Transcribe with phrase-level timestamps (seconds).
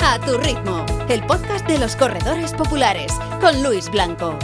[0.00, 4.38] A tu ritmo, el podcast de los corredores populares con Luis Blanco.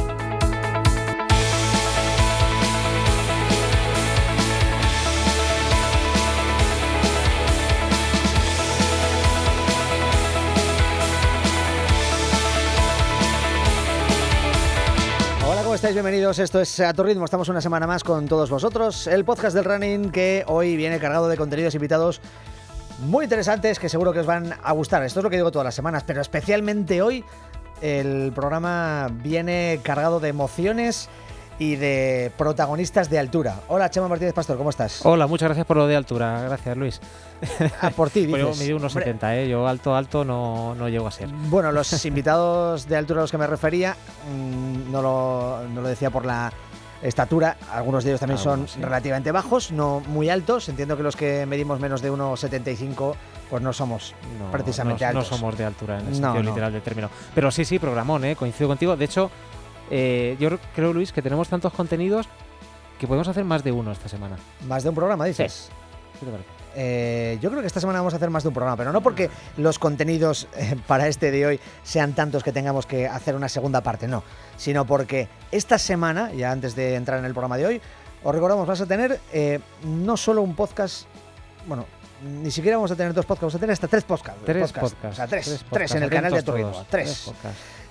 [15.78, 15.94] Estáis?
[15.94, 16.40] Bienvenidos.
[16.40, 17.06] Esto es A Tu.
[17.06, 19.06] Estamos una semana más con todos vosotros.
[19.06, 22.20] El podcast del running que hoy viene cargado de contenidos invitados
[22.98, 25.04] muy interesantes que seguro que os van a gustar.
[25.04, 27.24] Esto es lo que digo todas las semanas, pero especialmente hoy
[27.80, 31.08] el programa viene cargado de emociones
[31.60, 33.56] y de protagonistas de altura.
[33.68, 35.04] Hola, Chema Martínez Pastor, ¿cómo estás?
[35.04, 36.42] Hola, muchas gracias por lo de altura.
[36.42, 37.00] Gracias, Luis.
[37.80, 38.64] Ah, por ti, Pues yo dices.
[38.64, 39.48] mido unos Hombre, 70, ¿eh?
[39.48, 41.28] Yo alto, alto no, no llego a ser.
[41.28, 43.96] Bueno, los invitados de altura a los que me refería
[44.32, 46.52] mm, no, lo, no lo decía por la
[47.02, 47.56] estatura.
[47.72, 48.80] Algunos de ellos también son sí.
[48.80, 50.68] relativamente bajos, no muy altos.
[50.68, 53.14] Entiendo que los que medimos menos de 1,75
[53.50, 55.36] pues no somos No, precisamente no, no altos.
[55.38, 56.50] somos de altura en el No, sentido no.
[56.50, 57.08] literal del término.
[57.34, 58.34] Pero sí, sí, programón, ¿eh?
[58.36, 58.96] Coincido contigo.
[58.96, 59.30] De hecho,
[59.90, 62.28] eh, yo creo, Luis, que tenemos tantos contenidos
[62.98, 64.36] que podemos hacer más de uno esta semana.
[64.66, 65.70] Más de un programa, dices.
[66.18, 66.58] ¿Qué te parece?
[66.74, 69.00] Eh, yo creo que esta semana vamos a hacer más de un programa, pero no
[69.00, 73.48] porque los contenidos eh, para este de hoy sean tantos que tengamos que hacer una
[73.48, 74.22] segunda parte, no,
[74.56, 77.80] sino porque esta semana, ya antes de entrar en el programa de hoy,
[78.22, 81.06] os recordamos, vas a tener eh, no solo un podcast,
[81.66, 81.86] bueno,
[82.22, 84.42] ni siquiera vamos a tener dos podcasts, vamos a tener hasta tres podcasts.
[84.44, 84.94] Tres podcasts.
[84.94, 85.12] podcasts.
[85.12, 86.86] O sea, tres, tres, en el canal de Ritmo, todos.
[86.88, 87.32] tres.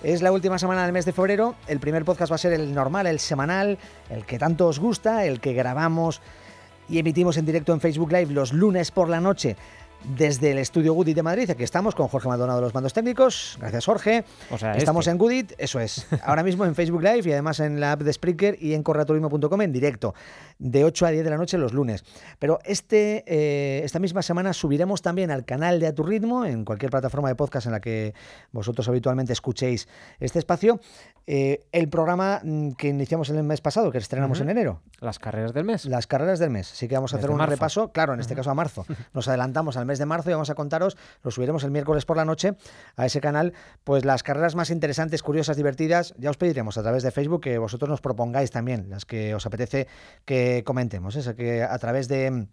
[0.03, 1.55] Es la última semana del mes de febrero.
[1.67, 3.77] El primer podcast va a ser el normal, el semanal,
[4.09, 6.21] el que tanto os gusta, el que grabamos
[6.87, 9.57] y emitimos en directo en Facebook Live los lunes por la noche
[10.15, 11.49] desde el estudio Goodit de Madrid.
[11.49, 13.57] Aquí estamos con Jorge Maldonado de los mandos técnicos.
[13.59, 14.23] Gracias, Jorge.
[14.51, 15.11] O sea, Estamos este.
[15.11, 16.05] en Goodit, eso es.
[16.23, 19.61] Ahora mismo en Facebook Live y además en la app de Spreaker y en correaturismo.com
[19.61, 20.13] en directo,
[20.59, 22.03] de 8 a 10 de la noche los lunes.
[22.39, 26.65] Pero este, eh, esta misma semana subiremos también al canal de A Tu Ritmo, en
[26.65, 28.13] cualquier plataforma de podcast en la que
[28.51, 29.87] vosotros habitualmente escuchéis
[30.19, 30.79] este espacio,
[31.25, 35.53] eh, el programa mm, que iniciamos el mes pasado, que estrenamos en enero, Las carreras
[35.53, 35.85] del mes.
[35.85, 36.71] las carreras del mes.
[36.71, 37.51] Así que vamos a hacer un marzo.
[37.51, 38.85] repaso, claro, en este caso a marzo.
[39.13, 42.15] Nos adelantamos al mes de marzo y vamos a contaros, lo subiremos el miércoles por
[42.15, 42.55] la noche
[42.95, 43.53] a ese canal,
[43.83, 46.13] pues las carreras más interesantes, curiosas, divertidas.
[46.17, 49.45] Ya os pediremos a través de Facebook que vosotros nos propongáis también las que os
[49.45, 49.87] apetece
[50.23, 51.15] que comentemos.
[51.15, 51.19] ¿eh?
[51.19, 52.47] O sea, que a través de mm,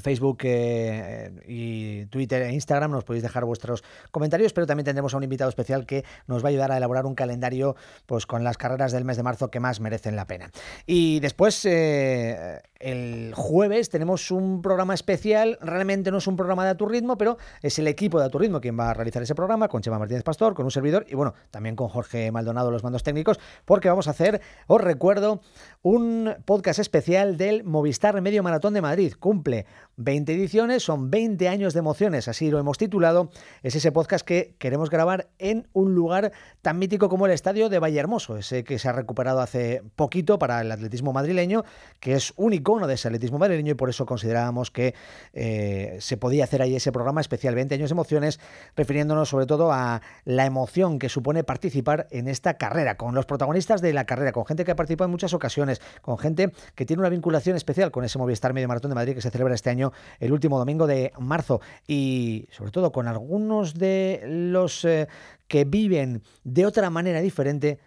[0.00, 5.16] Facebook eh, y Twitter e Instagram nos podéis dejar vuestros comentarios, pero también tendremos a
[5.18, 7.76] un invitado especial que nos va a ayudar a elaborar un calendario
[8.06, 10.50] pues con las carreras del mes de marzo que más merecen la pena.
[10.86, 16.70] Y después eh, el jueves tenemos un programa especial, realmente no es un programa de
[16.70, 19.82] A pero es el equipo de A Tu quien va a realizar ese programa con
[19.82, 23.38] Chema Martínez Pastor, con un servidor y bueno, también con Jorge Maldonado los mandos técnicos,
[23.64, 25.40] porque vamos a hacer, os recuerdo,
[25.82, 29.14] un podcast especial del Movistar Medio Maratón de Madrid.
[29.18, 29.66] Cumple
[29.96, 33.30] 20 ediciones, son 20 años de emociones, así lo hemos titulado.
[33.62, 36.32] Es ese podcast que queremos grabar en un lugar
[36.62, 40.60] tan mítico como el estadio de Vallehermoso, ese que se ha recuperado hace poquito para
[40.60, 41.64] el atletismo madrileño,
[42.00, 44.94] que es un icono de ese atletismo madrileño y por eso considerábamos que
[45.32, 48.40] eh, se podía hacer ahí ese programa especial 20 años de emociones,
[48.76, 53.80] refiriéndonos sobre todo a la emoción que supone participar en esta carrera, con los protagonistas
[53.80, 57.00] de la carrera, con gente que ha participado en muchas ocasiones, con gente que tiene
[57.00, 59.81] una vinculación especial con ese Movistar Medio Maratón de Madrid que se celebra este año,
[60.20, 65.08] el último domingo de marzo, y sobre todo con algunos de los eh,
[65.48, 67.78] que viven de otra manera diferente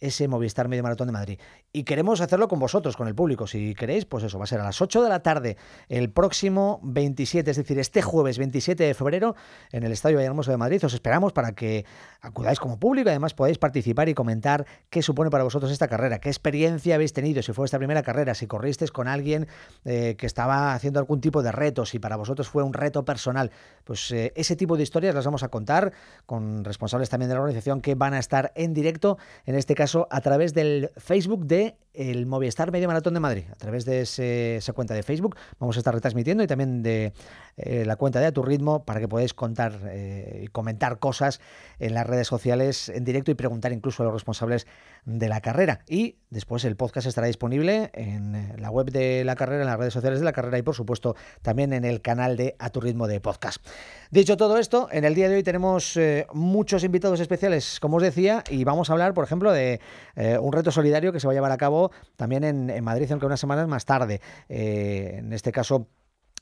[0.00, 1.38] ese Movistar Medio Maratón de Madrid.
[1.74, 3.46] Y queremos hacerlo con vosotros, con el público.
[3.46, 5.56] Si queréis, pues eso, va a ser a las 8 de la tarde
[5.88, 9.34] el próximo 27, es decir, este jueves 27 de febrero
[9.70, 10.84] en el Estadio Vallehermoso de Madrid.
[10.84, 11.86] Os esperamos para que
[12.20, 16.28] acudáis como público además podáis participar y comentar qué supone para vosotros esta carrera, qué
[16.28, 19.48] experiencia habéis tenido, si fue esta primera carrera, si corristeis con alguien
[19.86, 23.50] eh, que estaba haciendo algún tipo de reto, si para vosotros fue un reto personal.
[23.84, 25.94] Pues eh, ese tipo de historias las vamos a contar
[26.26, 29.16] con responsables también de la organización que van a estar en directo,
[29.46, 31.61] en este caso a través del Facebook de
[31.94, 35.36] el Movistar Medio Maratón de Madrid a través de ese- esa cuenta de Facebook.
[35.58, 37.12] Vamos a estar retransmitiendo y también de
[37.58, 41.40] eh, la cuenta de A Tu Ritmo para que podáis contar eh, y comentar cosas
[41.78, 44.66] en las redes sociales en directo y preguntar incluso a los responsables
[45.04, 45.80] de la carrera.
[45.88, 49.92] Y después el podcast estará disponible en la web de la carrera, en las redes
[49.92, 53.06] sociales de la carrera y por supuesto también en el canal de A Tu Ritmo
[53.08, 53.64] de podcast.
[54.10, 58.02] Dicho todo esto, en el día de hoy tenemos eh, muchos invitados especiales, como os
[58.02, 59.80] decía, y vamos a hablar, por ejemplo, de
[60.14, 63.10] eh, un reto solidario que se va a llevar a cabo también en, en Madrid,
[63.10, 64.20] aunque unas semanas más tarde.
[64.48, 65.88] Eh, en este caso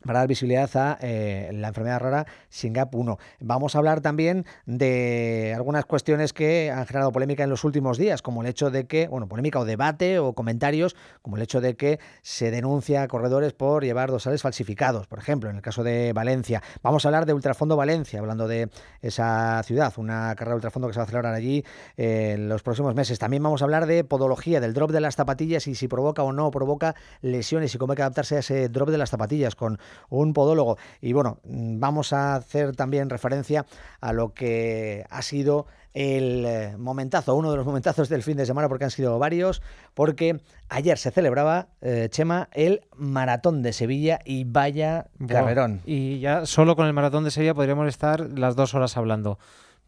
[0.05, 3.19] para dar visibilidad a eh, la enfermedad rara SINGAP 1.
[3.41, 8.23] Vamos a hablar también de algunas cuestiones que han generado polémica en los últimos días,
[8.23, 11.77] como el hecho de que, bueno, polémica o debate o comentarios, como el hecho de
[11.77, 16.13] que se denuncia a corredores por llevar dorsales falsificados, por ejemplo, en el caso de
[16.13, 16.63] Valencia.
[16.83, 18.71] Vamos a hablar de Ultrafondo Valencia, hablando de
[19.03, 21.65] esa ciudad, una carrera de ultrafondo que se va a celebrar allí
[21.97, 23.19] eh, en los próximos meses.
[23.19, 26.33] También vamos a hablar de podología, del drop de las zapatillas y si provoca o
[26.33, 29.79] no provoca lesiones y cómo hay que adaptarse a ese drop de las zapatillas con
[30.09, 30.79] un podólogo.
[31.01, 33.67] Y bueno, vamos a hacer también referencia
[34.01, 38.47] a lo que ha sido el eh, momentazo, uno de los momentazos del fin de
[38.47, 39.61] semana, porque han sido varios,
[39.95, 45.81] porque ayer se celebraba, eh, Chema, el Maratón de Sevilla y vaya carrerón.
[45.85, 49.39] Y ya solo con el maratón de Sevilla podríamos estar las dos horas hablando.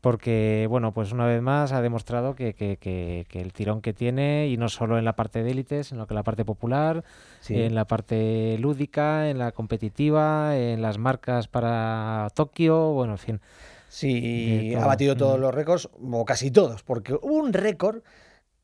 [0.02, 3.93] Porque, bueno, pues una vez más ha demostrado que, que- que- que el tirón que
[3.94, 7.04] tiene, y no solo en la parte de élite, sino que en la parte popular,
[7.40, 7.54] Sí.
[7.62, 13.40] en la parte lúdica, en la competitiva, en las marcas para Tokio, bueno, en fin.
[13.88, 18.02] Sí, ha batido todos los récords, o casi todos, porque hubo un récord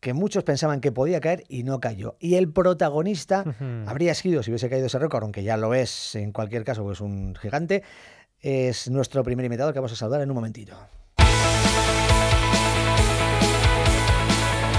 [0.01, 2.17] que muchos pensaban que podía caer y no cayó.
[2.19, 3.45] Y el protagonista
[3.87, 7.01] habría sido, si hubiese caído ese récord, aunque ya lo es en cualquier caso, pues
[7.01, 7.85] un gigante,
[8.41, 10.75] es nuestro primer invitado que vamos a saludar en un momentito.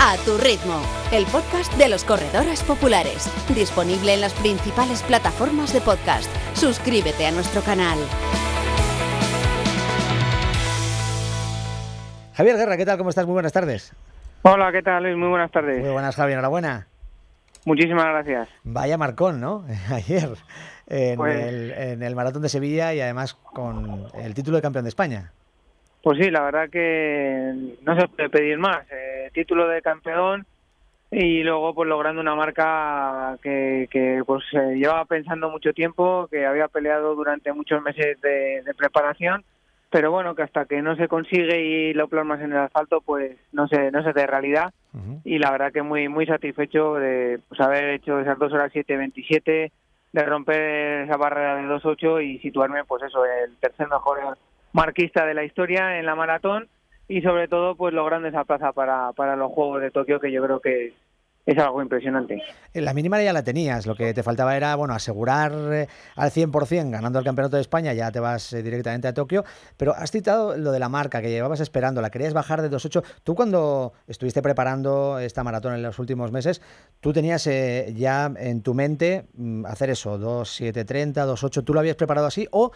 [0.02, 0.82] A tu ritmo,
[1.12, 6.30] el podcast de los corredores populares, disponible en las principales plataformas de podcast.
[6.56, 7.98] Suscríbete a nuestro canal.
[12.34, 12.98] Javier Guerra, ¿qué tal?
[12.98, 13.26] ¿Cómo estás?
[13.26, 13.94] Muy buenas tardes.
[14.44, 15.18] Hola, ¿qué tal Luis?
[15.18, 15.82] Muy buenas tardes.
[15.82, 16.88] Muy buenas, Javier, enhorabuena.
[17.66, 18.48] Muchísimas gracias.
[18.64, 19.66] Vaya marcón, ¿no?
[19.92, 20.30] Ayer
[20.88, 24.86] en, Pues- el, en el Maratón de Sevilla y además con el título de campeón
[24.86, 25.34] de España.
[26.02, 28.78] Pues sí, la verdad que no se puede pedir más.
[28.90, 30.46] Eh, título de campeón
[31.12, 36.46] y luego pues logrando una marca que, que pues eh, llevaba pensando mucho tiempo, que
[36.46, 39.44] había peleado durante muchos meses de, de preparación,
[39.90, 43.38] pero bueno, que hasta que no se consigue y lo plasmas en el asfalto, pues
[43.52, 44.72] no se, no se hace realidad.
[45.24, 49.72] Y la verdad que muy muy satisfecho de pues, haber hecho esas dos horas 7.27,
[50.12, 54.38] de romper esa barrera de 2.8 y situarme, pues eso, el tercer mejor
[54.74, 56.68] marquista de la historia en la maratón
[57.10, 60.44] y sobre todo pues logrando esa plaza para, para los Juegos de Tokio que yo
[60.44, 60.94] creo que
[61.52, 62.42] es, algo impresionante.
[62.74, 66.92] La mínima ya la tenías, lo que te faltaba era bueno asegurar eh, al 100%
[66.92, 69.44] ganando el Campeonato de España, ya te vas eh, directamente a Tokio,
[69.78, 73.04] pero has citado lo de la marca que llevabas esperando, la querías bajar de 2.8.
[73.24, 76.62] Tú cuando estuviste preparando esta maratón en los últimos meses,
[77.00, 81.96] tú tenías eh, ya en tu mente mm, hacer eso, 2.730, 2.8, ¿tú lo habías
[81.96, 82.72] preparado así o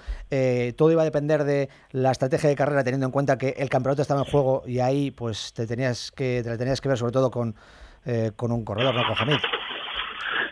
[0.75, 4.01] todo iba a depender de la estrategia de carrera teniendo en cuenta que el campeonato
[4.01, 7.11] estaba en juego y ahí pues te tenías que, te la tenías que ver sobre
[7.11, 7.55] todo con,
[8.05, 9.27] eh, con un corredor, no con?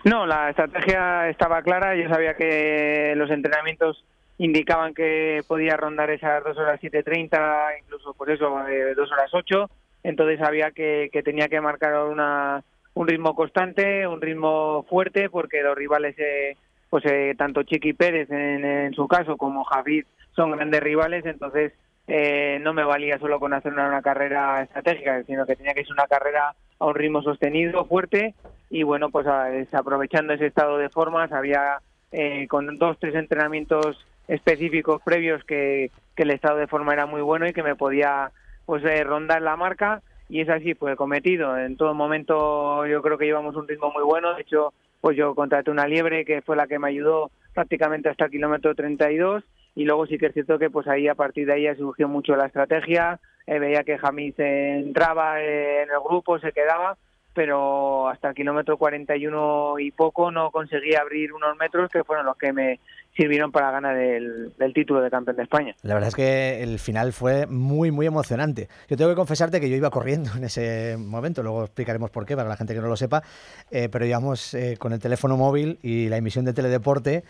[0.04, 1.96] No, la estrategia estaba clara.
[1.96, 4.04] Yo sabía que los entrenamientos
[4.38, 9.70] indicaban que podía rondar esas dos horas 7.30, incluso por eso eh, dos horas 8.
[10.04, 12.64] Entonces sabía que, que tenía que marcar una,
[12.96, 16.58] un ritmo constante, un ritmo fuerte, porque los rivales, eh,
[16.90, 20.06] pues eh, tanto Chiqui Pérez en, en su caso como Javid
[20.36, 21.24] son grandes rivales.
[21.28, 21.74] Entonces
[22.08, 25.84] eh, no me valía solo con hacer una, una carrera estratégica, sino que tenía que
[25.84, 28.36] ser una carrera a un ritmo sostenido, fuerte
[28.70, 31.80] y bueno, pues a- es- aprovechando ese estado de forma, sabía
[32.12, 37.48] eh, con dos, tres entrenamientos específicos previos que, el estado de forma era muy bueno
[37.48, 38.32] y que me podía
[38.68, 41.58] pues eh, rondar la marca y es así fue cometido.
[41.58, 45.34] En todo momento yo creo que llevamos un ritmo muy bueno, de hecho pues yo
[45.34, 49.44] contraté una liebre que fue la que me ayudó prácticamente hasta el kilómetro 32
[49.76, 52.08] y luego sí que es cierto que pues ahí a partir de ahí ya surgió
[52.08, 56.98] mucho la estrategia, eh, veía que Jamís entraba eh, en el grupo, se quedaba,
[57.34, 62.38] pero hasta el kilómetro 41 y poco no conseguí abrir unos metros que fueron los
[62.38, 62.80] que me
[63.16, 65.76] sirvieron para ganar el, el título de campeón de España.
[65.82, 68.68] La verdad es que el final fue muy, muy emocionante.
[68.90, 72.36] Yo tengo que confesarte que yo iba corriendo en ese momento, luego explicaremos por qué
[72.36, 73.24] para la gente que no lo sepa,
[73.70, 77.24] eh, pero íbamos eh, con el teléfono móvil y la emisión de teledeporte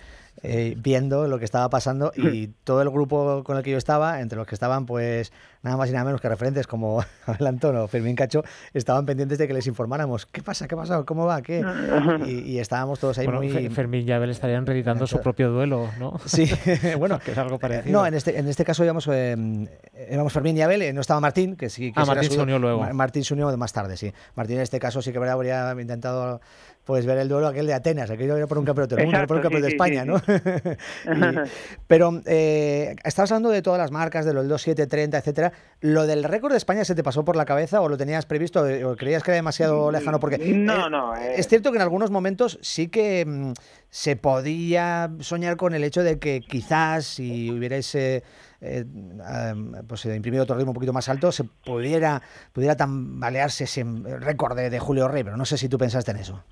[0.43, 4.21] eh, viendo lo que estaba pasando y todo el grupo con el que yo estaba,
[4.21, 5.31] entre los que estaban pues
[5.63, 9.37] nada más y nada menos que referentes como Abel Antonio o Fermín Cacho, estaban pendientes
[9.37, 11.63] de que les informáramos qué pasa, qué ha pasado, cómo va, qué.
[12.25, 13.49] Y, y estábamos todos ahí Bueno, muy...
[13.51, 16.19] Fe- Fermín y Abel estarían reeditando su propio duelo, ¿no?
[16.25, 16.49] Sí,
[16.97, 17.91] bueno, que es algo parecido.
[17.99, 19.35] No, en este, en este caso íbamos, eh,
[20.11, 22.41] íbamos Fermín y Abel, eh, no estaba Martín, que sí que Ah, Martín su- se
[22.41, 22.81] unió luego.
[22.81, 24.11] Ma- Martín se unió más tarde, sí.
[24.35, 26.41] Martín en este caso sí que habría intentado
[26.83, 29.27] pues ver el duelo aquel de Atenas, aquello era por un campeonato del mundo, era
[29.27, 30.17] por un campeonato de sí, España, ¿no?
[31.05, 31.49] Y-
[31.87, 35.51] pero eh, estabas hablando de todas las marcas, de los 2, 7, 30, etcétera.
[35.81, 38.63] ¿Lo del récord de España se te pasó por la cabeza o lo tenías previsto
[38.85, 40.19] o creías que era demasiado lejano?
[40.19, 41.33] Porque No, eh, no, eh.
[41.37, 43.53] es cierto que en algunos momentos sí que mm,
[43.89, 48.23] se podía soñar con el hecho de que quizás si hubierais eh,
[49.87, 52.21] pues, imprimido otro ritmo un poquito más alto, se pudiera,
[52.53, 53.83] pudiera tambalearse ese
[54.19, 56.43] récord de, de Julio Rey, pero no sé si tú pensaste en eso.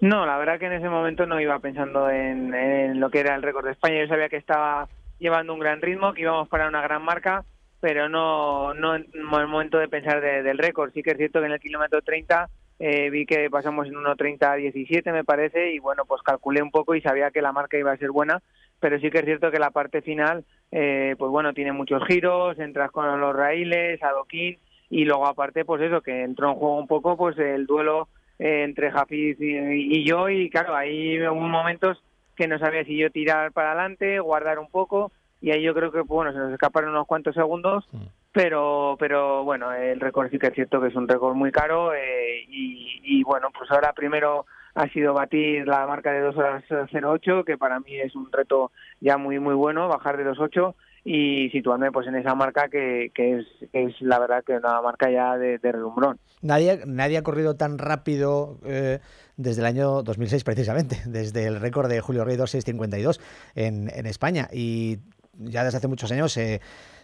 [0.00, 3.42] No, la verdad que en ese momento no iba pensando en, lo que era el
[3.42, 4.00] récord de España.
[4.00, 4.88] Yo sabía que estaba
[5.18, 7.44] llevando un gran ritmo, que íbamos para una gran marca,
[7.80, 10.92] pero no, no en el momento de pensar de- del récord.
[10.92, 15.12] Sí que es cierto que en el kilómetro 30 eh, vi que pasamos en 1.30-17
[15.12, 17.96] me parece y bueno, pues calculé un poco y sabía que la marca iba a
[17.96, 18.42] ser buena,
[18.80, 22.58] pero sí que es cierto que la parte final, eh, pues bueno, tiene muchos giros,
[22.58, 24.58] entras con los raíles, adoquín
[24.90, 28.08] y luego aparte pues eso, que entró en juego un poco pues el duelo
[28.38, 32.02] eh, entre Jafiz y, y yo y claro, ahí hubo momentos
[32.36, 35.92] que no sabía si yo tirar para adelante, guardar un poco y ahí yo creo
[35.92, 37.88] que bueno, se nos escaparon unos cuantos segundos,
[38.32, 41.94] pero pero bueno, el récord sí que es cierto que es un récord muy caro
[41.94, 46.64] eh, y, y bueno, pues ahora primero ha sido batir la marca de 2 horas
[46.70, 50.74] 08, que para mí es un reto ya muy muy bueno, bajar de 2.8
[51.08, 55.58] y situarme pues en esa marca que, es, la verdad que una marca ya de,
[55.58, 55.72] de.
[56.42, 58.98] Nadie, nadie ha corrido tan rápido eh,
[59.36, 63.20] desde el año 2006 precisamente, desde el récord de Julio Rey 2652
[63.54, 64.48] en, en España.
[64.52, 64.98] Y
[65.38, 66.60] ya desde hace muchos años se,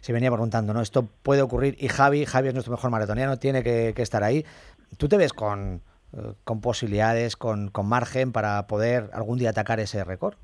[0.08, 0.80] venía preguntando, ¿no?
[0.80, 4.44] Esto puede ocurrir y Javi, Javi es nuestro mejor maratoniano, tiene que, que estar ahí.
[4.96, 5.80] ¿Tú te ves con,
[6.12, 10.34] eh, con posibilidades, con, con margen para poder algún día atacar ese récord?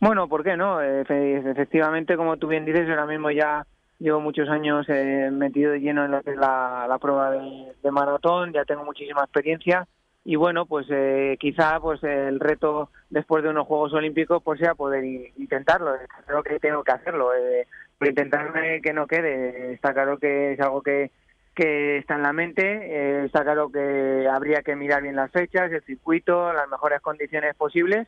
[0.00, 0.80] Bueno, ¿por qué no?
[0.80, 3.66] Efe- Efectivamente, como tú bien dices, ahora mismo ya
[3.98, 9.22] llevo muchos años eh, metido de lleno en la, prueba de, maratón, ya tengo muchísima
[9.24, 9.88] experiencia
[10.24, 14.74] y bueno, pues eh, quizá pues el reto después de unos Juegos Olímpicos pues sea
[14.74, 15.96] poder intentarlo.
[16.26, 17.66] Creo que tengo que hacerlo, eh,
[17.98, 19.72] por intentar eh, que no quede.
[19.72, 21.10] Está claro que es algo que
[21.56, 25.72] que está en la mente, eh, está claro que habría que mirar bien las fechas,
[25.72, 28.06] el circuito, las mejores condiciones posibles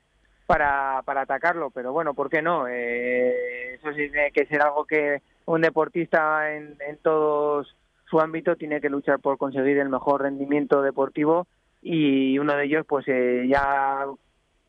[0.50, 2.66] para, para atacarlo, pero bueno, ¿por qué no?
[2.66, 7.64] Eh, eso sí tiene que ser algo que un deportista en, en todo
[8.10, 11.46] su ámbito tiene que luchar por conseguir el mejor rendimiento deportivo
[11.80, 14.06] y uno de ellos pues eh, ya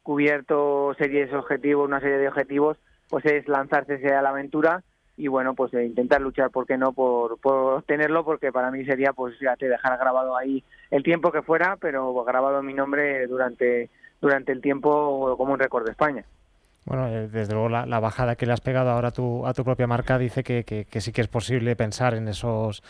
[0.04, 2.78] cubierto series objetivos, una serie de objetivos,
[3.10, 4.84] pues es lanzarse a la aventura
[5.18, 8.86] y bueno, pues eh, intentar luchar, ¿por qué no?, por, por obtenerlo, porque para mí
[8.86, 13.26] sería, pues ya te dejar grabado ahí el tiempo que fuera, pero grabado mi nombre
[13.26, 13.90] durante,
[14.22, 16.24] durante el tiempo como un récord de España.
[16.86, 19.64] Bueno, eh, desde luego la, bajada que le has pegado ahora a tu, a tu
[19.64, 22.82] propia marca dice que, que- que sí que es posible pensar en esos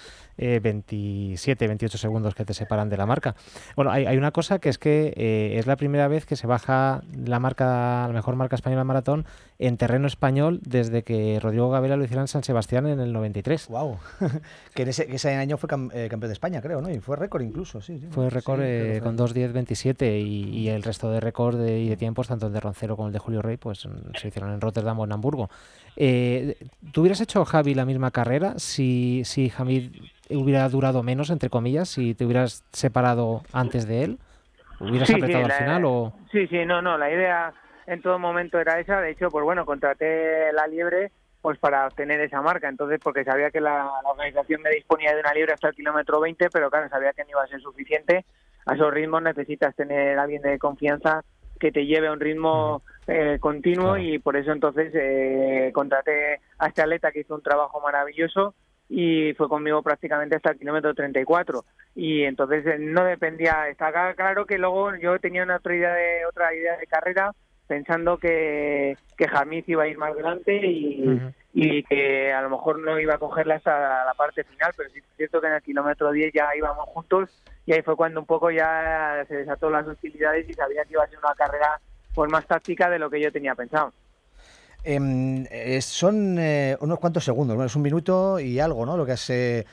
[0.42, 3.36] eh, 27, 28 segundos que te separan de la marca.
[3.76, 6.48] Bueno, hay, hay una cosa que es que eh, es la primera vez que se
[6.48, 9.26] baja la marca, la mejor marca española maratón
[9.60, 13.68] en terreno español desde que Rodrigo Gabela lo hiciera en San Sebastián en el 93.
[13.68, 13.98] Wow.
[14.74, 16.90] que en ese, que ese año fue cam- eh, campeón de España, creo, ¿no?
[16.90, 18.00] Y fue récord incluso, sí.
[18.00, 18.08] sí.
[18.10, 19.28] Fue récord Sí, eh, con fue.
[19.28, 22.96] 2.10.27 y, y el resto de récord de- y de tiempos, tanto el de Roncero
[22.96, 25.50] como el de Julio Rey, pues mm, se hicieron en Rotterdam o en Hamburgo.
[25.96, 26.58] Eh,
[26.92, 29.92] ¿Tú hubieras hecho, Javi, la misma carrera si, si Hamid
[30.36, 34.20] hubiera durado menos, entre comillas, si te hubieras separado antes de él?
[34.80, 36.14] ¿Hubieras Sí, apretado sí, al final o...?
[36.32, 37.54] Sí, sí, no, no, la idea
[37.88, 41.12] en todo momento era esa, de hecho, pues bueno, contraté la liebre
[41.42, 45.22] pues para obtener esa marca, entonces porque sabía que la, la organización me disponía de
[45.22, 48.26] una liebre hasta el kilómetro 20, pero claro, sabía que no iba a ser suficiente,
[48.66, 51.24] a esos ritmos necesitas tener a alguien de confianza
[51.60, 56.68] que te lleve a un ritmo eh, continuo y por eso entonces eh, contraté a
[56.68, 58.54] este atleta que hizo un trabajo maravilloso
[58.94, 61.64] y fue conmigo prácticamente hasta el kilómetro 34
[61.96, 65.94] y entonces eh, no dependía está ca- claro que luego yo tenía una otra idea
[65.94, 67.32] de otra idea de carrera
[67.68, 71.32] pensando que que Jamís iba a ir más adelante y, Ujú.
[71.54, 75.00] y que a lo mejor no iba a cogerla hasta la parte final pero sí
[75.00, 77.30] es cierto que en el kilómetro 10 ya íbamos juntos
[77.66, 81.04] y ahí fue cuando un poco ya se desató las hostilidades y sabía que iba
[81.04, 81.80] a ser una carrera
[82.14, 83.94] pues más táctica de lo que yo tenía pensado
[84.84, 88.98] eh, son eh, unos cuantos segundos, bueno, es un minuto y algo, ¿no?
[88.98, 89.66] Lo que has eh,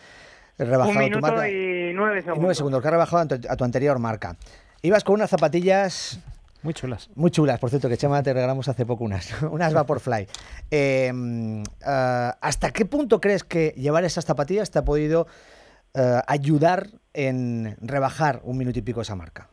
[0.58, 1.48] rebajado un tu minuto marca.
[1.48, 4.36] y nueve Y segundos nueve segundos, que has rebajado a tu, a tu anterior marca.
[4.82, 6.20] Ibas con unas zapatillas
[6.62, 7.08] Muy chulas.
[7.14, 10.28] Muy chulas, por cierto, que Chema te regalamos hace poco unas, unas Vaporfly.
[11.84, 15.26] Ah, ¿Hasta qué punto crees que llevar esas zapatillas te ha podido
[16.26, 19.47] ayudar en rebajar un minuto y pico esa marca?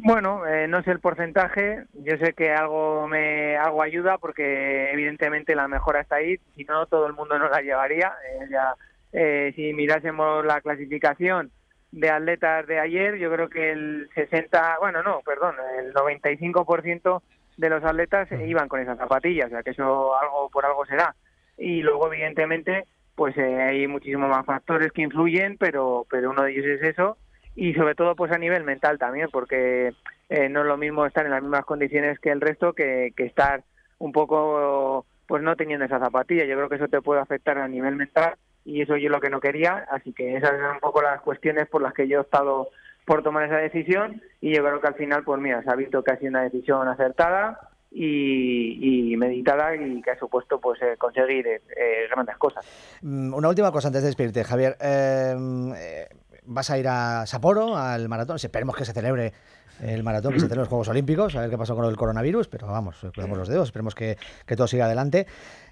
[0.00, 5.56] Bueno, eh, no sé el porcentaje, yo sé que algo me algo ayuda porque evidentemente
[5.56, 8.12] la mejora está ahí, si no todo el mundo no la llevaría.
[8.30, 8.74] Eh, ya,
[9.12, 11.50] eh, si mirásemos la clasificación
[11.90, 17.22] de atletas de ayer, yo creo que el 60, bueno, no, perdón, el 95%
[17.56, 21.16] de los atletas iban con esas zapatillas, o sea que eso algo por algo será.
[21.56, 22.84] Y luego evidentemente
[23.16, 27.18] pues eh, hay muchísimos más factores que influyen, pero pero uno de ellos es eso
[27.60, 29.92] y sobre todo pues a nivel mental también porque
[30.28, 33.24] eh, no es lo mismo estar en las mismas condiciones que el resto que, que
[33.24, 33.64] estar
[33.98, 37.66] un poco pues no teniendo esa zapatilla yo creo que eso te puede afectar a
[37.66, 38.34] nivel mental
[38.64, 41.66] y eso yo lo que no quería así que esas eran un poco las cuestiones
[41.66, 42.68] por las que yo he estado
[43.04, 46.04] por tomar esa decisión y yo creo que al final pues mira se ha visto
[46.04, 47.58] que ha sido una decisión acertada
[47.90, 52.64] y, y meditada y que ha supuesto pues eh, conseguir eh, eh, grandes cosas.
[53.02, 54.76] Mm, Una última cosa antes de despedirte, Javier.
[54.80, 55.34] Eh,
[55.76, 56.08] eh,
[56.48, 58.36] vas a ir a Sapporo, al maratón.
[58.36, 59.32] Esperemos que se celebre
[59.80, 62.48] el maratón, que se celebren los Juegos Olímpicos, a ver qué pasó con el coronavirus,
[62.48, 65.26] pero vamos, cuidamos los dedos, esperemos que, que todo siga adelante.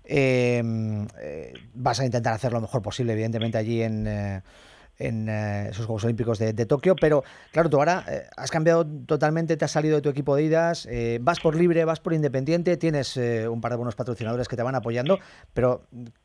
[0.04, 0.62] Eh,
[1.20, 4.06] eh, vas a intentar hacer lo mejor posible, evidentemente, allí en...
[4.06, 4.42] eh,
[4.98, 7.22] en eh, esos Juegos Olímpicos de, de Tokio, pero
[7.52, 10.86] claro, tú ahora eh, has cambiado totalmente, te has salido de tu equipo de idas,
[10.90, 14.56] eh, vas por libre, vas por independiente, tienes eh, un par de buenos patrocinadores que
[14.56, 15.18] te van apoyando,
[15.54, 15.82] pero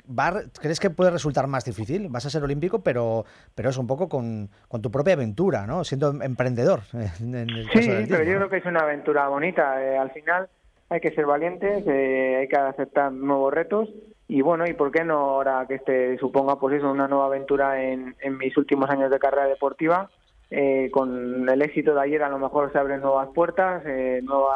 [0.08, 2.08] va- ¿crees que puede resultar más difícil?
[2.10, 3.26] Vas a ser olímpico, pero,
[3.56, 5.84] pero es un poco con, con tu propia aventura, ¿no?
[5.84, 6.82] Siendo emprendedor.
[6.94, 9.74] eh, En el caso Sí, del pero yo creo que es una aventura bonita.
[10.02, 10.50] al final
[10.90, 13.90] hay que ser valientes, hay que aceptar nuevos retos
[14.32, 17.84] y bueno, y por qué no ahora que este suponga pues eso, una nueva aventura
[17.84, 20.10] en, en mis últimos años de carrera deportiva,
[20.50, 24.54] eh, con el éxito de ayer a lo mejor se abren nuevas puertas, eh, nuevos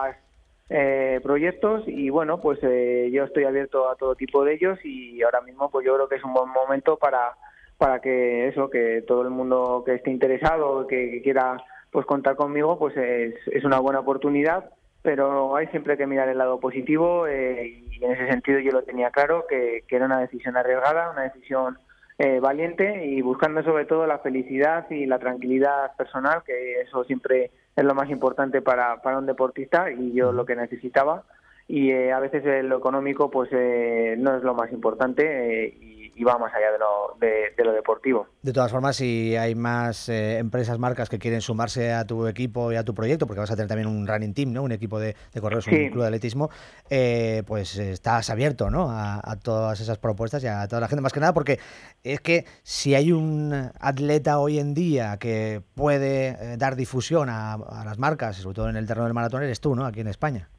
[1.21, 5.41] proyectos y bueno, pues eh, yo estoy abierto a todo tipo de ellos y ahora
[5.41, 7.33] mismo pues yo creo que es un buen momento para
[7.77, 11.57] para que eso, que todo el mundo que esté interesado, que, que quiera
[11.91, 16.37] pues contar conmigo, pues es, es una buena oportunidad, pero hay siempre que mirar el
[16.37, 20.19] lado positivo eh, y en ese sentido yo lo tenía claro, que, que era una
[20.19, 21.77] decisión arriesgada, una decisión
[22.17, 27.51] eh, valiente y buscando sobre todo la felicidad y la tranquilidad personal, que eso siempre
[27.75, 31.23] es lo más importante para, para un deportista y yo lo que necesitaba.
[31.67, 35.77] Y eh, a veces eh, lo económico pues eh, no es lo más importante eh,
[35.81, 38.27] y, y va más allá de lo, de, de lo deportivo.
[38.41, 42.71] De todas formas, si hay más eh, empresas, marcas que quieren sumarse a tu equipo
[42.71, 44.63] y a tu proyecto, porque vas a tener también un running team, ¿no?
[44.63, 45.75] Un equipo de, de correos, Sí.
[45.75, 46.49] un club de atletismo,
[46.89, 48.89] eh, pues estás abierto, ¿no?
[48.89, 51.01] A, a todas esas propuestas y a toda la gente.
[51.01, 51.59] Más que nada porque
[52.03, 57.53] es que si hay un atleta hoy en día que puede eh, dar difusión a,
[57.55, 59.85] a las marcas, sobre todo en el terreno del maratón, eres tú, ¿no?
[59.85, 60.49] Aquí en España.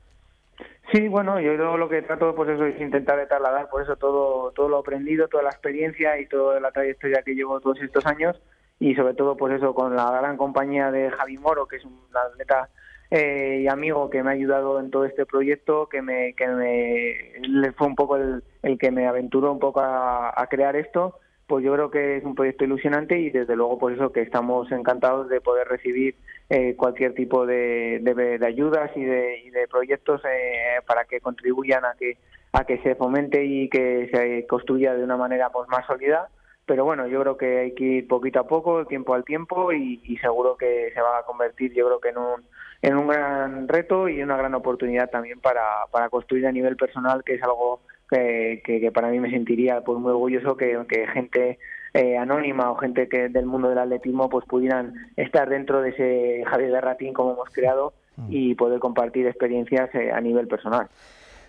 [0.93, 4.69] Sí, bueno, yo lo que trato pues eso es intentar trasladar por eso todo todo
[4.69, 8.41] lo aprendido, toda la experiencia y toda la trayectoria que llevo todos estos años.
[8.79, 11.99] Y sobre todo pues eso con la gran compañía de Javi Moro, que es un
[12.15, 12.69] atleta
[13.11, 17.73] eh, y amigo que me ha ayudado en todo este proyecto, que me que me
[17.73, 21.65] fue un poco el, el que me aventuró un poco a, a crear esto pues
[21.65, 25.29] yo creo que es un proyecto ilusionante y desde luego por eso que estamos encantados
[25.29, 26.17] de poder recibir
[26.49, 31.85] eh, cualquier tipo de, de- ayudas y de, y de proyectos eh, para que contribuyan
[31.85, 32.19] a que
[32.53, 36.29] a que se fomente y que se construya de una manera pues más sólida.
[36.65, 40.17] Pero bueno yo creo que hay que ir poquito a poco tiempo al tiempo y,
[40.21, 42.45] seguro que se va a convertir yo creo que en un
[42.83, 47.25] en un gran reto y una gran oportunidad también para, para construir a nivel personal
[47.25, 47.81] que es algo
[48.11, 51.59] que, que, que para mí me sentiría pues muy orgulloso que, que gente
[51.97, 56.45] eh, anónima o gente que del mundo del atletismo pues pudieran estar dentro de ese
[56.47, 57.93] Javier Garratín como hemos creado
[58.29, 60.89] y poder compartir experiencias eh, a nivel personal.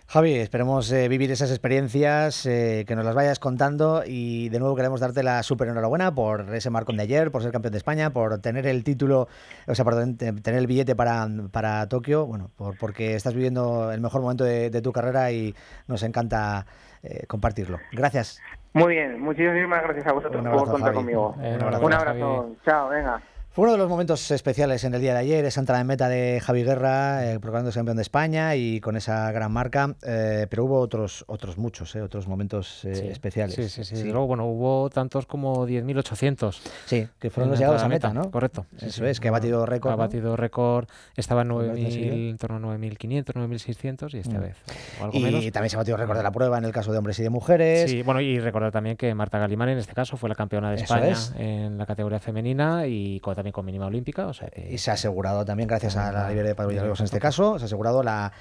[0.09, 4.73] Javi, esperemos eh, vivir esas experiencias, eh, que nos las vayas contando y de nuevo
[4.73, 8.11] queremos darte la súper enhorabuena por ese marcón de ayer, por ser campeón de España,
[8.11, 9.27] por tener el título,
[9.67, 13.91] o sea, por ten- tener el billete para, para Tokio, bueno, por, porque estás viviendo
[13.91, 15.53] el mejor momento de, de tu carrera y
[15.87, 16.65] nos encanta
[17.03, 17.77] eh, compartirlo.
[17.91, 18.39] Gracias.
[18.73, 21.35] Muy bien, muchísimas gracias a vosotros por contar conmigo.
[21.41, 23.21] Eh, Un abrazo, Un abrazo, chao, venga.
[23.57, 26.07] Fue uno de los momentos especiales en el día de ayer, esa entrada en meta
[26.07, 30.65] de Javi Guerra, eh, proclamándose campeón de España y con esa gran marca, eh, pero
[30.65, 33.55] hubo otros otros muchos, eh, otros momentos eh, Sí, especiales.
[33.55, 33.95] Sí, sí, sí.
[33.95, 36.55] Desde Luego, bueno, hubo tantos como 10.800.
[36.85, 38.29] Sí, que fueron los llegados a entrada meta, ¿no?
[38.29, 38.67] Correcto.
[38.77, 39.09] sí, Eso sí.
[39.09, 39.91] es, que ha batido récord.
[39.91, 40.03] Ha ¿no?
[40.03, 40.85] batido récord.
[41.15, 42.13] Estaba en, Por vez de seguido.
[42.15, 44.41] 9.000, en torno a 9.500, 9.600 y esta Mm.
[44.41, 44.57] vez
[45.01, 45.51] o algo Y menos.
[45.51, 47.31] también se ha batido récord de la prueba en el caso de hombres y de
[47.31, 47.89] mujeres.
[47.89, 50.75] Sí, bueno, y recordar también que Marta Galimán en este caso fue la campeona de
[50.75, 51.33] Eso España es.
[51.39, 54.27] en la categoría femenina y también también con mínima olímpica.
[54.27, 56.99] O sea que- Y se ha asegurado también, gracias a la librería de Pablo Villalobos
[56.99, 58.31] en este caso, se ha asegurado la,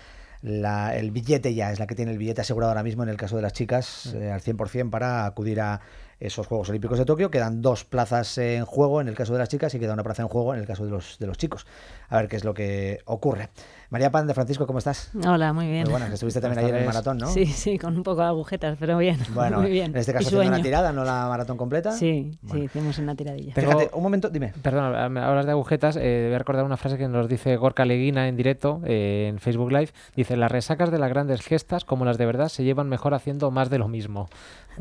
[0.43, 3.17] la- el billete ya, es la que tiene el billete asegurado ahora mismo en el
[3.17, 5.81] caso de las chicas eh, al 100% para acudir a
[6.19, 7.31] esos Juegos Olímpicos de Tokio.
[7.31, 10.23] Quedan dos plazas en juego en el caso de las chicas y queda una plaza
[10.23, 11.67] en juego en el caso de los, de los chicos.
[12.09, 13.51] A ver qué es lo que ocurre.
[13.89, 15.11] María Pan de Francisco, ¿cómo estás?
[15.25, 15.83] Hola, muy bien.
[15.85, 17.29] Muy buenas, que estuviste también ayer en el maratón, ¿no?
[17.29, 19.17] Sí, sí, con un poco de agujetas, pero bien.
[19.35, 19.93] Bueno, muy bien.
[19.93, 21.93] en este caso haciendo una tirada, no la maratón completa.
[21.93, 23.55] Sí, sí, hicimos una tiradilla.
[23.55, 24.53] Fíjate, un momento, dime.
[24.61, 25.97] Perdón, hablas de agujetas.
[25.97, 29.39] eh, voy a recordar una frase que nos dice Gorka Leguina en directo eh, en
[29.39, 29.91] Facebook Live.
[30.17, 33.51] Dice: Las resacas de las grandes gestas, como las de verdad, se llevan mejor haciendo
[33.53, 34.29] más de lo mismo.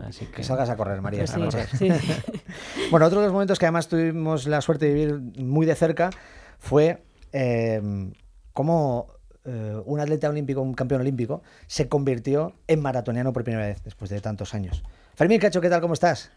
[0.04, 0.32] Así que.
[0.34, 2.02] Que salgas a correr, María, Pues esta sí, noche.
[2.02, 2.12] sí.
[2.92, 6.10] Bueno, otro de los momentos que además tuvimos la suerte de vivir muy de cerca
[6.60, 7.82] fue eh,
[8.66, 9.08] cómo
[9.44, 14.10] eh, un atleta olímpico, un campeón olímpico, se convirtió en maratoniano por primera vez después
[14.10, 14.82] de tantos años.
[15.14, 15.82] Fermín Cacho, ¿qué tal?
[15.82, 16.32] ¿Cómo estás?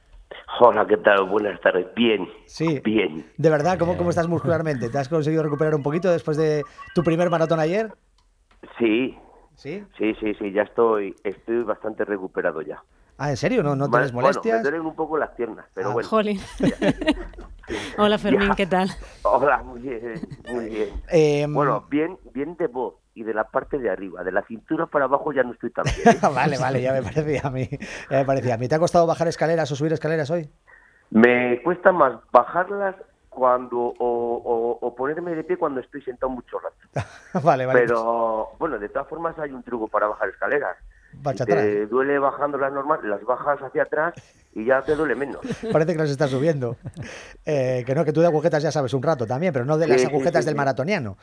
[0.60, 1.24] Hola, ¿qué tal?
[1.28, 1.86] Buenas tardes.
[1.94, 2.28] Bien.
[2.44, 2.80] Sí.
[2.84, 3.24] Bien.
[3.38, 4.90] De verdad, ¿cómo, cómo estás muscularmente?
[4.90, 7.92] ¿Te has conseguido recuperar un poquito después de tu primer maratón ayer?
[8.78, 9.16] Sí,
[9.54, 9.84] ¿Sí?
[9.96, 12.82] sí, sí, sí, ya estoy, estoy bastante recuperado ya.
[13.16, 13.62] Ah, ¿en serio?
[13.62, 14.42] ¿No, no tienes molestias?
[14.44, 16.08] Bueno, me duelen un poco las piernas, pero Ah, bueno.
[16.08, 16.40] Jolín.
[17.98, 18.56] Hola, Fermín, Ya.
[18.56, 18.88] ¿qué tal?
[19.22, 21.02] Hola, muy bien, muy bien.
[21.08, 24.86] Em, Bueno, bien, bien de voz y de la parte de arriba, de la cintura
[24.86, 26.08] para abajo ya no estoy tan bien.
[26.08, 26.18] ¿eh?
[26.34, 27.68] vale, vale, ya me parecía a mí.
[28.10, 28.68] Ya me parecía a mí.
[28.68, 30.48] ¿Te ha costado bajar escaleras o subir escaleras hoy?
[31.10, 32.94] Me cuesta más bajarlas
[33.28, 36.76] cuando o, o- o ponerme de pie cuando estoy sentado mucho rato.
[37.44, 37.80] vale, vale.
[37.80, 40.76] Pero bueno, de todas formas hay un truco para bajar escaleras.
[41.24, 41.46] Atrás.
[41.46, 44.14] te duele bajando las normal, las bajas hacia atrás
[44.54, 45.40] y ya te duele menos.
[45.72, 46.76] Parece que las estás subiendo.
[47.44, 49.88] Eh, que no, que tú de agujetas ya sabes un rato también, pero no de
[49.88, 51.16] las Sí, agujetas sí, del maratoniano.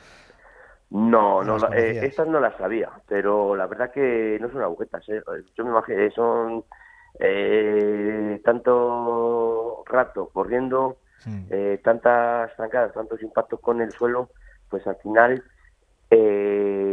[0.91, 5.03] No, No eh, estas no las sabía, pero la verdad que no son agujetas.
[5.09, 5.21] ¿eh?
[5.57, 6.63] Yo me imagino son
[7.19, 10.97] eh, tanto rato corriendo,
[11.49, 14.29] eh, tantas zancadas, tantos impactos con el suelo,
[14.69, 15.43] pues al final,
[16.11, 16.84] eh,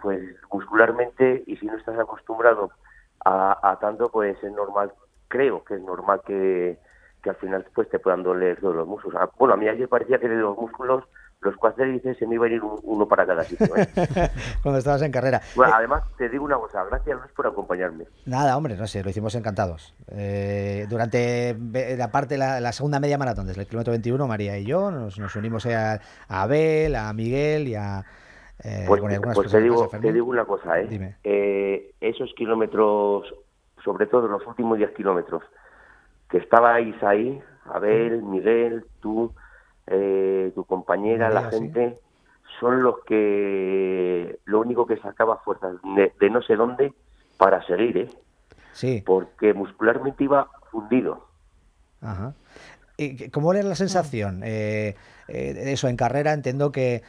[0.00, 0.20] pues
[0.52, 2.70] muscularmente, y si no estás acostumbrado
[3.24, 4.92] a, a tanto, pues es normal,
[5.28, 6.78] creo que es normal que,
[7.22, 9.20] que al final pues te puedan doler todos los músculos.
[9.20, 11.04] Ah, Bueno, a mí ayer parecía que de los músculos,
[11.40, 13.76] los cuádriceps se me iba a ir un- uno para cada sitio.
[13.76, 13.86] ¿eh?
[14.62, 15.40] Cuando estabas en carrera.
[15.54, 18.06] Bueno, Eh, además, te digo una cosa, gracias Luis por acompañarme.
[18.26, 19.94] nada, hombre, no sé, lo hicimos encantados.
[20.08, 21.56] Eh, durante
[21.96, 25.18] la parte, la, la segunda media maratón, desde el kilómetro 21, María y yo nos,
[25.18, 25.94] nos unimos a,
[26.28, 28.04] a Abel, a Miguel y a.
[28.64, 31.16] eh, Pues, bueno, pues te, digo, te digo una cosa, ¿eh?
[31.24, 33.32] Eh, esos kilómetros,
[33.84, 35.42] sobre todo los últimos 10 kilómetros,
[36.28, 39.32] que estabais ahí, Abel, Miguel, tú,
[39.86, 41.58] eh, tu compañera, la sí.
[41.58, 41.98] gente,
[42.60, 46.92] son los que lo único que sacaba fuerzas de, de no sé dónde
[47.36, 48.08] para seguir, ¿eh?
[48.72, 49.02] Sí.
[49.04, 51.26] porque muscularmente iba fundido.
[52.00, 52.34] Ajá.
[52.96, 54.42] ¿Y cómo era la sensación?
[54.44, 54.96] Eh,
[55.28, 57.02] eh, eso, en carrera entiendo que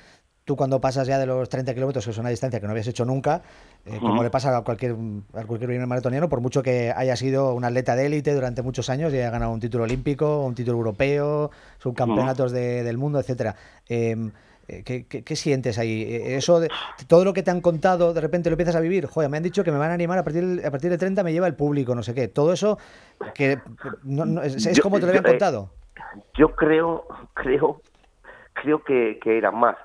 [0.49, 2.87] tú cuando pasas ya de los 30 kilómetros, que es una distancia que no habías
[2.87, 3.43] hecho nunca,
[3.85, 4.95] eh, como le pasa a cualquier,
[5.35, 8.89] a cualquier primer maratoniano, por mucho que haya sido un atleta de élite durante muchos
[8.89, 13.55] años y haya ganado un título olímpico, un título europeo, subcampeonatos de- del mundo, etcétera.
[13.87, 14.31] Eh,
[14.67, 16.01] eh, ¿qué, qué, qué sientes ahí?
[16.01, 16.69] Eh, Eso, de,
[17.05, 19.05] todo lo que te han contado, de repente lo empiezas a vivir.
[19.05, 21.21] Joder, me han dicho que me van a animar a partir, a partir de 30
[21.21, 22.27] me lleva el público, no sé qué.
[22.27, 22.79] Todo eso,
[23.35, 23.59] que
[24.01, 25.69] no- no- es, es Yo- como te lo habían yo, eh, contado.
[26.35, 27.81] Yo creo, creo,
[28.53, 29.75] creo que, que era más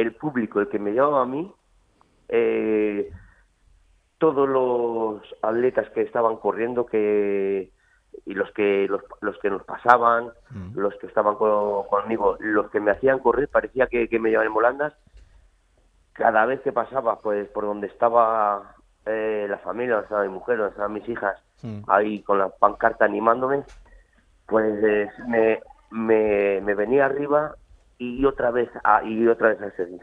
[0.00, 1.52] el público el que me llevaba a mí,
[2.28, 3.10] eh,
[4.18, 7.72] todos los atletas que estaban corriendo que
[8.26, 10.30] y los que los, los que nos pasaban,
[10.74, 14.48] los que estaban co- conmigo, los que me hacían correr, parecía que, que me llevaban
[14.48, 14.94] en volandas.
[16.12, 18.74] Cada vez que pasaba, pues por donde estaba
[19.06, 21.82] eh, la familia, donde estaba mi mujer, donde estaban mis hijas, Mm.
[21.88, 23.64] ahí con la pancarta animándome,
[24.46, 25.60] pues eh, me,
[25.90, 27.54] me, me venía arriba
[28.00, 30.00] y otra vez a, y otra vez a seguir.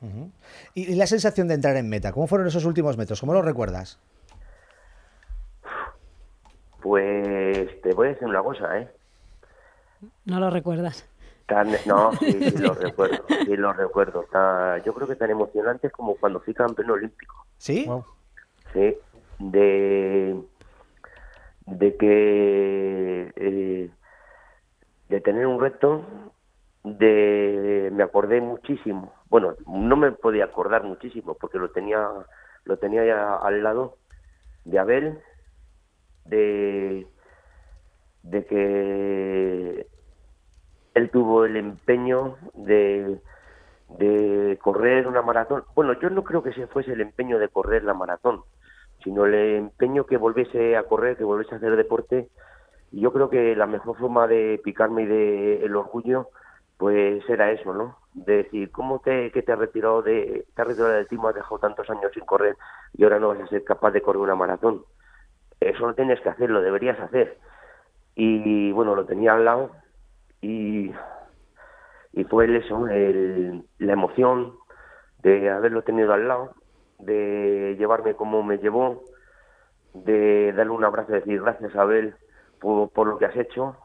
[0.00, 0.30] Ujú.
[0.72, 2.12] ¿Y, y la sensación de entrar en meta?
[2.12, 3.20] ¿Cómo fueron esos últimos metros?
[3.20, 3.98] ¿Cómo los recuerdas?
[6.82, 8.88] Pues te voy a decir una cosa, ¿eh?
[10.24, 11.06] No lo recuerdas.
[11.46, 14.24] Tan, no, sí, sí lo recuerdo, sí lo recuerdo.
[14.30, 17.86] Tan- yo creo que tan emocionante como cuando fui campeón olímpico, ¿Sí?
[18.72, 18.96] ¿sí?
[19.40, 20.40] De,
[21.66, 23.90] de que, eh,
[25.08, 26.06] de tener un reto,
[26.84, 29.12] de, me acordé muchísimo.
[29.28, 32.08] Bueno, no me podía acordar muchísimo porque lo tenía,
[32.64, 33.96] lo tenía ya al lado
[34.64, 35.18] de Abel,
[36.24, 37.06] de,
[38.22, 39.86] de que
[40.94, 43.20] él tuvo el empeño de,
[43.98, 45.64] de correr una maratón.
[45.74, 48.42] Bueno, yo no creo que ese fuese el empeño de correr la maratón,
[49.04, 52.28] sino el empeño que volviese a correr, que volviese a hacer deporte.
[52.92, 56.28] Y yo creo que la mejor forma de picarme y de el orgullo
[56.80, 57.98] pues era eso, ¿no?
[58.14, 61.34] De decir, ¿cómo te, que te has retirado de, te has retirado del team, has
[61.34, 62.56] dejado tantos años sin correr
[62.94, 64.82] y ahora no vas a ser capaz de correr una maratón?
[65.60, 67.36] Eso no tienes que hacer, lo deberías hacer.
[68.14, 69.72] Y bueno, lo tenía al lado
[70.40, 70.90] y,
[72.14, 74.54] y fue eso, el, la emoción
[75.18, 76.54] de haberlo tenido al lado,
[76.98, 79.04] de llevarme como me llevó,
[79.92, 82.14] de darle un abrazo y decir gracias Abel
[82.58, 83.76] por, por lo que has hecho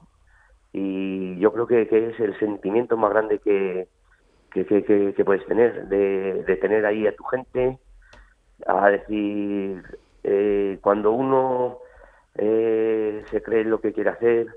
[0.77, 3.88] y yo creo que, es el sentimiento más grande que,
[4.51, 7.79] que, puedes tener, de, tener ahí a tu gente,
[8.67, 9.81] a decir,
[10.23, 11.79] eh, cuando uno
[12.35, 14.47] eh, se cree en lo que quiere hacer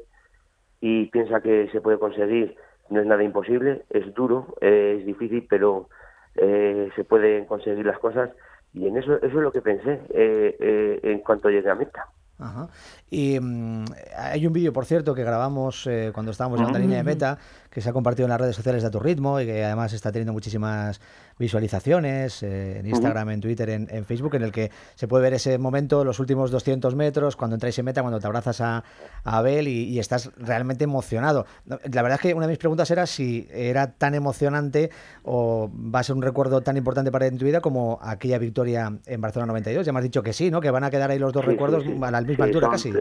[0.81, 2.57] y piensa que se puede conseguir,
[2.91, 5.89] no es nada imposible, es duro, eh, es difícil, pero
[6.35, 8.31] eh, se pueden conseguir las cosas
[8.73, 12.09] y en eso, eso es lo que pensé eh, en cuanto llegué a meta.
[12.39, 12.69] Ajá.
[13.11, 13.85] Y mm,
[14.17, 17.39] hay un vídeo, por cierto, que grabamos eh, cuando estábamos en la línea de meta,
[17.71, 19.93] que se ha compartido en las redes sociales de A Tu Ritmo y que además
[19.93, 21.01] está teniendo muchísimas
[21.39, 25.35] visualizaciones eh, en Instagram, en Twitter, en, en Facebook, en el que se puede ver
[25.35, 28.79] ese momento, los últimos 200 metros, cuando entráis en meta, cuando te abrazas a,
[29.25, 31.47] a Abel y, y estás realmente emocionado.
[31.67, 34.91] La verdad es que una de mis preguntas era si era tan emocionante
[35.23, 38.39] o va a ser un recuerdo tan importante para ti en tu vida como aquella
[38.39, 39.87] victoria en Barcelona 92.
[39.87, 40.61] Ya me has dicho que sí, ¿no?
[40.61, 41.97] Que van a quedar ahí los dos Sí, recuerdos sí.
[42.03, 42.93] a la misma altura son, casi.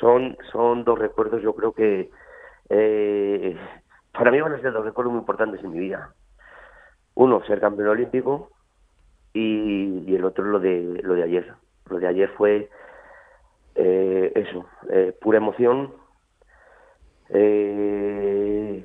[0.00, 2.10] Son, son dos recuerdos, yo creo que
[2.68, 3.56] eh,
[4.16, 6.14] para mí van a ser dos recuerdos muy importantes en mi vida.
[7.14, 8.50] Uno, ser campeón olímpico
[9.32, 11.54] y, el otro lo de lo de ayer.
[11.88, 12.68] Lo de ayer fue
[13.74, 15.94] eh, eso, eh, pura emoción.
[17.28, 18.84] Eh,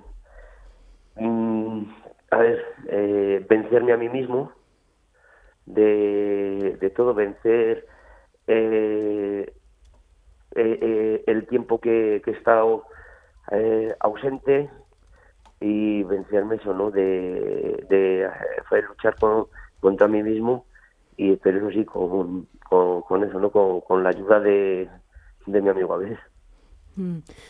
[1.16, 1.84] mm,
[2.32, 4.52] a ver, eh, vencerme a mí mismo,
[5.66, 7.86] de, de todo, vencer
[8.48, 9.54] eh,
[10.54, 12.86] el tiempo que, que he estado
[14.00, 14.70] ausente
[15.62, 16.92] y vencerme eso, ¿no?
[16.92, 18.30] De, de eh,
[18.68, 19.46] fue luchar con,
[19.80, 20.66] contra mí mismo
[21.16, 23.52] y pero eso sí, con, con, con eso, ¿no?
[23.52, 24.90] Con, con la ayuda de,
[25.46, 26.18] de mi amigo Abel.
[26.18, 26.31] Mm,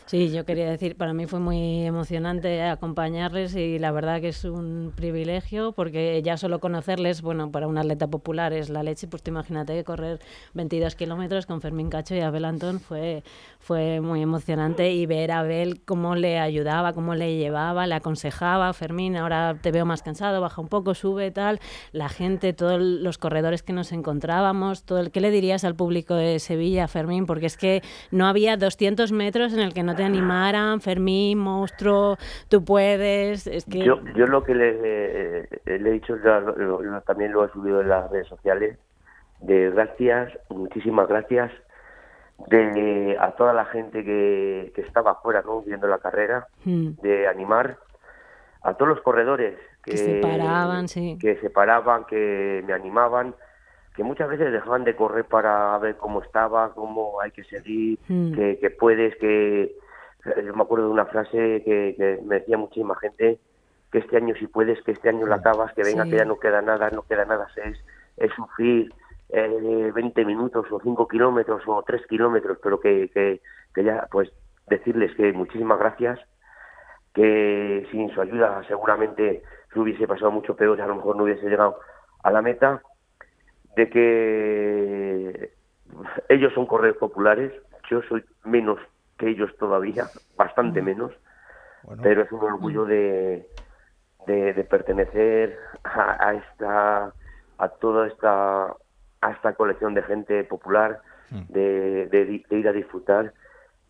[0.06, 4.44] Sí, yo quería decir, para mí fue muy emocionante acompañarles y la verdad que es
[4.46, 9.24] un privilegio porque ya solo conocerles, bueno, para un atleta popular es la leche, pues
[9.24, 10.20] te imagínate que correr
[10.54, 13.24] 22 kilómetros con Fermín Cacho y Abel Antón fue,
[13.60, 18.72] fue muy emocionante y ver a Abel cómo le ayudaba, cómo le llevaba, le aconsejaba,
[18.74, 21.60] Fermín, ahora te veo más cansado, baja un poco, sube, tal,
[21.94, 26.14] la gente, todos los corredores que nos encontrábamos, todo el, ¿qué le dirías al público
[26.14, 27.26] de Sevilla, Fermín?
[27.26, 32.18] Porque es que no había 200 metros en el que no te animaran, Fermín, monstruo,
[32.50, 33.80] tú puedes, es que...
[33.80, 34.70] Yo, yo lo que le,
[35.44, 38.78] eh, le he dicho lo- lo- también lo he subido en las redes sociales,
[39.42, 41.52] de gracias, muchísimas gracias
[42.48, 45.62] de a toda la gente que, que estaba afuera ¿no?
[45.62, 46.90] viendo la carrera, Mm.
[47.02, 47.78] de animar
[48.64, 51.18] a todos los corredores que, Que se paraban, sí.
[51.20, 53.34] que se paraban, que me animaban,
[54.02, 58.34] que muchas veces dejaban de correr para ver cómo estaba, cómo hay que seguir, Mm.
[58.34, 59.76] que, que puedes, que
[60.44, 63.38] yo me acuerdo de una frase que, que me decía muchísima gente,
[63.92, 66.10] que este año si puedes, que este año lo acabas, que venga, Sí.
[66.12, 67.78] que ya no queda nada, no queda nada, es,
[68.18, 68.92] es sufrir
[69.30, 73.40] eh, 20 minutos o 5 kilómetros o 3 kilómetros, pero que, que,
[73.76, 74.32] que ya, pues
[74.68, 76.20] decirles que muchísimas gracias,
[77.14, 81.24] que sin su ayuda seguramente se hubiese pasado mucho peor y a lo mejor no
[81.26, 81.78] hubiese llegado
[82.24, 82.82] a la meta,
[83.76, 85.54] de que
[86.30, 87.52] ellos son corredores populares,
[87.90, 88.80] yo soy menos
[89.18, 91.12] que ellos todavía, bastante menos,
[91.84, 93.48] Bueno, pero es un orgullo de,
[94.28, 97.14] de, de pertenecer a, a esta
[97.58, 98.76] a toda esta
[99.22, 101.02] a esta colección de gente popular
[101.50, 103.34] de, de ir a disfrutar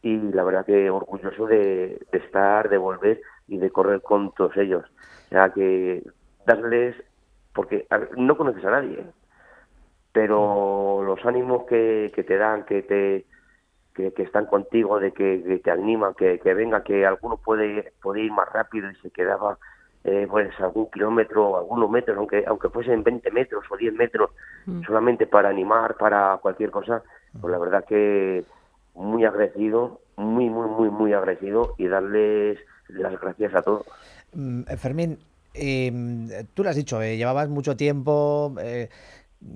[0.04, 4.56] y la verdad que orgulloso de, de estar de volver y de correr con todos
[4.58, 4.84] ellos.
[5.28, 6.04] O sea que
[6.46, 6.96] darles
[7.54, 9.06] porque no conoces a nadie
[10.12, 13.26] pero los ánimos que, que te dan que te
[13.94, 17.92] que, que están contigo, de que, que te animan, que, que venga, que alguno puede,
[18.02, 19.58] puede ir más rápido y se quedaba
[20.04, 24.32] eh, pues algún kilómetro algunos metros, aunque aunque fuesen 20 metros o 10 metros,
[24.86, 27.04] solamente para animar, para cualquier cosa,
[27.40, 28.44] pues la verdad que
[28.96, 33.86] muy agradecido, muy, muy, muy, muy agradecido y darles las gracias a todos.
[34.34, 35.20] Mm, Fermín,
[35.54, 38.56] eh, tú lo has dicho, eh, llevabas mucho tiempo.
[38.60, 38.90] eh,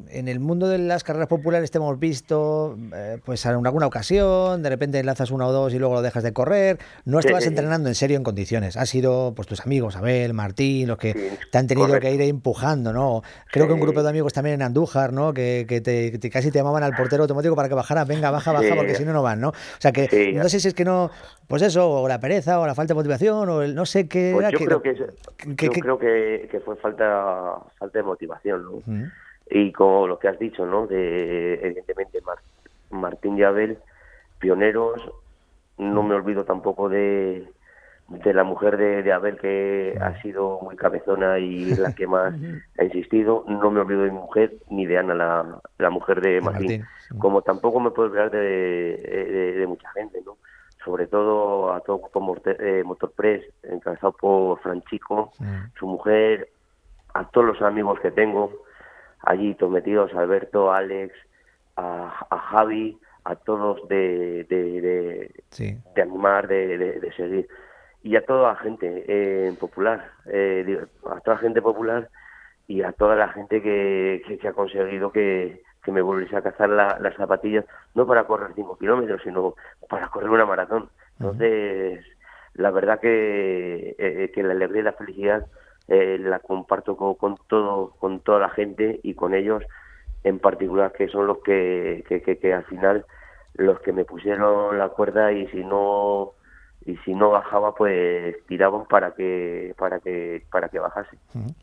[0.09, 4.63] en el mundo de las carreras populares te hemos visto, eh, pues en alguna ocasión,
[4.63, 6.79] de repente lanzas una o dos y luego lo dejas de correr.
[7.05, 8.77] No estabas sí, entrenando en serio en condiciones.
[8.77, 12.07] Han sido pues tus amigos, Abel, Martín, los que Sí, te han tenido correcto.
[12.07, 13.21] que ir empujando, ¿no?
[13.51, 15.33] Creo que un grupo de amigos también en Andújar, ¿no?
[15.33, 18.31] Que, que te, que te- casi te llamaban al portero automático para que bajara, venga,
[18.31, 19.49] baja, baja, porque si no, no van, ¿no?
[19.49, 21.11] O sea que no sé si es que no,
[21.47, 24.31] pues eso, o la pereza, o la falta de motivación, o el no sé qué
[24.33, 27.99] Pues era yo que- creo que, que- yo que- creo que, que fue falta falta
[27.99, 28.71] de motivación, ¿no?
[28.77, 29.05] Ujú.
[29.49, 30.87] Y como lo que has dicho, ¿no?
[30.87, 32.39] De, evidentemente, Mar-
[32.89, 33.77] Martín y Abel,
[34.39, 35.01] pioneros.
[35.77, 37.47] No me olvido tampoco de,
[38.07, 42.33] de la mujer de, de Abel, que ha sido muy cabezona y la que más
[42.77, 43.43] ha insistido.
[43.47, 46.67] No me olvido de mi mujer, ni de Ana, la, la mujer de Martín.
[46.67, 47.15] Martín, sí.
[47.17, 50.37] Como tampoco me puedo olvidar de, de, de mucha gente, ¿no?
[50.83, 55.33] Sobre todo a todo Grupo Morte- eh, Motorpress, encabezado por Franchico,
[55.77, 56.49] su mujer,
[57.13, 58.64] a todos los amigos que tengo
[59.25, 61.13] allí todos metidos, a Alberto, a Alex,
[61.75, 65.77] a, a Javi, a todos de, de, de, Sí.
[65.95, 67.47] de animar, de, de- seguir.
[68.03, 72.09] Y a toda la gente eh, popular, eh, digo, a toda la gente popular
[72.67, 76.41] y a toda la gente que, que, que ha conseguido que, que me volviese a
[76.43, 79.55] cazar la- las zapatillas, no para correr 5 kilómetros, sino
[79.89, 80.89] para correr una maratón.
[81.19, 82.05] Entonces,
[82.53, 85.45] la verdad que, eh, eh, que la alegría y la felicidad
[85.87, 89.63] eh, la comparto con, con todo con toda la gente y con ellos
[90.23, 93.05] en particular que son los que, que, que- que al final
[93.53, 96.33] los que me pusieron la cuerda y si no
[96.85, 101.17] y si no bajaba pues tiraban para que para que para que bajase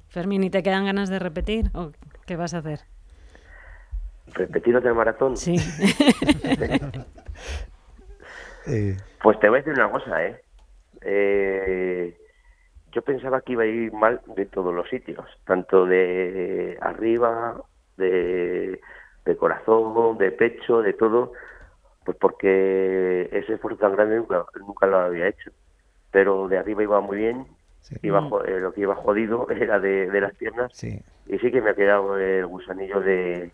[0.09, 1.71] Fermín, ¿y te quedan ganas de repetir?
[1.75, 1.91] ¿O
[2.27, 2.81] qué vas a hacer?
[4.35, 5.57] repetir otra maratón Sí.
[8.67, 10.41] Eh, Pues te voy a decir una cosa, ¿eh?
[11.01, 12.17] Eh,
[12.93, 17.61] Yo pensaba que iba a ir mal de todos los sitios, tanto de arriba,
[17.97, 18.81] de,
[19.25, 21.33] de corazón, de pecho, de todo,
[22.05, 25.51] pues porque ese esfuerzo tan grande nunca, nunca lo había hecho.
[26.11, 27.47] Pero de arriba iba muy bien,
[27.81, 27.97] Sí.
[28.03, 31.01] iba, eh, lo que iba jodido era de, de las piernas, sí.
[31.27, 33.51] y sí que me ha quedado el gusanillo de,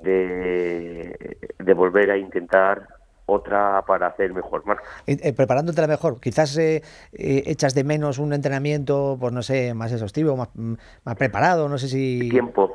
[0.00, 2.88] de, de volver a intentar
[3.28, 4.82] otra para hacer mejor marca.
[5.06, 9.42] Eh, eh, preparándote la mejor, quizás eh, eh, echas de menos un entrenamiento, pues no
[9.42, 12.28] sé, más exhaustivo, más, más preparado, no sé si...
[12.30, 12.74] Tiempo.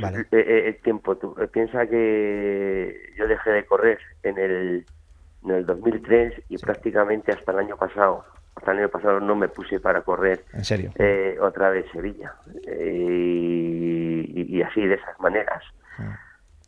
[0.00, 0.26] Vale.
[0.30, 1.16] Eh, el tiempo.
[1.16, 4.86] Tú, piensa que yo dejé de correr en el,
[5.44, 9.48] en el 2003 y prácticamente hasta el año pasado, hasta el año pasado no me
[9.48, 10.92] puse para correr En serio.
[11.42, 12.32] otra vez Sevilla.
[12.64, 15.64] Y, y así, de esas maneras.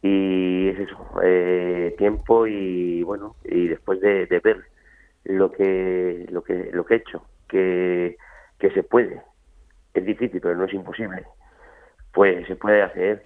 [0.03, 4.65] Y es eso, eh, tiempo y bueno, y después de, ver
[5.25, 8.17] lo que, lo que, lo que he hecho, que,
[8.59, 9.23] que se puede.
[9.93, 11.27] Es difícil, pero no es imposible.
[12.13, 13.25] Pues se puede hacer.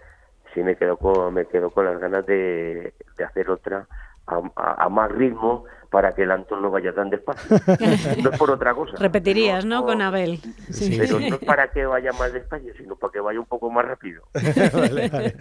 [0.53, 3.87] Sí me quedo con, me quedo con las ganas de, de hacer otra
[4.27, 7.57] a más ritmo para que el Antón no vaya tan despacio.
[8.25, 8.97] no es por otra cosa.
[8.99, 9.77] Repetirías, ¿no?
[9.83, 10.41] No, Con Abel.
[10.71, 10.97] Sí.
[10.99, 13.85] Pero no es para que vaya más despacio, sino para que vaya un poco más
[13.85, 14.23] rápido.
[14.75, 15.37] Vale, vale.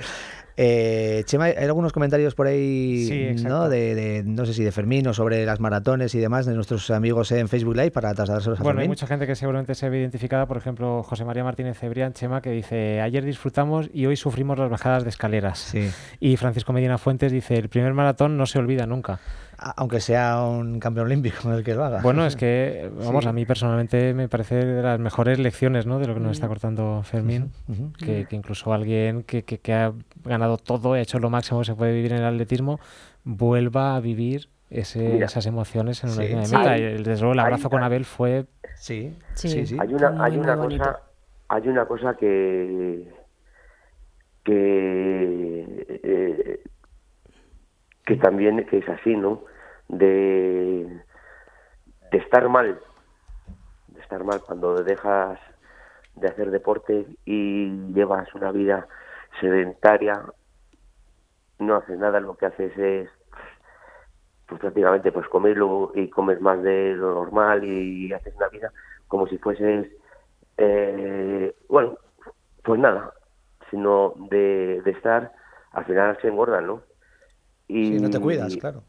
[0.56, 3.70] Eh, Chema, hay algunos comentarios por ahí, Sí, ¿no?
[3.70, 6.92] De, de- no sé si de Fermín o sobre las maratones y demás de nuestros
[6.92, 8.92] amigos en Facebook Live para trasladárselos a Bueno, hay Fermín.
[8.92, 12.52] mucha gente que seguramente se ve identificada, por ejemplo, José María Martínez Cebrián, Chema, que
[12.52, 15.58] dice, ayer disfrutamos y hoy sufrimos las bajadas de escaleras.
[15.58, 15.90] Sí.
[16.20, 19.20] Y Francisco Medina Fuentes dice, el primer maratón no se olvida nunca.
[19.58, 22.02] Aunque sea un campeón olímpico el que lo haga.
[22.02, 23.30] Bueno, es que, vamos, Sí.
[23.30, 26.00] a mí personalmente me parece de las mejores lecciones ¿no?
[26.00, 27.52] de lo que nos está cortando Fermín,
[27.98, 29.94] que, que incluso alguien que, que- que ha
[30.26, 32.80] ganado todo, ha hecho lo máximo que se puede vivir en el atletismo,
[33.24, 36.28] vuelva a vivir ese- esas emociones en una Sí.
[36.28, 36.56] línea de Sí.
[36.58, 36.78] meta.
[36.78, 39.50] Y el- desde luego el Hay- abrazo con Abel fue Sí, Sí.
[39.50, 39.78] sí, sí.
[39.80, 41.00] Hay una, hay cosa,
[41.48, 43.08] hay una cosa que
[44.44, 46.60] que eh,
[48.06, 49.44] que también es así, ¿no?
[49.88, 51.04] De
[52.14, 52.80] de estar mal,
[53.88, 55.40] de estar mal cuando dejas
[56.16, 58.88] de hacer deporte y llevas una vida
[59.42, 60.22] sedentaria,
[61.58, 63.10] no haces nada, lo que haces es
[64.48, 68.72] pues prácticamente pues comerlo y comes más de lo normal y haces una vida
[69.08, 69.88] como si fueses
[70.58, 71.98] eh, bueno
[72.62, 73.14] pues nada
[73.72, 75.32] sino de, de estar
[75.72, 76.82] al final se engordan no
[77.74, 78.84] y Sí, no te cuidas, claro.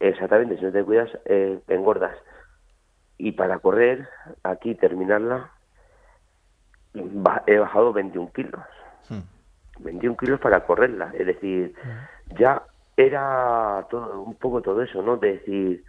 [0.00, 2.16] exactamente si no te cuidas eh, engordas
[3.16, 4.08] y para correr
[4.42, 5.52] aquí terminarla
[7.46, 8.60] he bajado 21 kilos
[9.08, 9.20] Hmm.
[9.80, 11.12] 21 kilos para correrla.
[11.14, 11.74] Es decir,
[12.38, 12.62] ya
[12.96, 15.16] era todo, un poco todo eso, ¿no?
[15.18, 15.84] De decir,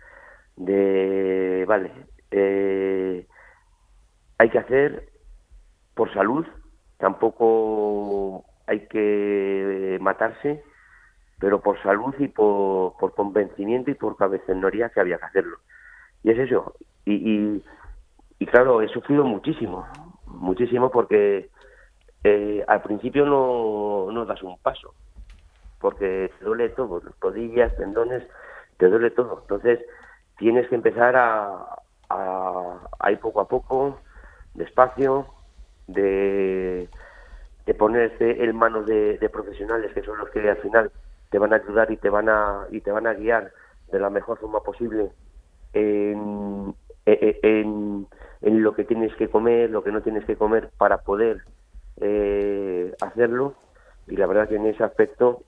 [0.57, 1.91] de, vale,
[2.31, 3.25] eh,
[4.37, 5.09] hay que hacer
[5.93, 6.45] por salud,
[6.97, 10.61] tampoco hay que matarse,
[11.39, 15.57] pero por salud y por, por convencimiento y por cabezonería que había que hacerlo.
[16.23, 16.75] Y es eso.
[17.05, 17.63] Y, y,
[18.39, 19.85] y claro, he sufrido muchísimo,
[20.25, 21.49] muchísimo porque
[22.23, 24.93] eh, al principio no, no das un paso,
[25.79, 28.23] porque te duele todo, rodillas, tendones,
[28.77, 29.39] te duele todo.
[29.41, 29.79] Entonces
[30.37, 31.65] tienes que empezar a,
[32.09, 33.99] a, ir poco a poco,
[34.53, 35.27] despacio,
[35.87, 36.89] de,
[37.65, 40.91] de ponerte en manos de profesionales que son los que al final
[41.35, 43.51] te van a ayudar y te van a y te van a guiar
[43.87, 45.11] de la mejor forma posible
[45.73, 46.73] en,
[47.05, 48.07] e- e- en,
[48.39, 51.43] en lo que tienes que comer, lo que no tienes que comer para poder
[51.99, 53.53] eh, hacerlo.
[54.07, 55.43] Y la verdad que en ese aspecto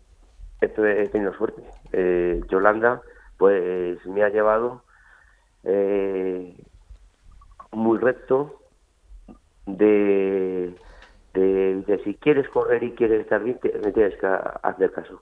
[0.60, 1.64] he tenido suerte.
[1.94, 3.02] Eh, Yolanda,
[3.38, 4.84] pues me ha llevado
[5.64, 6.54] eh,
[7.72, 8.60] muy recto
[9.66, 10.76] de,
[11.34, 15.22] de, de si quieres correr y quieres estar bien, te- me tienes que hacer caso.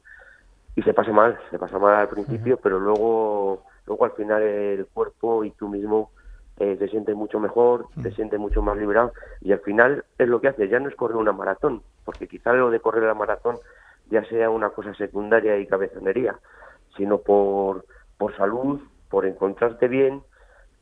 [0.76, 4.86] Y se pasa mal, se pasa mal al principio, pero luego, luego al final el
[4.88, 6.11] cuerpo y tú mismo
[6.57, 10.41] eh, te sientes mucho mejor, te sientes mucho más liberado y al final es lo
[10.41, 13.57] que hace, ya no es correr una maratón, porque quizá lo de correr la maratón
[14.09, 16.38] ya sea una cosa secundaria y cabezonería,
[16.95, 17.86] sino por,
[18.17, 20.21] por salud, por encontrarte bien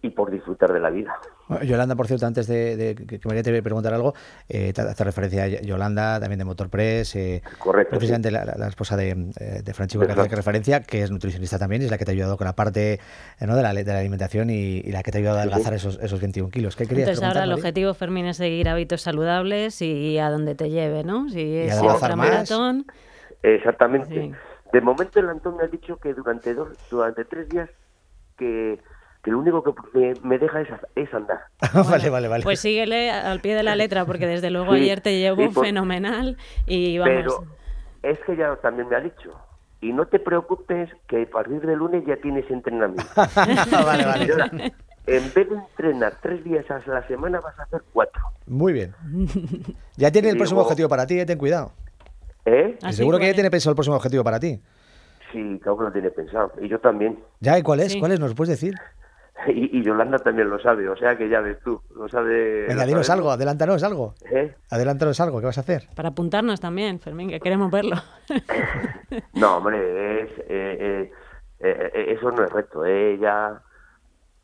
[0.03, 1.13] y por disfrutar de la vida.
[1.47, 4.13] Bueno, Yolanda, por cierto, antes de, de que María te voy a preguntar algo,
[4.49, 8.67] eh, te hace referencia a Yolanda, también de Motorpress, eh, Correcto, precisamente la, la- la
[8.67, 11.97] esposa de, eh, de Francisco que hace referencia, que es nutricionista también, y es la
[11.97, 12.93] que te ha ayudado con la parte
[13.39, 13.55] eh, ¿no?
[13.55, 15.97] de, la, de la alimentación y, y la que te ha ayudado a adelgazar esos,
[16.03, 16.75] esos 21 kilos.
[16.75, 20.69] ¿Qué querías Entonces ahora el objetivo, Fermín, es seguir hábitos saludables y a donde te
[20.69, 21.29] lleve, ¿no?
[21.29, 22.29] Si es adelgazar otra más.
[22.29, 22.85] maratón.
[23.41, 24.09] Exactamente.
[24.21, 24.31] Sí.
[24.73, 27.69] De momento el Antón me ha dicho que durante dos, durante tres días
[28.37, 28.79] que,
[29.23, 31.39] que lo único que me, me deja es, es andar.
[31.89, 32.43] vale, vale, vale.
[32.43, 35.47] Pues síguele al pie de la letra, porque desde luego Sí, ayer te llevó sí,
[35.53, 37.13] por- fenomenal y vamos.
[37.15, 37.43] Pero
[38.13, 39.31] es que ya también me ha dicho.
[39.81, 43.03] Y no te preocupes que a partir de lunes ya tienes entrenamiento.
[43.85, 44.31] vale, vale.
[44.31, 44.51] Ahora,
[45.05, 48.21] en vez de entrenar tres días a la semana vas a hacer cuatro.
[48.47, 48.93] Muy bien.
[49.97, 51.71] Ya tiene el Digo- próximo objetivo para ti, eh, ten cuidado.
[52.45, 52.77] ¿Eh?
[52.81, 54.59] Así, Seguro que ya ¿cuál tiene pensado el próximo objetivo para ti.
[55.31, 56.51] Sí, claro que lo tiene pensado.
[56.61, 57.19] Y yo también.
[57.39, 57.57] ¿Ya?
[57.57, 57.93] ¿Y cuál es?
[57.93, 57.99] Sí.
[57.99, 58.19] ¿Cuál es?
[58.19, 58.75] ¿Nos puedes decir?
[59.47, 60.87] Y, y Yolanda también lo sabe.
[60.87, 61.81] O sea que ya ves tú.
[61.95, 62.65] Lo sabe.
[62.67, 64.13] Venga, dinos algo, adelántanos algo.
[64.31, 64.55] ¿Eh?
[64.69, 65.87] Adelántanos algo, ¿qué vas a hacer?
[65.95, 67.95] Para apuntarnos también, Fermín, que queremos verlo.
[69.33, 71.11] No, hombre, es, eh,
[71.59, 72.83] eh, eh, eso no es reto.
[72.85, 73.61] eh, ya,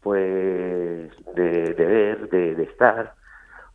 [0.01, 3.13] pues, de, de ver, de, de estar.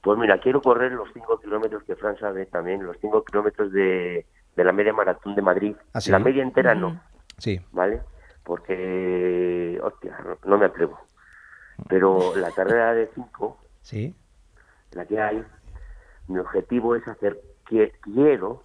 [0.03, 4.27] Pues mira, quiero correr los 5 kilómetros que Fran sabe también, los 5 kilómetros de,
[4.57, 5.75] de la media maratón de Madrid.
[5.95, 6.11] ¿Ah, sí?
[6.11, 7.01] La media entera no,
[7.39, 7.61] Sí.
[7.73, 8.01] ¿vale?
[8.45, 10.99] Porque, hostia, no, no me atrevo.
[11.89, 14.15] Pero la carrera de 5, Sí.
[14.93, 15.45] la que hay,
[16.29, 18.63] mi objetivo es hacer, que, quiero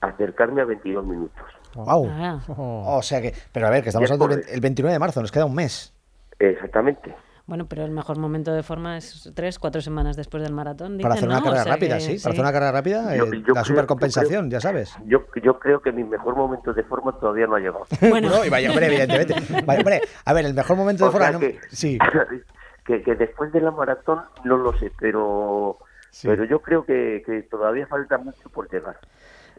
[0.00, 1.44] acercarme a 22 minutos.
[1.74, 2.08] Wow.
[2.10, 2.40] Ah.
[2.48, 5.30] O sea que, pero a ver, que estamos hablando del el 29 de marzo, nos
[5.30, 5.92] queda un mes.
[6.38, 7.14] Exactamente.
[7.50, 10.98] Bueno, pero el mejor momento de forma es tres, cuatro semanas después del maratón.
[11.02, 11.40] Para hacer una ¿no?
[11.40, 12.18] O carrera sea rápida, que sí.
[12.22, 14.94] Para hacer una carrera rápida, Yo- eh, yo la supercompensación, ya sabes.
[15.04, 17.86] Yo, yo creo que mi mejor momento de forma todavía no ha llegado.
[18.08, 19.34] Bueno, No, y vaya, hombre, evidentemente.
[19.66, 21.30] Vaya, hombre, a ver, el mejor momento de forma.
[21.32, 21.98] no- que, Sí.
[22.86, 25.76] que, que después de la maratón no lo sé, pero
[26.12, 26.28] Sí.
[26.28, 28.96] pero yo creo que, que todavía falta mucho por llegar.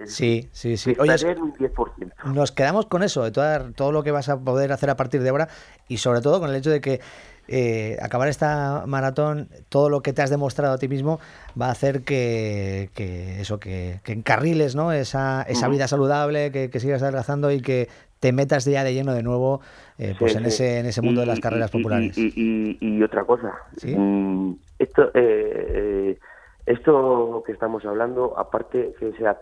[0.05, 0.95] Sí, sí, sí.
[0.99, 2.13] Oye, estaré en un 10%.
[2.33, 5.21] nos quedamos con eso, de toda- todo lo que vas a poder hacer a partir
[5.21, 5.47] de ahora
[5.87, 6.99] y sobre todo con el hecho de que
[7.47, 11.19] eh, acabar esta maratón, todo lo que te has demostrado a ti mismo
[11.59, 14.93] va a hacer que, que eso, que, que encarriles ¿no?
[14.93, 17.89] esa, esa vida saludable, que, que sigas adelgazando y que
[18.21, 19.59] te metas ya de lleno de nuevo
[19.97, 20.49] eh, pues Sí, en, sí.
[20.49, 22.17] ese, en ese mundo de las carreras y- populares.
[22.17, 23.51] Y, otra cosa.
[23.75, 23.95] ¿Sí?
[23.97, 26.17] Mm, esto, eh,
[26.65, 29.41] esto que estamos hablando, aparte que sea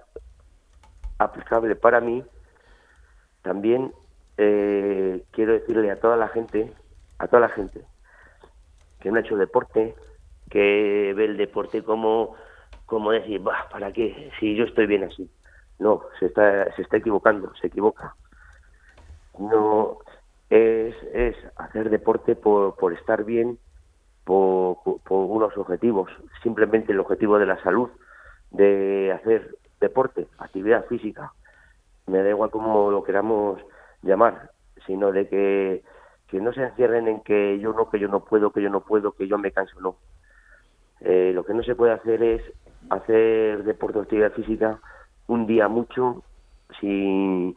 [1.19, 2.23] aplicable para mí,
[3.41, 3.93] también
[4.37, 6.73] eh, quiero decirle a toda la gente,
[7.17, 7.85] a toda la gente
[8.99, 9.95] que no ha hecho deporte,
[10.49, 12.35] que ve el deporte como,
[12.85, 14.31] como decir, bah, ¿para qué?
[14.39, 15.29] Si yo estoy bien así.
[15.79, 18.15] No, se está, se está equivocando, se equivoca.
[19.37, 19.99] No,
[20.49, 23.59] es, es hacer deporte por, por estar bien,
[24.25, 26.11] por, por- unos objetivos,
[26.43, 27.89] simplemente el objetivo de la salud,
[28.51, 31.33] de hacer deporte, actividad física,
[32.07, 33.61] me da igual cómo lo queramos
[34.01, 34.51] llamar,
[34.85, 35.83] sino de que,
[36.27, 38.81] que no se encierren en que yo no, que yo no puedo, que yo no
[38.81, 39.95] puedo, que yo me canso, no.
[41.01, 42.41] Eh, lo que no se puede hacer es
[42.89, 44.79] hacer deporte o actividad física
[45.27, 46.23] un día mucho
[46.79, 47.55] sin,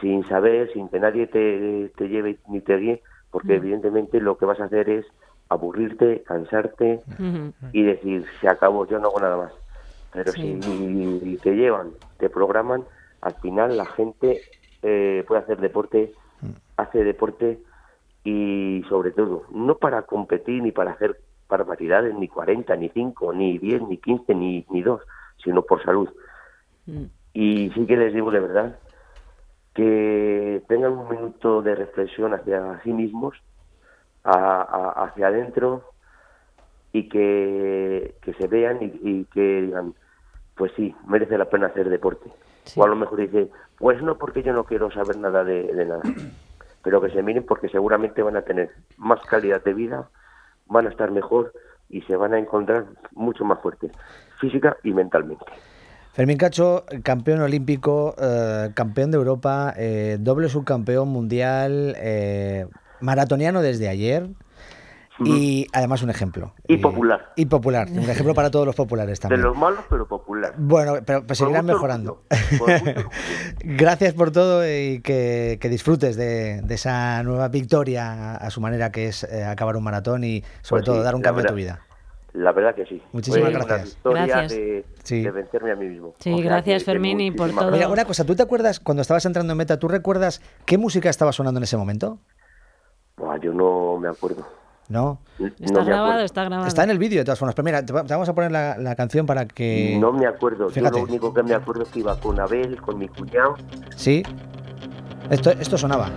[0.00, 4.46] sin saber, sin que nadie te, te lleve ni te guíe, porque evidentemente lo que
[4.46, 5.06] vas a hacer es
[5.48, 7.02] aburrirte, cansarte
[7.72, 9.52] y decir, se acabó, yo no hago nada más.
[10.16, 10.40] Pero Sí.
[10.40, 12.84] si te llevan, te programan,
[13.20, 14.42] al final la gente
[14.82, 16.14] eh, puede hacer deporte,
[16.76, 17.58] hace deporte
[18.24, 23.58] y sobre todo, no para competir ni para hacer barbaridades, ni 40, ni 5, ni
[23.58, 25.02] 10, ni 15, ni, ni 2,
[25.44, 26.08] sino por salud.
[26.86, 27.04] Mm.
[27.34, 28.78] Y sí que les digo de verdad
[29.74, 33.36] que tengan un minuto de reflexión hacia sí mismos,
[34.24, 35.92] a- a- hacia adentro
[36.92, 39.94] y que, que se vean y, y que digan,
[40.56, 42.30] pues sí, merece la pena hacer deporte.
[42.64, 42.80] Sí.
[42.80, 45.84] O a lo mejor dice, pues no, porque yo no quiero saber nada de, de
[45.86, 46.02] nada.
[46.82, 50.08] Pero que se miren porque seguramente van a tener más calidad de vida,
[50.66, 51.52] van a estar mejor
[51.88, 53.92] y se van a encontrar mucho más fuertes,
[54.40, 55.44] física y mentalmente.
[56.12, 62.66] Fermín Cacho, campeón olímpico, eh, campeón de Europa, eh, doble subcampeón mundial, eh,
[63.00, 64.28] maratoniano desde ayer
[65.24, 66.52] y además un ejemplo.
[66.68, 67.32] Y popular.
[67.36, 69.42] Y popular, un ejemplo para todos los populares De también.
[69.42, 70.52] los malos, pero popular.
[70.58, 72.22] Bueno, pero, seguirán mucho mejorando.
[73.60, 78.90] Gracias por todo y que, que disfrutes de, de esa nueva victoria a su manera
[78.92, 81.46] que es eh, acabar un maratón y sobre Pues todo sí, dar un cambio a
[81.48, 81.76] tu verdad.
[81.76, 81.82] vida.
[82.34, 83.02] La verdad que sí.
[83.12, 83.98] Muchísimas Fue gracias.
[84.04, 84.52] Una Gracias.
[84.52, 85.22] De, Sí.
[85.22, 86.12] de vencerme a mí mismo.
[86.18, 87.70] Sí, O sea, gracias, que Fermín, y por todo.
[87.70, 91.08] Mira, una cosa, ¿tú te acuerdas cuando estabas entrando en meta, tú recuerdas qué música
[91.08, 92.18] estaba sonando en ese momento?
[93.16, 94.46] Buah, yo no me acuerdo.
[94.88, 95.18] ¿No?
[95.60, 96.68] Está grabado, está grabado.
[96.68, 97.54] Está en el vídeo de todas formas.
[97.56, 99.96] Pero mira, te va- te vamos a poner la, la canción para que...
[100.00, 100.68] No me acuerdo.
[100.70, 100.98] Fíjate.
[100.98, 103.56] Yo lo único que me acuerdo es que iba con Abel, con mi cuñado.
[103.96, 104.22] Sí.
[105.28, 106.08] Esto, esto sonaba.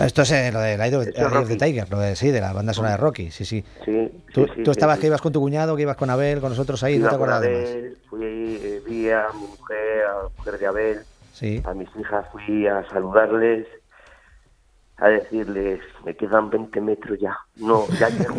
[0.00, 1.56] Esto es eh, lo de Eye of- the.
[1.56, 3.64] Tiger, lo de, sí, de la banda sonora de Rocky, sí, sí.
[3.84, 5.00] Sí, Tú, sí, tú sí, estabas sí.
[5.02, 7.28] que ibas con tu cuñado, que ibas con Abel, con nosotros ahí, no te con
[7.30, 7.68] acuerdas de más.
[7.68, 8.20] Abel, fui,
[8.62, 10.98] eh, vi a mi mujer, a la mujer de Abel,
[11.64, 13.66] A mis hijas fui a saludarles,
[15.00, 17.36] a decirles, me quedan 20 metros ya.
[17.56, 18.34] No, ya llego.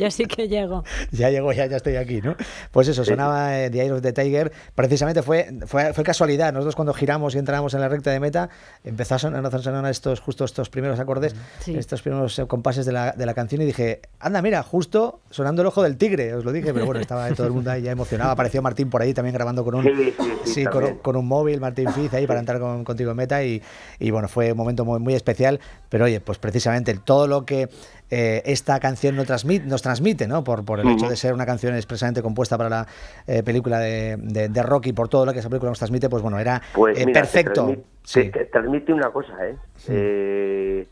[0.00, 0.82] Yo sí que llego.
[1.12, 2.34] Ya llegó, ya, ya estoy aquí, ¿no?
[2.72, 4.52] Pues eso, sonaba eh, The Eye of the Tiger.
[4.74, 6.52] Precisamente fue, fue, fue casualidad.
[6.52, 8.48] Nosotros cuando giramos y entramos en la recta de meta,
[8.82, 11.76] empezó a sonar, a sonar estos, justo estos primeros acordes, Sí.
[11.76, 15.62] estos primeros eh, compases de la, de la canción y dije, anda, mira, justo sonando
[15.62, 17.92] el ojo del tigre, os lo dije, pero bueno, estaba todo el mundo ahí ya
[17.92, 18.30] emocionado.
[18.32, 21.26] Apareció Martín por ahí también grabando con un, Sí, sí, sí, sí, con, con un
[21.28, 23.62] móvil, Martín Fiz ahí para entrar con- contigo en meta y,
[23.98, 25.43] y bueno, fue un momento muy, muy especial,
[25.88, 27.68] pero oye, pues precisamente todo lo que
[28.10, 30.44] eh, esta canción nos transmite, nos transmite ¿no?
[30.44, 32.86] por, por el hecho de ser una canción expresamente compuesta para la
[33.26, 36.22] eh, película de, de, de Rocky, por todo lo que esa película nos transmite, pues
[36.22, 37.66] bueno, era Pues eh, te perfecto.
[37.66, 38.22] transmite- Sí.
[38.24, 39.56] te- te transmite una cosa, ¿eh?
[39.88, 40.86] De,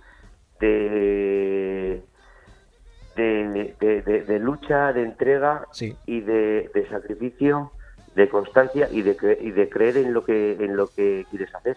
[3.17, 5.95] de, de- de- de lucha, de entrega Sí.
[6.07, 7.73] y de, de sacrificio,
[8.15, 11.55] de constancia y de, cre- y de creer en lo que en lo que quieres
[11.55, 11.77] hacer.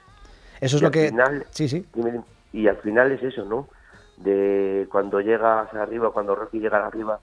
[0.62, 1.10] Eso es y lo al que...
[1.10, 1.86] final- sí, sí.
[1.94, 2.24] Dime, dime.
[2.56, 3.68] Y al final es eso, ¿no?
[4.16, 7.20] De cuando llegas arriba, cuando Rocky llega arriba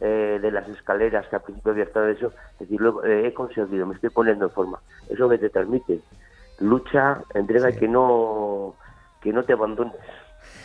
[0.00, 3.32] eh, de las escaleras, que al principio había estado eso, es decir, luego eh, he
[3.32, 4.80] conseguido, me estoy poniendo en forma.
[5.08, 6.00] Eso que te transmite.
[6.58, 8.74] Lucha, entrega y que no,
[9.20, 9.94] que no te abandones,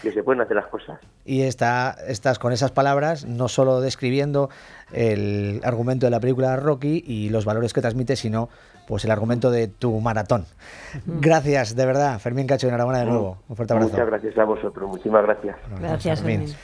[0.02, 1.00] que se pueden hacer las cosas.
[1.24, 4.50] Y está, estás con esas palabras no solo describiendo
[4.94, 8.50] el argumento de la película Rocky y los valores que transmite, sino
[8.88, 10.46] pues el argumento de tu maratón.
[11.06, 13.38] Gracias, de verdad, Fermín Cacho, enhorabuena de nuevo.
[13.50, 13.92] Un fuerte abrazo.
[13.92, 15.58] Muchas gracias a vosotros, muchísimas gracias.
[15.80, 16.48] Gracias, Fermín.
[16.48, 16.58] Fermín.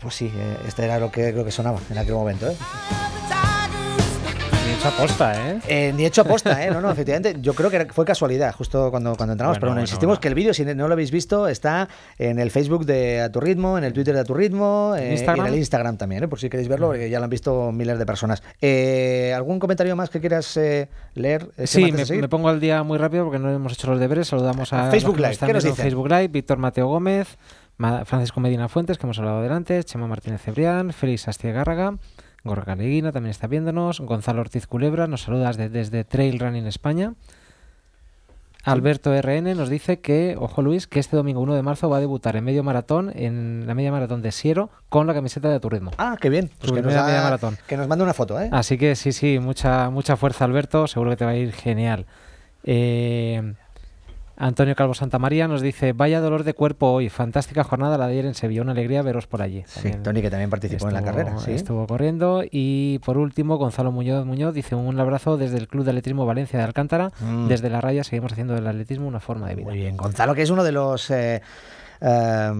[0.00, 2.48] Pues sí, eh, este era lo que creo que sonaba en aquel momento.
[2.48, 2.56] ¿eh?
[4.78, 5.60] Hecho aposta, ¿eh?
[5.66, 6.70] Eh, ni hecho aposta, ¿eh?
[6.70, 7.36] No, no, efectivamente.
[7.40, 9.54] Yo creo que fue casualidad justo cuando, cuando entramos.
[9.54, 12.52] Bueno, pero bueno, insistimos que el vídeo, si no lo habéis visto, está en el
[12.52, 15.46] Facebook de A Tu Ritmo, en el Twitter de A Tu Ritmo eh, y en
[15.46, 16.28] el Instagram también, ¿eh?
[16.28, 18.40] por si queréis verlo, porque ya lo han visto miles de personas.
[18.60, 21.50] Eh, ¿Algún comentario más que quieras eh, leer?
[21.64, 24.28] Sí, me, pongo al día muy rápido porque no hemos hecho los deberes.
[24.28, 25.82] Saludamos a Facebook Live, ¿qué nos dicen?
[25.86, 27.36] Facebook Live, Víctor Mateo Gómez,
[28.04, 31.96] Francisco Medina Fuentes, que hemos hablado delante, Chema Martínez Cebrián, Félix Astiegárraga,
[32.44, 37.14] Gorka Leguina también está viéndonos, Gonzalo Ortiz Culebra nos saluda desde, desde Trail Running España.
[38.64, 42.00] Alberto RN nos dice que, ojo Luis, que este domingo 1 de marzo va a
[42.00, 45.70] debutar en medio maratón, en la media maratón de Siero, con la camiseta de tu
[45.70, 45.92] ritmo.
[45.96, 46.50] Ah, qué bien.
[46.58, 47.56] Pues que, nos media maratón.
[47.66, 48.50] que nos mande una foto, ¿eh?
[48.52, 52.06] Así que sí, sí, mucha, mucha fuerza Alberto, seguro que te va a ir genial.
[52.64, 53.54] Eh,
[54.40, 58.26] Antonio Calvo Santamaría nos dice, vaya dolor de cuerpo hoy, fantástica jornada la de ayer
[58.26, 59.64] en Sevilla, una alegría veros por allí.
[59.66, 61.38] Sí, Tony, que también participó en la carrera.
[61.38, 61.50] Sí.
[61.52, 62.44] Estuvo corriendo.
[62.48, 66.58] Y por último, Gonzalo Muñoz Muñoz dice un abrazo desde el Club de Atletismo Valencia
[66.58, 67.10] de Alcántara.
[67.20, 67.48] Mm.
[67.48, 69.66] Desde la raya seguimos haciendo del atletismo una forma de vida.
[69.66, 71.42] Muy bien, Gonzalo, que es uno de los eh,
[72.00, 72.50] eh,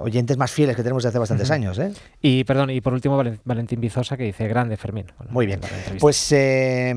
[0.00, 1.78] oyentes más fieles que tenemos desde hace bastantes años.
[1.78, 1.92] ¿eh?
[2.20, 5.06] Y perdón, y por último Valen- Valentín Bizosa que dice grande Fermín.
[5.18, 5.60] Bueno, Muy bien.
[5.60, 6.02] para la entrevista.
[6.02, 6.92] Pues eh,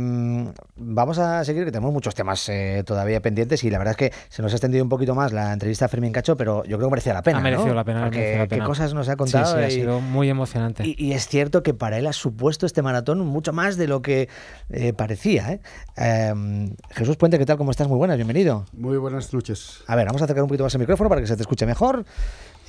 [0.78, 4.14] vamos a seguir, que tenemos muchos temas eh, todavía pendientes y la verdad es que
[4.30, 6.88] se nos ha extendido un poquito más la entrevista a Fermín Cacho, pero yo creo
[6.90, 7.40] que merecía la pena.
[7.40, 7.74] ha merecido ¿no?
[7.76, 8.66] la pena, ha Porque merecido la qué pena.
[8.66, 9.56] cosas nos ha contado.
[9.58, 10.84] sí, ha y- sido muy emocionante.
[10.86, 14.02] y, y es cierto que para él ha supuesto este maratón mucho más de lo
[14.02, 14.30] que
[14.70, 15.52] eh, parecía.
[15.54, 15.62] ¿eh?
[15.96, 17.58] Em, Jesús Puente, ¿qué tal?
[17.58, 17.88] ¿Cómo estás?
[17.88, 18.66] Muy buenas, bienvenido.
[18.74, 19.84] Muy buenas noches.
[19.88, 21.66] A ver, vamos a acercar un poquito más el micrófono para que se te escuche
[21.66, 21.87] mejor.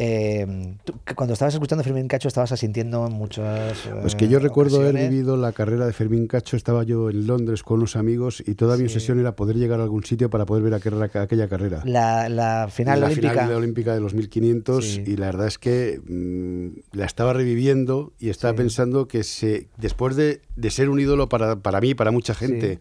[0.00, 3.84] Eh, tú, cuando estabas escuchando a Fermín Cacho estabas asintiendo muchas.
[3.86, 5.10] eh, Pues que yo recuerdo haber ocasiones.
[5.10, 8.74] vivido la carrera de Fermín Cacho, estaba yo en Londres con unos amigos y toda
[8.76, 8.84] mi Sí.
[8.94, 11.82] obsesión era poder llegar a algún sitio para poder ver aquella, aquella carrera.
[11.84, 13.32] La, la final la olímpica.
[13.32, 15.02] final de olímpica de los 1500 Sí.
[15.04, 18.58] y la verdad es que mm, la estaba reviviendo y estaba Sí.
[18.58, 22.78] pensando que se, después de, de ser un ídolo para, para mí, para mucha gente,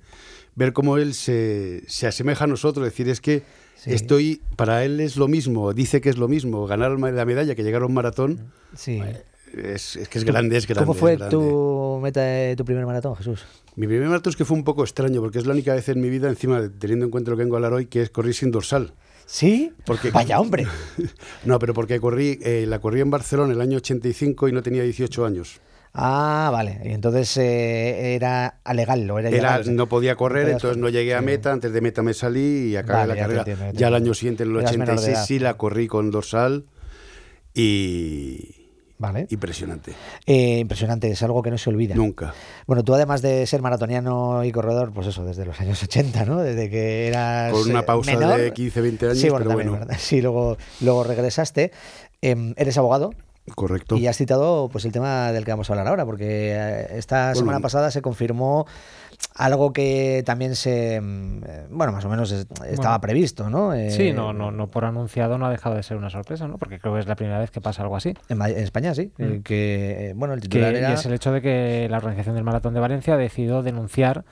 [0.55, 3.41] ver cómo él se, se asemeja a nosotros, decir es que
[3.87, 3.93] Sí.
[3.95, 7.63] estoy, para él es lo mismo, dice que es lo mismo, ganar la medalla que
[7.63, 9.01] llegar a un maratón, Sí.
[9.53, 10.85] es, es que es grande, es grande.
[10.85, 11.35] ¿Cómo fue grande.
[11.35, 13.45] tu meta de tu primer maratón, Jesús?
[13.75, 16.01] Mi primer maratón es que fue un poco extraño, porque es la única vez en
[16.01, 18.33] mi vida, encima teniendo en cuenta lo que vengo a hablar hoy, que es correr
[18.33, 18.93] sin dorsal.
[19.25, 19.71] ¿Sí?
[19.85, 20.65] Porque- Vaya hombre.
[21.45, 24.83] No, pero porque corrí, eh, la corrí en Barcelona el año 85 y no tenía
[24.83, 25.59] 18 años.
[25.99, 26.79] Ah, vale.
[26.85, 29.75] Y entonces eh, era legal, ¿o era, Era, ilegal?
[29.75, 32.99] no podía correr, entonces no llegué a meta, antes de meta me salí y acabé
[32.99, 33.39] Vale, la ya carrera.
[33.41, 35.25] entiendo, ya el año siguiente, en el Eras menor de 86, edad.
[35.25, 36.65] sí la corrí con dorsal
[37.53, 38.53] y
[38.99, 39.27] Vale.
[39.29, 39.93] impresionante.
[40.25, 41.95] Eh, impresionante, es algo que no se olvida.
[41.95, 42.33] Nunca.
[42.65, 46.41] Bueno, tú además de ser maratoniano y corredor, pues eso, desde los años 80, ¿no?
[46.41, 48.39] Desde que eras Con una eh, pausa menor.
[48.39, 49.93] de 15, 20 años, sí, bueno, pero también, bueno.
[49.99, 51.71] Sí, luego, luego regresaste.
[52.21, 53.11] Em, eres abogado
[53.55, 53.95] Correcto.
[53.97, 57.27] y has citado pues el tema del que vamos a hablar ahora, porque eh, esta
[57.27, 58.65] Bueno, semana pasada se confirmó
[59.35, 63.01] algo que también se, mm, eh, bueno, más o menos es- estaba Bueno.
[63.01, 63.73] previsto, ¿no?
[63.73, 66.57] Eh, Sí, no, no, no por anunciado no ha dejado de ser una sorpresa, ¿no?
[66.57, 68.13] Porque creo que es la primera vez que pasa algo así.
[68.29, 69.41] En, Ma- en España sí, Mm.
[69.43, 72.43] que bueno, el Que, titular y era es el hecho de que la organización del
[72.43, 74.23] Maratón de Valencia ha decidido denunciar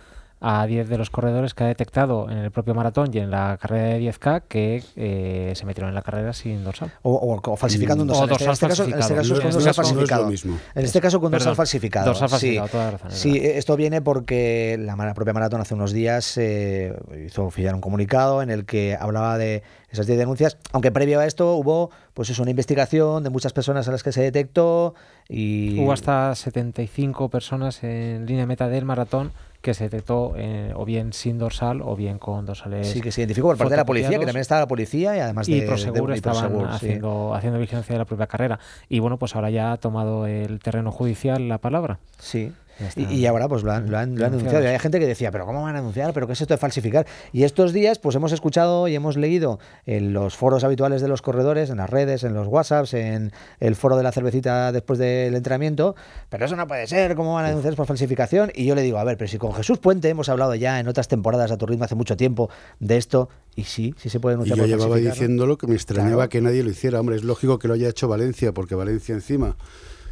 [0.41, 3.57] a 10 de los corredores que ha detectado en el propio maratón y en la
[3.59, 6.91] carrera de 10K que eh, se metieron en la carrera sin dorsal.
[7.03, 8.25] o, o- o falsificando un O dorsal.
[8.41, 9.15] En dorsal este caso, en este falsificado.
[9.15, 10.27] caso No es con dorsal no falsificado.
[10.27, 10.59] mismo.
[10.75, 12.05] En este caso con dorsal falsificado.
[12.07, 12.31] dorsal sí.
[12.31, 13.57] falsificado, toda la razón, Sí, verdad.
[13.57, 16.93] esto viene porque la, la propia Maratón hace unos días eh,
[17.25, 21.25] hizo oficial un comunicado en el que hablaba de esas 10 denuncias, aunque previo a
[21.25, 24.93] esto hubo pues eso, una investigación de muchas personas a las que se detectó
[25.29, 25.79] y...
[25.79, 29.31] Hubo hasta 75 personas en línea meta del maratón
[29.65, 32.87] que se detectó eh, o bien sin dorsal o bien con dorsales.
[32.87, 35.19] Sí, que se identificó por parte de la policía, que también estaba la policía y
[35.19, 35.57] además de...
[35.57, 36.75] y Prosegur de- estaban Prosegur, sí.
[36.75, 38.59] haciendo, haciendo vigilancia de la propia carrera.
[38.87, 41.97] Y bueno, pues ahora ya ha tomado el terreno judicial la palabra.
[42.19, 42.53] Sí.
[42.95, 44.37] Y, y ahora pues lo han, lo han, lo han Denunciados.
[44.41, 44.63] denunciado.
[44.65, 46.13] Y hay gente que decía, pero ¿cómo van a denunciar?
[46.13, 47.05] ¿Pero qué es esto de falsificar?
[47.31, 51.21] Y estos días pues hemos escuchado y hemos leído en los foros habituales de los
[51.21, 55.35] corredores, en las redes, en los WhatsApps, en el foro de la cervecita después del
[55.35, 55.95] entrenamiento,
[56.29, 58.51] pero eso no puede ser, ¿cómo van a denunciar por falsificación?
[58.53, 60.87] Y yo le digo, a ver, pero si con Jesús Puente hemos hablado ya en
[60.87, 62.49] otras temporadas a tu ritmo hace mucho tiempo
[62.79, 65.75] de esto, y sí, sí se puede Y denunciar yo por llevaba diciéndolo que me
[65.75, 66.29] extrañaba Claro.
[66.29, 66.99] que nadie lo hiciera.
[66.99, 69.55] Hombre, es lógico que lo haya hecho Valencia, porque Valencia encima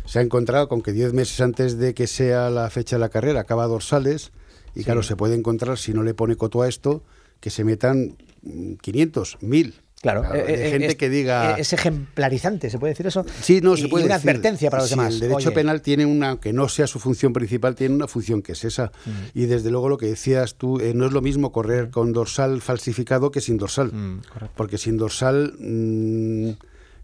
[0.05, 3.09] se ha encontrado con que 10 meses antes de que sea la fecha de la
[3.09, 4.31] carrera acaba dorsales.
[4.75, 7.03] Y claro, se puede encontrar, si no le pone coto a esto,
[7.39, 9.75] que se metan mm, 500, 1000.
[10.01, 11.51] Claro, Claro, eh, de eh, gente es, que diga...
[11.57, 13.23] eh, Es ejemplarizante, ¿se puede decir eso?
[13.41, 14.31] Sí, no, Y- se puede y una decir.
[14.31, 15.13] advertencia para los Sí, demás.
[15.13, 18.41] El derecho Oye, penal tiene una, aunque no sea su función principal, tiene una función
[18.41, 18.91] que es esa.
[19.05, 19.11] Mm.
[19.39, 22.61] Y desde luego lo que decías tú, eh, no es lo mismo correr con dorsal
[22.61, 23.93] falsificado que sin dorsal.
[23.93, 24.21] Mm.
[24.57, 26.49] Porque sin dorsal mm,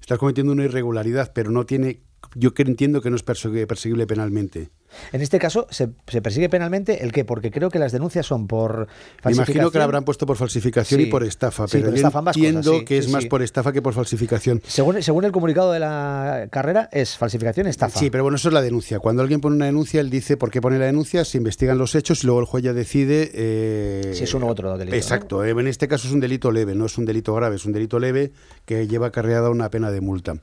[0.02, 2.02] estás cometiendo una irregularidad, pero no tiene.
[2.36, 4.70] Yo que entiendo que no es perseguible, penalmente.
[5.12, 7.26] En este caso, ¿se, se persigue penalmente el qué?
[7.26, 8.86] Porque creo que las denuncias son por Me
[9.22, 9.34] falsificación.
[9.36, 11.08] imagino que la habrán puesto por falsificación Sí.
[11.08, 13.12] y por estafa, Sí, pero por yo estafa, ambas entiendo cosas, sí, que es sí,
[13.12, 13.30] más sí.
[13.30, 14.62] por estafa que por falsificación.
[14.66, 18.00] Según, según el comunicado de la carrera, es falsificación, estafa.
[18.00, 19.00] Sí, pero bueno, eso es la denuncia.
[19.00, 21.96] Cuando alguien pone una denuncia, él dice por qué pone la denuncia, se investigan los
[21.96, 23.30] hechos y luego el juez ya decide...
[23.34, 24.96] eh, Si es uno u otro delito.
[24.96, 25.44] Exacto.
[25.46, 27.74] eh, En este caso es un delito leve, no es un delito grave, es un
[27.74, 28.32] delito leve
[28.66, 30.36] que lleva acarreada una pena de multa.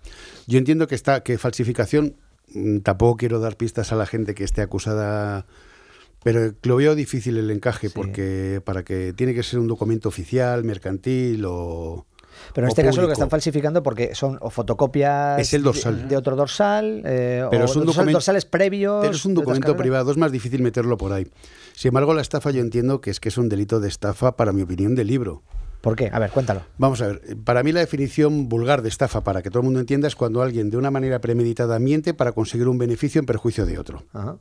[0.47, 2.15] Yo entiendo que, está, que falsificación,
[2.83, 5.47] tampoco quiero dar pistas a la gente que esté acusada...
[6.25, 7.95] Pero lo veo difícil el encaje Sí.
[7.95, 12.05] porque para que tiene que ser un documento oficial, mercantil o...
[12.53, 16.09] Pero en este caso lo que están falsificando porque son o fotocopias Es el dorsal.
[16.09, 18.99] de, otro dorsal, eh, Pero o es un dorsal- dorsales previos.
[19.03, 21.27] Pero es un documento privado, es más difícil meterlo por ahí.
[21.75, 24.53] Sin embargo, la estafa yo entiendo que es que es un delito de estafa, para
[24.53, 25.43] mi opinión, de libro.
[25.87, 26.11] ¿Por qué?
[26.13, 26.63] A ver, cuéntalo.
[26.79, 29.79] Vamos a ver, para mí la definición vulgar de estafa, para que todo el mundo
[29.79, 33.65] entienda, es cuando alguien de una manera premeditada miente para conseguir un beneficio en perjuicio
[33.67, 34.03] de otro.
[34.13, 34.37] Ajá.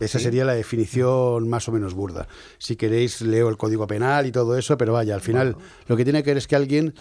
[0.00, 0.24] Esa Sí.
[0.24, 2.26] sería la definición más o menos burda.
[2.56, 5.56] Si queréis, leo el código penal y todo eso, pero vaya, al final
[5.86, 6.94] lo que tiene que ver es que alguien,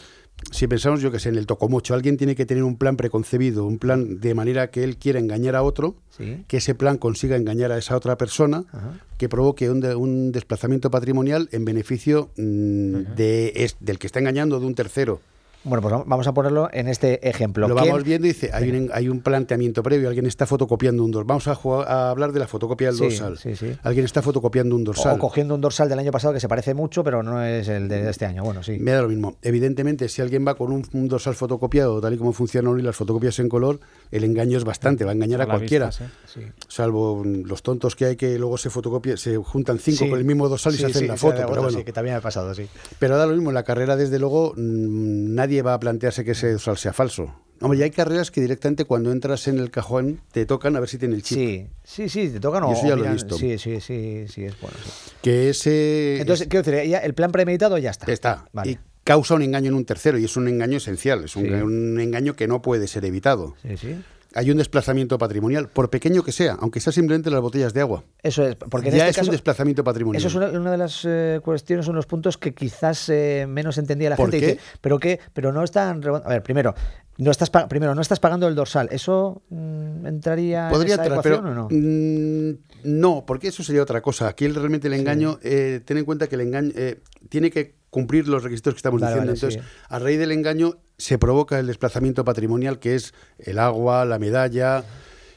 [0.50, 3.66] si pensamos, yo que sé, en el tocomocho, alguien tiene que tener un plan preconcebido,
[3.66, 6.44] un plan de manera que él quiera engañar a otro, Sí.
[6.48, 9.00] que ese plan consiga engañar a esa otra persona, Ajá.
[9.18, 14.20] que provoque un, de- un desplazamiento patrimonial en beneficio mm, de, es- del que está
[14.20, 15.22] engañando de un tercero.
[15.64, 17.68] Bueno, pues vamos a ponerlo en este ejemplo.
[17.68, 21.03] Lo ¿Quién- vamos viendo y dice, hay un, hay un planteamiento previo, alguien está fotocopiando
[21.03, 21.28] un dorsal.
[21.28, 23.38] Vamos a, jugar- a hablar de la fotocopia del Sí, dorsal.
[23.38, 23.72] sí, sí.
[23.84, 25.18] Alguien está fotocopiando un dorsal.
[25.18, 27.88] O cogiendo un dorsal del año pasado que se parece mucho, pero no es el
[27.88, 28.43] de este año.
[28.43, 28.80] Bueno, sí.
[28.80, 29.36] Me da lo mismo.
[29.43, 32.95] Evidentemente, si alguien va con un, un dorsal fotocopiado, tal y como funcionan hoy las
[32.95, 35.88] fotocopias en color, el engaño es bastante, va a engañar a, cualquiera.
[35.89, 36.41] vista, Sí.
[36.70, 40.09] Salvo mm, los tontos que hay que luego se fotocopia, se juntan cinco Sí.
[40.09, 41.36] con el mismo dorsal y Sí, se hacen sí, la foto.
[41.36, 42.68] Pero bueno, sí, que también ha pasado, sí.
[42.97, 46.32] Pero da lo mismo, en la carrera, desde luego, mm, nadie va a plantearse que
[46.32, 47.36] ese dorsal sea falso.
[47.60, 50.89] Hombre, ya hay carreras que directamente cuando entras en el cajón te tocan a ver
[50.89, 51.38] si tiene el chip.
[51.38, 53.38] Sí, sí, sí, te tocan o eso ya o lo he visto.
[53.38, 54.78] Sí, sí, sí, sí, es bueno.
[54.84, 55.12] sí.
[55.22, 58.12] Que ese Entonces, quiero decir, ya el plan premeditado ya está.
[58.12, 58.45] está.
[58.54, 58.72] Vale.
[58.72, 61.49] Y causa un engaño en un tercero y es un engaño esencial, es un, Sí.
[61.52, 63.54] un engaño que no puede ser evitado.
[63.62, 63.95] Sí, sí.
[64.34, 68.04] Hay un desplazamiento patrimonial, por pequeño que sea, aunque sea simplemente las botellas de agua.
[68.24, 70.20] Eso es, porque en ya este es caso, un desplazamiento patrimonial.
[70.20, 74.10] Eso es una, una de las eh, cuestiones, unos puntos que quizás eh, menos entendía
[74.10, 74.46] la ¿Por gente.
[74.46, 74.52] qué?
[74.54, 76.02] Dice, pero qué, pero no están.
[76.06, 76.74] A ver, primero,
[77.18, 78.88] no estás primero no estás pagando el dorsal.
[78.92, 81.68] ¿Eso mm, entraría Podría en esa entrar, pero o no?
[81.70, 84.28] mm, no, porque eso sería otra cosa.
[84.28, 88.28] Aquí realmente el engaño, eh, ten en cuenta que el engaño eh, tiene que cumplir
[88.28, 89.20] los requisitos que estamos diciendo.
[89.28, 94.04] vale, Entonces, a raíz del engaño se provoca el desplazamiento patrimonial, que es el agua,
[94.06, 94.84] la medalla.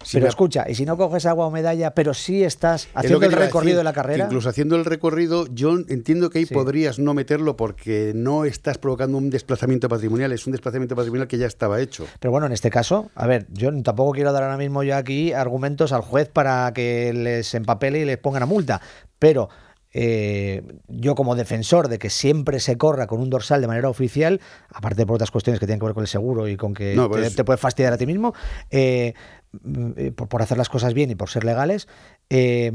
[0.05, 3.25] Si pero me- escucha, y si no coges agua o medalla, pero sí estás haciendo
[3.25, 4.25] el recorrido decir, de la carrera.
[4.27, 6.53] Incluso haciendo el recorrido, yo entiendo que ahí Sí.
[6.53, 11.39] podrías no meterlo porque no estás provocando un desplazamiento patrimonial, es un desplazamiento patrimonial que
[11.39, 12.07] ya estaba hecho.
[12.21, 15.33] Pero bueno, en este caso, a ver, yo tampoco quiero dar ahora mismo yo aquí
[15.33, 18.83] argumentos al juez para que les empapele y les pongan a multa,
[19.19, 19.49] pero
[19.95, 24.41] eh, yo como defensor de que siempre se corra con un dorsal de manera oficial,
[24.71, 27.05] aparte por otras cuestiones que tienen que ver con el seguro y con que No,
[27.05, 28.35] te, pues- te puedes fastidiar a ti mismo,
[28.71, 29.15] eh,
[29.53, 31.89] mm, eh, por, por hacer las cosas bien y por ser legales,
[32.29, 32.71] eh,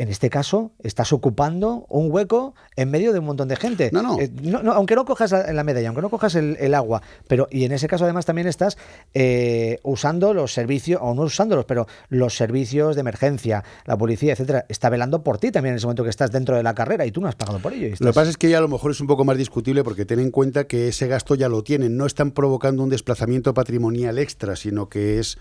[0.00, 3.90] en este caso, estás ocupando un hueco en medio de un montón de gente.
[3.92, 4.18] No, no.
[4.18, 7.02] Eh, no, no, aunque no cojas la, la medalla, aunque no cojas el, el agua,
[7.28, 8.78] pero y en ese caso además también estás
[9.12, 14.64] eh, usando los servicios, o no usándolos, pero los servicios de emergencia, la policía, etcétera,
[14.70, 17.10] está velando por ti también en ese momento que estás dentro de la carrera y
[17.10, 17.94] tú no has pagado por ello.
[17.98, 20.06] Lo que pasa es que ya a lo mejor es un poco más discutible porque
[20.06, 21.98] ten en cuenta que ese gasto ya lo tienen.
[21.98, 25.36] No están provocando un desplazamiento patrimonial extra, sino que es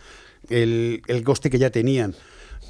[0.49, 2.13] el, el coste que ya tenían.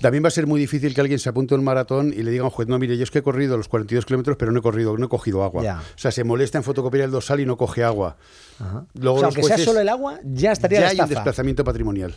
[0.02, 2.32] También va a ser muy difícil que alguien se apunte a un maratón y le
[2.32, 4.52] diga a un juez, no, mire, yo es que he corrido los 42 kilómetros, pero
[4.52, 5.64] no he corrido, no he cogido agua.
[5.64, 5.80] Ya.
[5.80, 8.18] O sea, se molesta en fotocopiar el dorsal y no coge agua.
[8.60, 8.86] Ajá.
[8.94, 11.16] Luego O sea, aunque sea solo el agua, ya estaría ya la hay un estafa.
[11.16, 12.16] desplazamiento patrimonial.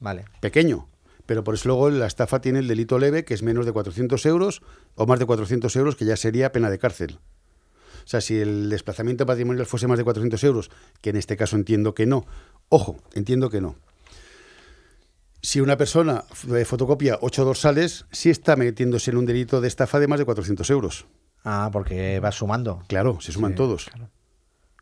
[0.00, 0.24] Vale.
[0.40, 0.88] Pequeño.
[1.26, 4.26] Pero por eso luego la estafa tiene el delito leve, que es menos de 400
[4.26, 4.62] euros,
[4.96, 7.18] o más de 400 euros, que ya sería pena de cárcel.
[8.04, 11.54] O sea, si el desplazamiento patrimonial fuese más de 400 euros, que en este caso
[11.54, 12.26] entiendo que no,
[12.68, 13.76] ojo, entiendo que no.
[15.44, 16.24] Si una persona
[16.64, 20.70] fotocopia ocho dorsales, sí está metiéndose en un delito de estafa de más de 400
[20.70, 21.06] euros.
[21.44, 22.82] Ah, porque vas sumando.
[22.86, 23.90] Claro, se suman Sí, todos.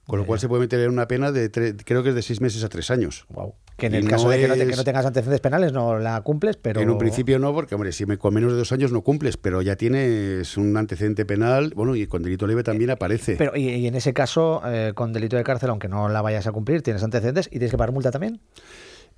[0.06, 2.22] Con lo cual se puede meter en una pena de, tre- creo que es de
[2.22, 3.26] seis meses a tres años.
[3.30, 3.54] Wow.
[3.76, 5.40] Que en Y el caso no de que no, te- que es- no tengas antecedentes
[5.40, 6.80] penales no la cumples, pero...
[6.80, 9.36] En un principio no, porque hombre, si me, con menos de dos años no cumples,
[9.38, 13.36] pero ya tienes un antecedente penal, bueno, y con delito leve también aparece.
[13.36, 16.46] Pero, y, y en ese caso, eh, con delito de cárcel, aunque no la vayas
[16.48, 18.40] a cumplir, tienes antecedentes y tienes que pagar multa también.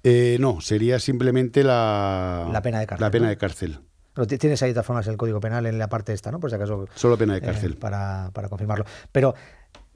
[0.05, 3.31] Eh, no, sería simplemente la, La pena de cárcel, La pena ¿no?
[3.31, 3.79] de cárcel.
[4.15, 6.41] Pero ti- tienes ahí de todas formas el código penal en la parte esta, ¿no?
[6.41, 6.87] Por si acaso.
[6.95, 7.77] Solo pena de eh, cárcel.
[7.77, 8.85] para, para confirmarlo.
[9.11, 9.35] Pero.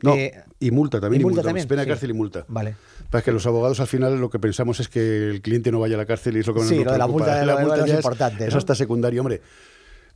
[0.02, 1.20] No, eh, y multa también.
[1.20, 1.90] y Y multa también, Pena de sí.
[1.90, 2.44] cárcel y multa.
[2.48, 2.76] Vale.
[3.10, 5.94] Para que los abogados al final lo que pensamos es que el cliente no vaya
[5.94, 7.90] a la cárcel y es lo que Sí, nos lo de la multa de- de-
[7.90, 9.40] es importante, Eso está secundario, hombre.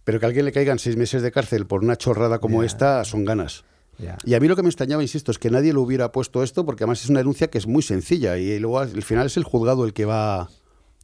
[0.04, 3.04] Pero que a alguien le caigan seis meses de cárcel por una chorrada como esta
[3.04, 3.64] son ganas.
[4.24, 6.64] Y a mí lo que me extrañaba, insisto, es que nadie lo hubiera puesto esto,
[6.64, 9.44] porque además es una denuncia que es muy sencilla y luego al final es el
[9.44, 10.48] juzgado el que va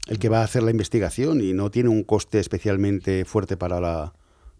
[0.06, 3.80] el que va a hacer la investigación y no tiene un coste especialmente fuerte para
[3.80, 4.14] la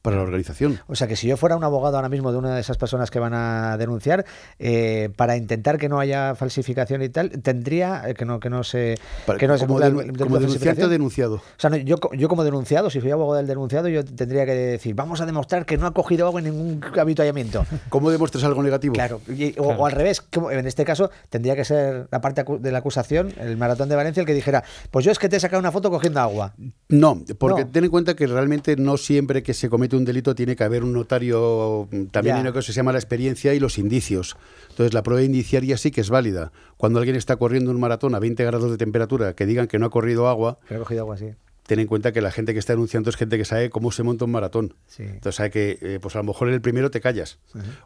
[0.06, 0.78] para la organización.
[0.86, 3.10] O sea que si yo fuera un abogado ahora mismo de una de esas personas
[3.10, 4.24] que van a denunciar,
[4.60, 8.62] eh, para intentar que no haya falsificación y tal, tendría eh, que no que no
[8.62, 8.96] se
[9.26, 11.34] Para- que no se como denu- delito como de denunciante denunciado.
[11.36, 14.52] O sea, no, yo, yo como denunciado, si soy abogado del denunciado, yo tendría que
[14.54, 17.66] decir, vamos a demostrar que no ha cogido agua en ningún habituallamiento.
[17.88, 18.94] ¿Cómo demuestras algo negativo?
[18.94, 22.44] Claro, y- o, o al revés, como en este caso tendría que ser la parte
[22.60, 25.36] de la acusación, el maratón de Valencia, el que dijera, pues yo es que te
[25.36, 26.54] he sacado una foto cogiendo agua.
[26.88, 27.70] No, porque No.
[27.70, 30.84] ten en cuenta que realmente no siempre que se comete un delito tiene que haber
[30.84, 32.36] un notario, mm, también Ya.
[32.36, 34.36] hay una cosa que se llama la experiencia y los indicios.
[34.70, 36.52] Entonces la prueba indiciaria sí que es válida.
[36.76, 39.86] Cuando alguien está corriendo un maratón a 20 grados de temperatura, que digan que no
[39.86, 41.30] ha corrido agua, Que no ha cogido agua, sí.
[41.66, 44.02] Ten en cuenta que la gente que está anunciando es gente que sabe cómo se
[44.04, 44.74] monta un maratón.
[44.86, 45.02] Sí.
[45.02, 47.38] Entonces sabe que, eh, pues a lo mejor en el primero te callas.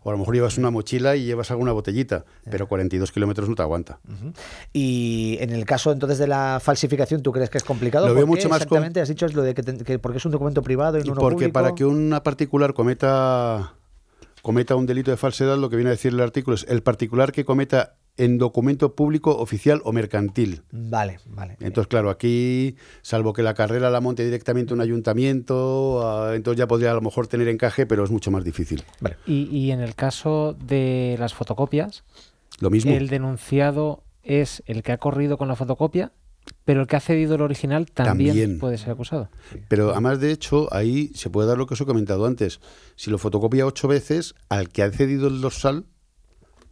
[0.03, 3.55] O a lo mejor llevas una mochila y llevas alguna botellita, pero 42 kilómetros no
[3.55, 3.99] te aguanta.
[4.73, 8.07] Y en el caso entonces de la falsificación, ¿tú crees que es complicado?
[8.09, 9.99] Lo veo ¿Por qué mucho más Exactamente, has dicho es lo de que, te- que
[9.99, 11.53] porque es un documento privado y Y no uno porque público.
[11.55, 13.75] para que una particular cometa
[14.43, 17.31] cometa un delito de falsedad, lo que viene a decir el artículo es el particular
[17.33, 20.63] que cometa en documento público, oficial o mercantil.
[20.73, 21.57] Vale, vale.
[21.61, 26.67] Entonces, claro, aquí, salvo que la carrera la monte directamente un ayuntamiento, ah, entonces ya
[26.67, 28.83] podría a lo mejor tener encaje, pero es mucho más difícil.
[29.01, 29.17] Vale.
[29.27, 32.05] Y, y en el caso de las fotocopias,
[32.61, 32.93] Lo mismo.
[32.93, 36.13] el denunciado es el que ha corrido con la fotocopia,
[36.65, 38.59] pero el que ha cedido el original también, También.
[38.59, 39.29] puede ser acusado.
[39.69, 42.61] Pero además, de hecho, ahí se puede dar lo que os he comentado antes.
[42.97, 45.85] Si lo fotocopia ocho veces, al que ha cedido el dorsal,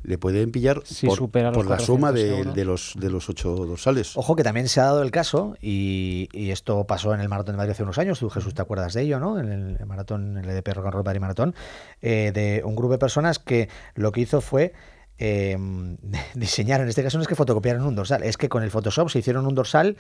[0.03, 1.21] le pueden pillar Si por,
[1.67, 4.17] la suma 400 de, los, de los ocho dorsales.
[4.17, 7.55] Ojo que también se ha dado el caso, y, y esto pasó en el Maratón
[7.55, 9.39] de Madrid hace unos años, tú Jesús te acuerdas de ello, ¿no?
[9.39, 11.55] En el maratón, el EDP Rock and Roll Madrid Maratón,
[12.01, 14.73] eh, de un grupo de personas que lo que hizo fue
[15.19, 15.59] eh,
[16.35, 19.11] diseñar, en este caso no es que fotocopiaron un dorsal, es que con el Photoshop
[19.11, 19.97] se hicieron un dorsal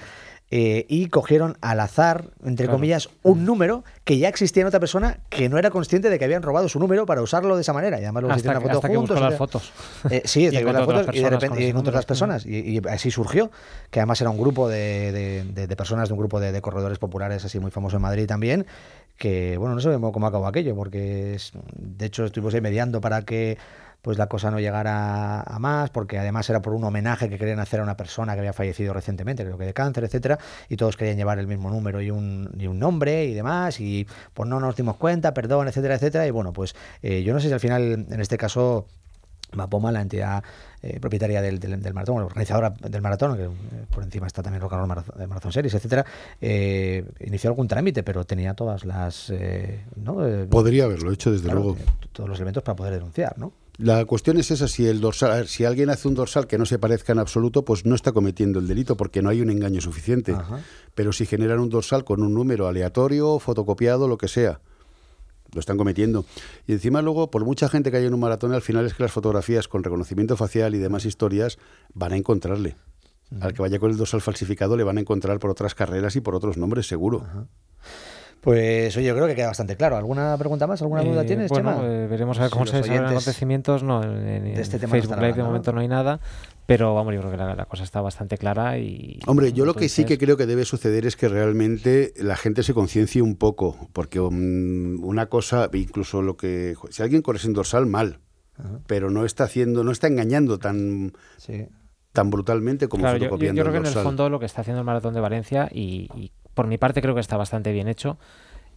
[0.50, 2.78] eh, y cogieron al azar, entre Claro.
[2.78, 6.24] comillas, un número que ya existía en otra persona que no era consciente de que
[6.24, 7.98] habían robado su número para usarlo de esa manera.
[8.00, 9.20] Y además luego se Hasta hicieron que, foto hasta que juntos.
[9.20, 9.72] las fotos.
[10.10, 12.46] Eh, sí, Y hasta que encontró las fotos y de repente y encontró otras personas.
[12.46, 13.50] Y, y así surgió,
[13.90, 16.60] que además era un grupo de, de- de- de personas, de un grupo de, de
[16.62, 18.66] corredores populares así muy famoso en Madrid también,
[19.18, 23.22] que bueno, no sabemos cómo acabó aquello, porque es- de hecho estuvimos ahí mediando para
[23.22, 23.58] que
[24.02, 27.58] pues la cosa no llegara a más, porque además era por un homenaje que querían
[27.60, 30.38] hacer a una persona que había fallecido recientemente, creo que de cáncer, etcétera,
[30.68, 34.06] y todos querían llevar el mismo número y un, y un nombre y demás, y
[34.34, 37.48] pues no nos dimos cuenta, perdón, etcétera, etcétera, y bueno, pues eh, yo no sé
[37.48, 38.86] si al final, en este caso,
[39.52, 40.44] Mapoma, la entidad
[40.82, 43.48] eh, propietaria del, del, del maratón, la organizadora del maratón, que eh,
[43.90, 46.04] por encima está también Rock and Roll Marathon, Marathon Series, etcétera,
[46.40, 50.24] eh, inició algún trámite, pero tenía todas las eh, ¿no?
[50.26, 51.78] Eh, Podría haberlo hecho, desde claro, luego.
[51.78, 53.52] eh, todos los elementos para poder denunciar, ¿no?
[53.78, 56.58] La cuestión es esa, si el dorsal, a ver, si alguien hace un dorsal que
[56.58, 59.50] no se parezca en absoluto, pues no está cometiendo el delito porque no hay un
[59.50, 60.32] engaño suficiente.
[60.32, 60.60] Ajá.
[60.96, 64.60] Pero si generan un dorsal con un número aleatorio, fotocopiado, lo que sea,
[65.52, 66.24] lo están cometiendo.
[66.66, 69.04] Y encima luego, por mucha gente que hay en un maratón, al final es que
[69.04, 71.56] las fotografías con reconocimiento facial y demás historias
[71.94, 72.76] van a encontrarle.
[73.40, 76.20] Al que vaya con el dorsal falsificado le van a encontrar por otras carreras y
[76.20, 77.26] por otros nombres, seguro.
[78.40, 79.96] Pues oye, yo creo que queda bastante claro.
[79.96, 80.80] ¿Alguna pregunta más?
[80.80, 81.86] ¿Alguna duda Eh, tienes, bueno, Chema?
[81.86, 83.82] eh, veremos a ver cómo se desarrollan acontecimientos.
[83.82, 86.20] No, en, en de este tema Facebook Live de momento no hay nada,
[86.66, 89.18] pero vamos, yo creo que la, la cosa está bastante clara y...
[89.26, 92.62] Hombre, yo lo que sí que creo que debe suceder es que realmente la gente
[92.62, 97.52] se conciencie un poco, porque mm, una cosa, incluso lo que, si alguien corre sin
[97.54, 98.20] dorsal, mal,
[98.86, 101.66] pero no está haciendo, no está engañando tan, Sí.
[102.12, 104.80] tan brutalmente como Claro, yo, yo- creo que en el fondo lo que está haciendo
[104.80, 108.18] el Maratón de Valencia, y, y por mi parte creo que está bastante bien hecho,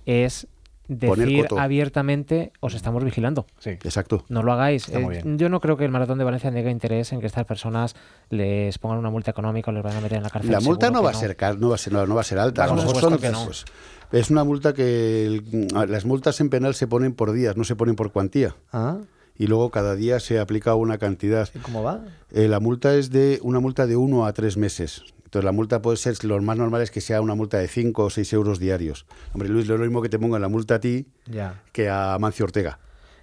[0.05, 0.45] es
[0.87, 3.47] decir abiertamente os estamos vigilando.
[3.65, 4.23] Exacto.
[4.29, 4.85] No lo hagáis.
[4.87, 5.39] Está muy Eh, bien.
[5.39, 7.95] yo no creo que el Maratón de Valencia tenga interés en que estas personas
[8.29, 10.51] les pongan una multa económica o les van a meter en la cárcel.
[10.51, 12.23] La multa no va a ser car- no va a ser no, no va a
[12.23, 13.45] ser alta, a lo Por mejor supuesto son que no.
[13.45, 13.65] pues,
[14.11, 17.75] es una multa que el- las multas en penal se ponen por días, no se
[17.75, 18.55] ponen por cuantía.
[18.71, 18.97] Ah,
[19.37, 21.49] Y luego cada día se aplica una cantidad.
[21.55, 22.01] ¿y ¿Cómo va?
[22.31, 25.01] Eh, la multa es de una multa de uno a tres meses.
[25.31, 28.03] Entonces la multa puede ser, lo más normal es que sea una multa de 5
[28.03, 29.05] o 6 euros diarios.
[29.31, 31.61] Hombre, Luis, lo mismo que te pongan la multa a ti Ya.
[31.71, 32.79] que a Mancio Ortega.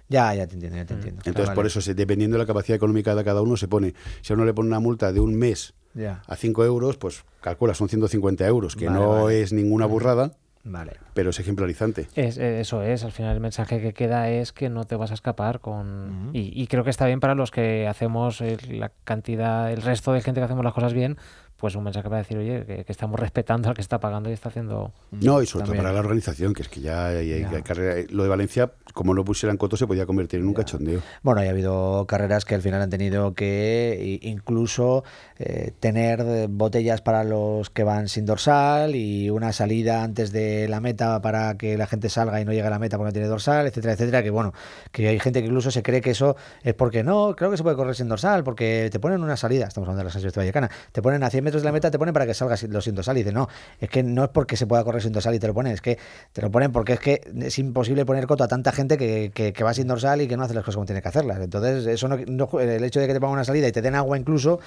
[0.07, 1.21] Ya, ya te entiendo, ya te entiendo.
[1.23, 1.67] Entonces por vale.
[1.67, 4.55] eso, dependiendo de la capacidad económica de cada uno, se pone, si a uno le
[4.55, 8.75] pone una multa de un mes Ya, a 5 euros, pues calcula, son 150 euros,
[8.75, 9.41] que Vale, no vale.
[9.43, 10.31] es ninguna burrada,
[10.63, 10.93] vale.
[11.13, 12.07] pero es ejemplarizante.
[12.15, 15.11] Es, eh, eso es, al final el mensaje que queda es que no te vas
[15.11, 16.31] a escapar con...
[16.33, 20.11] y, y creo que está bien para los que hacemos el- la cantidad, el resto
[20.11, 21.17] de gente que hacemos las cosas bien,
[21.59, 24.33] pues un mensaje para decir, oye, que, que estamos respetando al que está pagando y
[24.33, 24.91] está haciendo...
[25.11, 27.49] No, y sobre todo para la organización, que es que ya, hay- hay- Ya.
[27.49, 31.01] hay carrera- lo de Valencia, como no pusieran coto, se podía convertir en un cachondeo.
[31.21, 35.03] Bueno, y ha habido carreras que al final han tenido que incluso
[35.37, 40.67] eh, tener eh, botellas para los que van sin dorsal y una salida antes de
[40.67, 43.13] la meta para que la gente salga y no llegue a la meta porque no
[43.13, 44.23] tiene dorsal, etcétera, etcétera.
[44.23, 44.53] Que bueno,
[44.91, 47.63] que hay gente que incluso se cree que eso es porque no, creo que se
[47.63, 50.41] puede correr sin dorsal, porque te ponen una salida, estamos hablando de la San Silvestre
[50.41, 52.81] Vallecana, te ponen a 100 metros de la meta, te ponen para que salgas sin,
[52.81, 53.47] sin dorsal y dice no,
[53.79, 55.81] es que no es porque se pueda correr sin dorsal y te lo ponen, es
[55.81, 55.97] que
[56.33, 59.53] te lo ponen porque es que es imposible poner coto a tanta gente que, que-
[59.53, 61.39] que va sin dorsal y que no hace las cosas como tiene que hacerlas.
[61.41, 63.95] Entonces, eso no, no- el hecho de que te pongan una salida y te den
[63.95, 64.59] agua incluso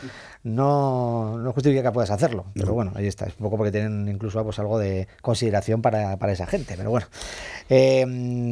[0.44, 2.46] no, no justifica que puedas hacerlo.
[2.54, 3.26] Pero bueno, ahí está.
[3.26, 6.74] Es un poco porque tienen incluso pues, algo de consideración para, para esa gente.
[6.76, 7.06] Pero bueno,
[7.70, 8.04] Eh,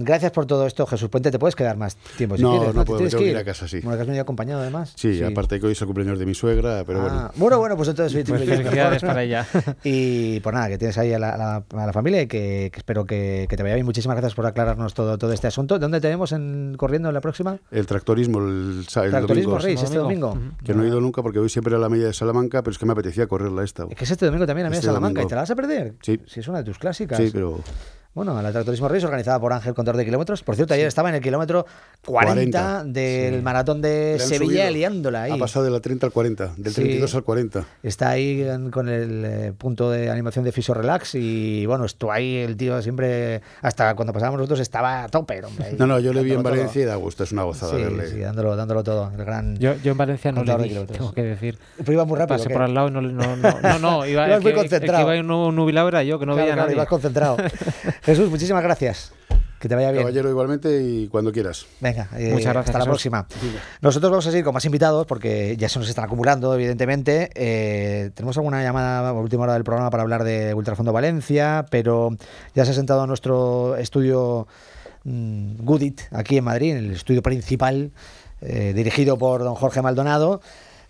[0.02, 1.30] gracias por todo esto, Jesús Puente.
[1.30, 2.74] Te puedes quedar más tiempo si No, quieres.
[2.74, 3.80] no ¿Te puedo, tengo que ir a casa, sí.
[3.80, 4.92] Bueno, que has venido acompañado además.
[4.96, 7.30] Sí, aparte que hoy es el cumpleaños de mi suegra, pero Ah, bueno.
[7.36, 9.46] bueno, bueno, pues entonces estoy Pues felicidades para ella.
[9.84, 12.70] Y pues nada, que tienes ahí a la, a la- a la familia y que,
[12.72, 13.86] que espero que, que te vaya bien.
[13.86, 15.78] Muchísimas gracias por aclararnos todo, todo este asunto.
[15.78, 17.58] ¿Dónde te vemos en, corriendo en la próxima?
[17.70, 19.58] El tractorismo, el, el Tractorismo domingo.
[19.58, 20.38] Reis, este domingo.
[20.64, 22.78] Que no he ido nunca porque voy siempre a la media de Salamanca, pero es
[22.78, 23.84] que me apetecía correrla esta.
[23.90, 25.26] Es que es este domingo también a mí en Este Salamanca domingo.
[25.26, 25.94] y te la vas a perder.
[26.02, 26.20] Sí.
[26.26, 27.18] Si es una de tus clásicas.
[27.18, 27.58] Sí, pero
[28.12, 30.42] Bueno, la Tractorismo Reis organizada por Ángel Contador de Kilómetros.
[30.42, 31.64] Por cierto, ayer estaba en el kilómetro
[32.04, 33.40] 40, 40, del sí.
[33.42, 34.70] maratón de Sevilla subido.
[34.72, 35.32] liándola ahí.
[35.32, 36.80] Ha pasado de la 30 al 40, del Sí.
[36.82, 37.64] 32 al 40.
[37.84, 42.38] Está ahí con el eh, punto de animación de Fisio Relax y bueno, estuvo ahí
[42.38, 45.76] el tío siempre, hasta cuando pasábamos nosotros estaba a tope, hombre.
[45.78, 46.62] No, no, yo le vi en dándolo todo.
[46.62, 48.08] Valencia y da gusto, es una gozada Sí, verle.
[48.08, 49.12] sí, dándolo, dándolo todo.
[49.16, 49.56] El gran.
[49.58, 50.98] Yo, yo en Valencia no le vi, kilómetros.
[50.98, 51.58] tengo que decir.
[51.78, 52.38] Pero iba muy rápido.
[52.38, 52.54] Pasé ¿qué?
[52.54, 54.56] por al lado y no, no, no, no, no, iba, Ibas el muy que, el
[54.68, 55.06] concentrado.
[55.08, 56.74] que iba nubilado era yo, que no Claro, veía claro, nadie.
[56.74, 57.36] ibas concentrado.
[58.02, 59.12] Jesús, muchísimas gracias.
[59.60, 60.04] Que te vaya bien.
[60.04, 61.66] Caballero, igualmente y cuando quieras.
[61.80, 63.26] Venga, eh, Muchas gracias, hasta la próxima.
[63.82, 67.28] Nosotros vamos a seguir con más invitados porque ya se nos están acumulando, evidentemente.
[67.34, 72.16] Eh, tenemos alguna llamada a última hora del programa para hablar de Ultrafondo Valencia, pero
[72.54, 74.48] ya se ha sentado nuestro estudio
[75.04, 77.90] mm, Goodit aquí en Madrid, en el estudio principal,
[78.40, 80.40] eh, dirigido por don Jorge Maldonado.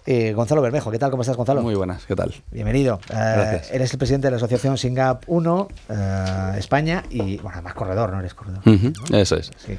[0.06, 1.10] Eh, Gonzalo Bermejo, ¿qué tal?
[1.10, 1.60] ¿Cómo estás, Gonzalo?
[1.62, 2.34] Muy buenas, ¿qué tal?
[2.50, 2.98] Bienvenido.
[3.14, 8.10] Eh, eres el presidente de la Asociación Singap 1 eh, España y, bueno, además corredor,
[8.10, 8.60] ¿no eres corredor?
[9.12, 9.50] Eso es.
[9.58, 9.76] Sí.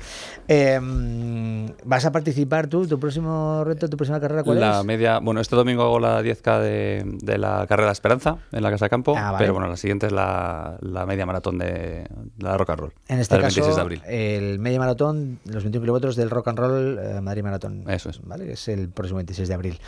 [0.79, 2.85] Mm, ¿Vas a participar tú?
[2.87, 4.85] ¿Tu próximo reto, tu próxima carrera cuál La es?
[4.85, 8.85] media, bueno, este domingo hago la 10K de, de la carrera Esperanza en la Casa
[8.85, 9.39] de Campo, Ah, vale.
[9.43, 12.07] pero bueno, la siguiente es la, la media maratón de
[12.37, 12.93] la Rock and Roll.
[13.07, 14.01] En este del caso, 26 de abril.
[14.07, 17.83] el medio maratón, los 21 kilómetros del Rock and Roll eh, Madrid Maratón.
[17.89, 18.21] Eso es.
[18.23, 18.51] ¿vale?
[18.53, 19.79] Es el próximo 26 de abril.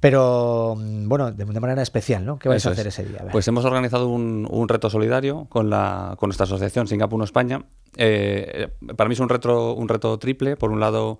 [0.00, 2.38] Pero, mm, bueno, de, manera especial, ¿no?
[2.38, 2.98] ¿Qué vais Eso a hacer es.
[2.98, 3.26] ese día?
[3.32, 7.64] Pues hemos organizado un, un reto solidario con, la, con nuestra asociación Singapur España.
[7.96, 10.56] Eh, para mí es un reto, un reto triple.
[10.56, 11.18] Por un lado,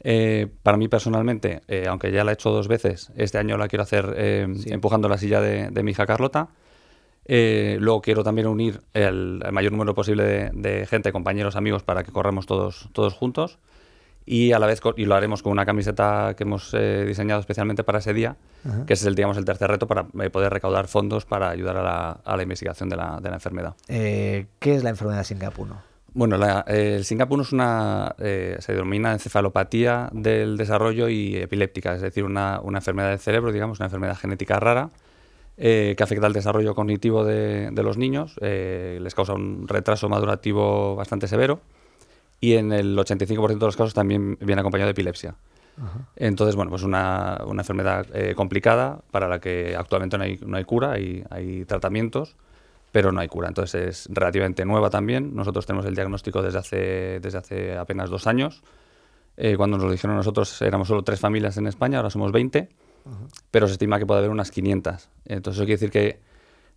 [0.00, 3.66] eh, para mí personalmente, eh, aunque ya la he hecho dos veces, este año la
[3.68, 6.50] quiero hacer eh, empujando la silla de, de mi hija Carlota.
[7.24, 11.82] Eh, luego quiero también unir el, el mayor número posible de, de gente, compañeros, amigos,
[11.82, 13.58] para que corramos todos, todos juntos.
[14.24, 17.82] Y a la vez y lo haremos con una camiseta que hemos eh, diseñado especialmente
[17.84, 18.86] para ese día, Ajá.
[18.86, 21.82] que es el, digamos, el tercer reto para eh, poder recaudar fondos para ayudar a
[21.82, 23.74] la, a la investigación de la, de la enfermedad.
[23.88, 25.92] Eh, ¿Qué es la enfermedad SINGAP 1?
[26.14, 31.94] Bueno, la- eh, el Singapur es una, eh, se denomina encefalopatía del desarrollo y epiléptica,
[31.94, 34.90] es decir, una, una enfermedad del cerebro, digamos, una enfermedad genética rara
[35.56, 40.96] eh, que afecta al desarrollo cognitivo de, de los niños, les causa un retraso madurativo
[40.96, 41.60] bastante severo
[42.42, 45.34] y en el 85% de los casos también viene acompañado de epilepsia.
[46.16, 50.56] Entonces, bueno, pues una, una enfermedad eh, complicada para la que actualmente no hay, no
[50.58, 52.36] hay cura, hay, hay tratamientos,
[52.90, 53.48] pero no hay cura.
[53.48, 55.34] Entonces es relativamente nueva también.
[55.34, 58.62] Nosotros tenemos el diagnóstico desde hace, desde hace apenas dos años.
[59.38, 62.68] Eh, cuando nos lo dijeron nosotros éramos solo tres familias en España, ahora somos 20,
[63.50, 65.08] pero se estima que puede haber unas 500.
[65.24, 66.20] Entonces eso quiere decir que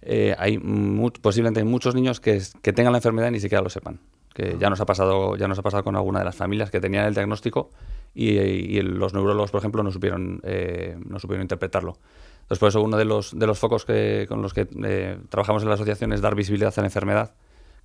[0.02, 3.62] eh, hay mu- posiblemente hay muchos niños que, que tengan la enfermedad y ni siquiera
[3.62, 4.00] lo sepan.
[4.36, 6.80] Que ya nos ha pasado, ya nos ha pasado con alguna de las familias que
[6.80, 7.72] tenían el diagnóstico
[8.14, 11.98] y, y los neurólogos, por ejemplo, no supieron, eh, no supieron interpretarlo.
[12.46, 15.64] Entonces, por eso uno de los, de los focos que, con los que eh, trabajamos
[15.64, 17.34] en la asociación es dar visibilidad a la enfermedad,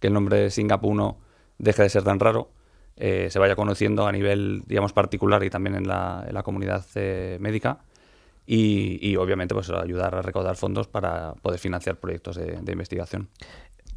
[0.01, 1.19] que el nombre SINGAP 1
[1.57, 2.51] deje de ser tan raro,
[2.97, 6.85] eh, se vaya conociendo a nivel, digamos, particular y también en la, en la comunidad
[6.95, 7.79] eh, médica
[8.47, 13.31] y, y, obviamente pues ayudar a recaudar fondos para poder financiar proyectos de, de investigación.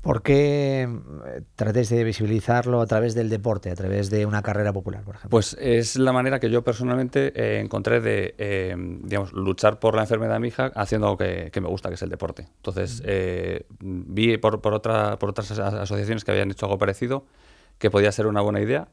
[0.04, 4.74] ¿Por qué eh, tratéis de visibilizarlo a través del deporte, a través de una carrera
[4.74, 5.30] popular, por ejemplo?
[5.30, 10.02] Pues es la manera que yo personalmente eh, encontré de, eh, digamos, luchar por la
[10.02, 12.48] enfermedad de mi hija haciendo algo que, que me gusta, que es el deporte.
[12.58, 17.24] Entonces, eh, vi por, por, otra, por otras as- asociaciones que habían hecho algo parecido,
[17.80, 18.90] que podía ser una buena idea.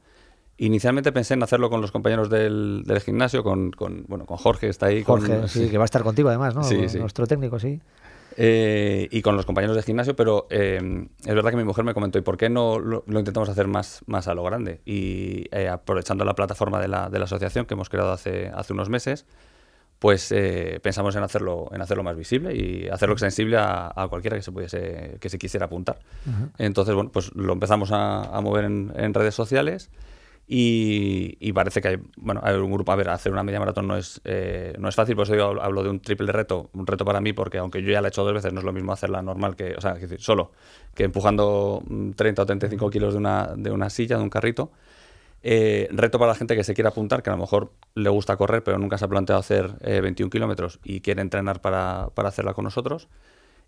[0.57, 4.67] Inicialmente pensé en hacerlo con los compañeros del, del gimnasio, con, con, bueno, con Jorge,
[4.67, 5.03] que está ahí.
[5.03, 6.63] con- Jorge, sí, que va a estar contigo además, ¿no?
[6.63, 6.99] Sí, sí.
[6.99, 7.81] Nuestro técnico, sí.
[8.37, 11.93] Eh, y con los compañeros de gimnasio, pero eh, es verdad que mi mujer me
[11.93, 14.81] comentó, ¿y por qué no lo, lo intentamos hacer más, más a lo grande?
[14.85, 18.73] Y eh, aprovechando la plataforma de la, de la asociación que hemos creado hace, hace
[18.73, 19.25] unos meses,
[19.99, 24.35] pues eh, pensamos en hacerlo, en hacerlo más visible y hacerlo extensible a, a cualquiera
[24.35, 25.99] que se, pudiese, que se quisiera apuntar.
[26.57, 29.91] Entonces, bueno, pues lo empezamos a, a mover en, en redes sociales
[30.53, 33.87] y, y parece que hay, bueno, hay un grupo, a ver, hacer una media maratón
[33.87, 36.85] no es, eh, no es fácil, por eso yo hablo- de un triple reto, un
[36.85, 38.73] reto para mí, porque aunque yo ya la he hecho dos veces, no es lo
[38.73, 40.51] mismo hacerla normal que, o sea, es decir, solo,
[40.93, 44.71] que empujando mm, 30 o 35 kilos de una, de una silla, de un carrito.
[45.43, 48.37] Eh, reto para la gente que se quiera apuntar, que a lo mejor le gusta
[48.37, 52.29] correr, pero nunca se ha planteado hacer eh, 21 kilómetros y quiere entrenar para, para
[52.29, 53.07] hacerla con nosotros.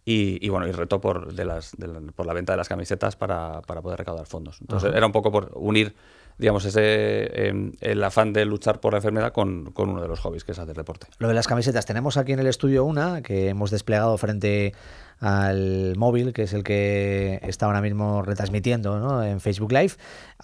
[0.06, 2.68] Y, y bueno, y reto por, de las, de la, por la venta de las
[2.68, 4.60] camisetas para, para poder recaudar fondos.
[4.60, 4.98] Entonces Ajá.
[4.98, 5.96] era un poco por unir
[6.38, 10.20] digamos, ese eh, el afán de luchar por la enfermedad con, con uno de los
[10.20, 11.08] hobbies, que es hacer deporte.
[11.20, 14.74] Lo de las camisetas, tenemos aquí en el estudio una que hemos desplegado frente
[15.20, 19.24] al móvil, que es el que está ahora mismo retransmitiendo ¿no?
[19.24, 19.94] en Facebook Live.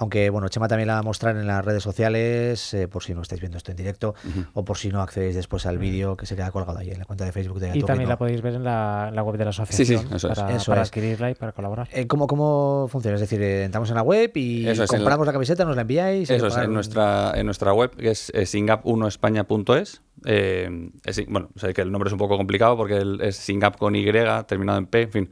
[0.01, 3.13] Aunque, bueno, Chema también la va a mostrar en las redes sociales, eh, por si
[3.13, 4.15] no estáis viendo esto en directo
[4.53, 7.05] o por si no accedéis después al vídeo que se queda colgado ahí en la
[7.05, 8.13] cuenta de Facebook de Y también ¿no?
[8.13, 10.39] la podéis ver en la, en la web de la sí, asociación eso es.
[10.39, 10.87] para, Eso para es.
[10.87, 11.89] adquirirla y para colaborar.
[11.91, 13.15] Eh, ¿cómo, ¿Cómo funciona?
[13.15, 15.33] Es decir, eh, entramos en la web y Eso es, en compramos la...
[15.33, 16.29] camiseta, nos la enviáis.
[16.29, 20.01] Eso es, en un- nuestra, en nuestra web, que es, es singap1españa.es.
[20.25, 23.77] Eh, es- bueno, sé que el nombre es un poco complicado porque el- es singap
[23.77, 24.05] con Y,
[24.47, 25.29] terminado en P, en fin.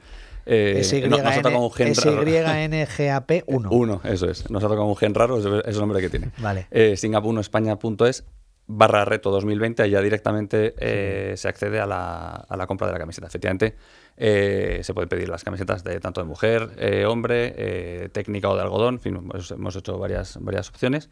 [0.50, 2.24] Eh, SYN no- nos ha tocado un gen raro.
[2.24, 3.70] SYNGAP 1.
[3.70, 4.50] Uno, eso es.
[4.50, 5.46] Nos ha tocado un gen raro, es
[5.76, 6.32] el nombre que tiene.
[6.38, 6.68] Vale.
[6.72, 8.24] Eh, singap1españa.es
[8.70, 12.94] barra reto 2020, ahí ya directamente eh, se accede a la, a la compra de
[12.94, 13.28] la camiseta.
[13.28, 13.76] Efectivamente,
[14.18, 18.56] eh, se pueden pedir las camisetas de tanto de mujer, eh, hombre, eh, técnica o
[18.58, 21.10] de algodón, en fin, hemos hecho varias, varias opciones.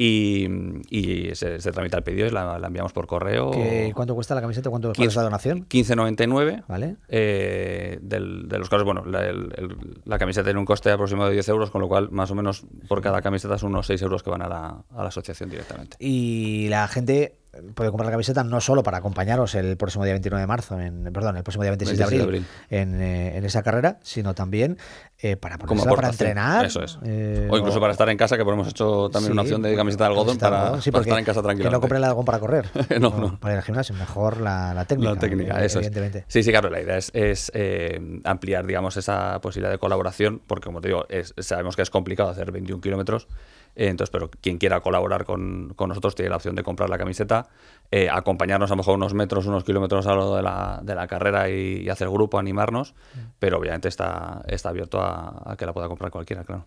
[0.00, 0.46] Y,
[0.90, 3.50] y se, se tramita el pedido y la, la enviamos por correo.
[3.50, 4.70] ¿Qué- ¿Cuánto cuesta la camiseta?
[4.70, 5.66] ¿Cuánto cuál es la donación?
[5.68, 6.62] 15.99.
[6.68, 6.96] Vale.
[7.08, 11.30] Eh, del- de los cuales, bueno, la, el- el- la camiseta tiene un coste aproximado
[11.30, 14.00] de 10 euros, con lo cual, más o menos, por cada camiseta son unos 6
[14.02, 15.96] euros que van a la, a la asociación directamente.
[15.98, 17.34] Y la gente
[17.74, 21.10] puede comprar la camiseta no solo para acompañaros el próximo día 29 de marzo, en,
[21.12, 24.32] perdón, el próximo día 26 de 26 abril, de En, eh, en esa carrera, sino
[24.34, 24.78] también
[25.20, 26.64] eh, para ponérsela para entrenar.
[26.66, 26.98] Eso es.
[27.04, 30.04] eh, o incluso para estar en casa, que hemos hecho también una opción de camiseta
[30.04, 31.76] de algodón para, algodón, sí, para estar en casa Que tranquilamente.
[31.76, 32.70] no compren el algodón para correr.
[33.00, 33.40] No, o no.
[33.40, 35.14] Para ir al gimnasio, mejor la, la técnica.
[35.14, 35.86] La técnica, eh, eso es.
[35.86, 36.24] evidentemente.
[36.28, 40.66] Sí, sí, claro, la idea es, es, eh, ampliar, digamos, esa posibilidad de colaboración, porque
[40.66, 43.26] como te digo, es- sabemos que es complicado hacer 21 kilómetros,
[43.74, 47.48] entonces, pero quien quiera colaborar con, con nosotros tiene la opción de comprar la camiseta,
[47.90, 51.06] eh, acompañarnos a lo mejor unos metros, unos kilómetros a lo de la, de la
[51.06, 52.94] carrera y, y hacer grupo, animarnos,
[53.38, 56.66] pero obviamente está, está abierto a, a que la pueda comprar cualquiera, claro.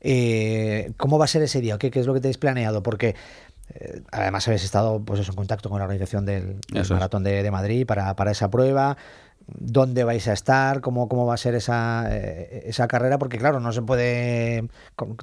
[0.00, 1.76] Eh, ¿Cómo va a ser ese día?
[1.78, 2.82] ¿Qué, qué es lo que tenéis planeado?
[2.82, 3.14] Porque
[3.74, 6.88] eh, además habéis estado pues eso, en contacto con la organización del, del.
[6.88, 8.96] Maratón de, de Madrid para, para esa prueba.
[9.58, 10.80] ¿Dónde vais a estar?
[10.80, 13.18] ¿Cómo, cómo va a ser esa, eh, esa carrera?
[13.18, 14.68] Porque claro, no se puede,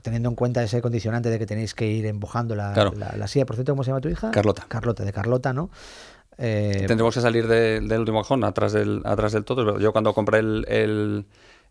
[0.02, 2.92] teniendo en cuenta ese condicionante de que tenéis que ir empujando la, Claro.
[2.96, 3.46] la, la silla.
[3.46, 4.32] Por cierto, ¿cómo se llama tu hija?
[4.32, 4.66] Carlota.
[4.68, 5.70] Carlota, de Carlota, ¿no?
[6.38, 9.80] Eh, Tendremos que salir de- del último cajón, atrás del, atrás del todo.
[9.80, 11.26] Yo cuando compré el, el-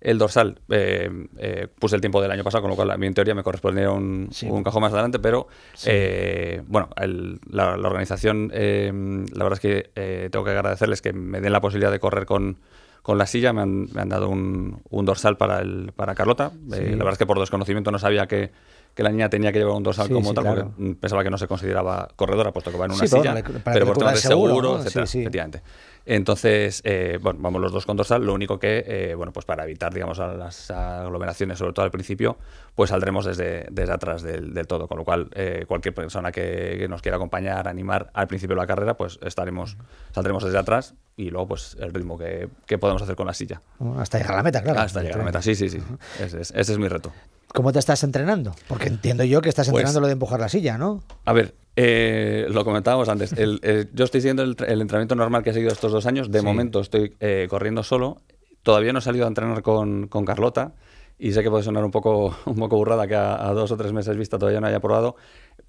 [0.07, 3.07] el dorsal eh, eh, puse el tiempo del año pasado, con lo cual a mí
[3.07, 4.47] en teoría me correspondía un, Sí.
[4.49, 5.49] un cajón más adelante, pero
[5.85, 8.93] eh, bueno, el- la, la organización, eh,
[9.33, 12.25] la verdad es que eh, tengo que agradecerles que me den la posibilidad de correr
[12.25, 12.59] con,
[13.03, 16.53] con la silla, me han, me han dado un, un dorsal para, el, para Carlota.
[16.55, 16.77] Eh, Sí.
[16.91, 18.51] la verdad es que por desconocimiento no sabía que,
[18.97, 20.71] que la niña tenía que llevar un dorsal Sí, como sí, tal, claro.
[20.75, 23.35] porque mm, pensaba que no se consideraba corredora, puesto que va en una Sí, silla,
[23.63, 24.79] para pero por temas de seguro, seguro, ¿no?
[24.81, 25.21] Etcétera, sí.
[25.21, 25.63] efectivamente.
[26.07, 28.25] Entonces, eh, bueno, vamos los dos con dorsal.
[28.25, 32.39] Lo único que, eh, bueno, pues para evitar, digamos, las aglomeraciones, sobre todo al principio,
[32.75, 34.87] pues saldremos desde, desde atrás del, del todo.
[34.89, 38.63] Con lo cual, eh, cualquier persona que, que nos quiera acompañar, animar al principio de
[38.63, 39.77] la carrera, pues estaremos,
[40.13, 43.61] saldremos desde atrás y luego, pues, el ritmo que, que podemos hacer con la silla.
[43.99, 44.81] hasta llegar a la meta, claro.
[44.81, 45.83] Hasta llegar a la meta, sí, sí, sí.
[46.21, 47.13] Ese es, ese es mi reto.
[47.55, 48.55] ¿Cómo te estás entrenando?
[48.69, 51.03] Porque entiendo yo que estás Pues- entrenando lo de empujar la silla, ¿no?
[51.25, 53.33] A ver, eh, lo comentábamos antes.
[53.33, 56.31] El- eh, yo estoy siguiendo el, el entrenamiento normal que he seguido estos dos años.
[56.31, 56.45] De Sí.
[56.45, 58.21] momento estoy eh, corriendo solo.
[58.63, 60.75] Todavía no he salido a entrenar con, con Carlota.
[61.19, 63.77] Y sé que puede sonar un poco, un poco burrada que a, a dos o
[63.77, 65.17] tres meses vista todavía no haya probado.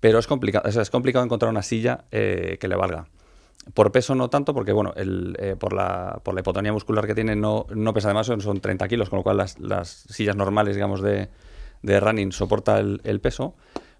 [0.01, 3.07] Pero es complicado, o sea, es complicado encontrar una silla eh, que le valga.
[3.73, 7.15] Por peso no tanto, porque bueno, el, eh, por, la, por la hipotonía muscular que
[7.15, 10.75] tiene no, no pesa demasiado, son 30 kilos, con lo cual las, las sillas normales,
[10.75, 11.29] digamos, de,
[11.81, 13.55] de running soporta el, el peso,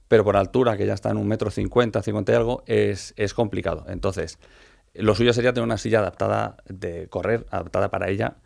[0.08, 3.34] pero por altura, que ya está en un metro cincuenta, cincuenta y algo, es, es
[3.34, 3.86] complicado.
[3.90, 4.40] Entonces,
[4.94, 8.38] lo suyo sería tener una silla adaptada de correr, adaptada para ella,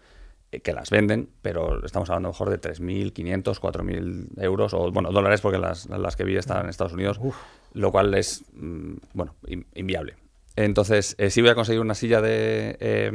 [0.51, 5.39] eh, que las venden, pero estamos hablando mejor de 3.500, 4.000 euros, o bueno, dólares,
[5.41, 7.19] porque las, las que vi están en Estados Unidos,
[7.73, 10.15] lo cual es, mm, bueno, in- inviable.
[10.55, 13.09] Entonces, eh, sí voy a conseguir una silla de eh,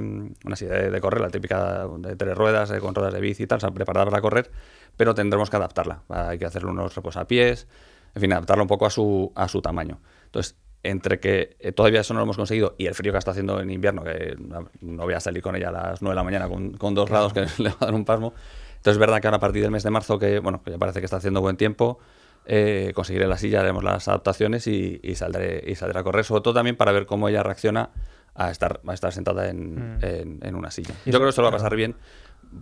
[0.45, 3.43] una silla de, de correr, la típica de tres ruedas, eh, con ruedas de bici
[3.43, 4.51] y tal, o sea, preparada para correr,
[4.97, 6.03] pero tendremos que adaptarla.
[6.09, 7.67] Hay que hacerle unos reposapiés,
[8.15, 10.01] en fin, adaptarla un poco a su, a su tamaño.
[10.25, 13.33] Entonces, entre que eh, todavía eso no lo hemos conseguido y el frío que está
[13.33, 16.17] haciendo en invierno, que no, no voy a salir con ella a las 9 de
[16.17, 18.33] la mañana con, con dos grados que le va a dar un pasmo.
[18.77, 20.79] Entonces, es verdad que ahora a partir del mes de marzo, que bueno, que ya
[20.79, 21.99] parece que está haciendo buen tiempo,
[22.47, 26.43] eh, conseguiré la silla, haremos las adaptaciones y, y saldré, y saldré a correr, sobre
[26.43, 27.91] todo también para ver cómo ella reacciona
[28.35, 29.99] a estar, a estar sentada en, Mm.
[30.05, 30.95] en- en una silla.
[31.07, 31.95] Yo creo que lo va a pasar bien,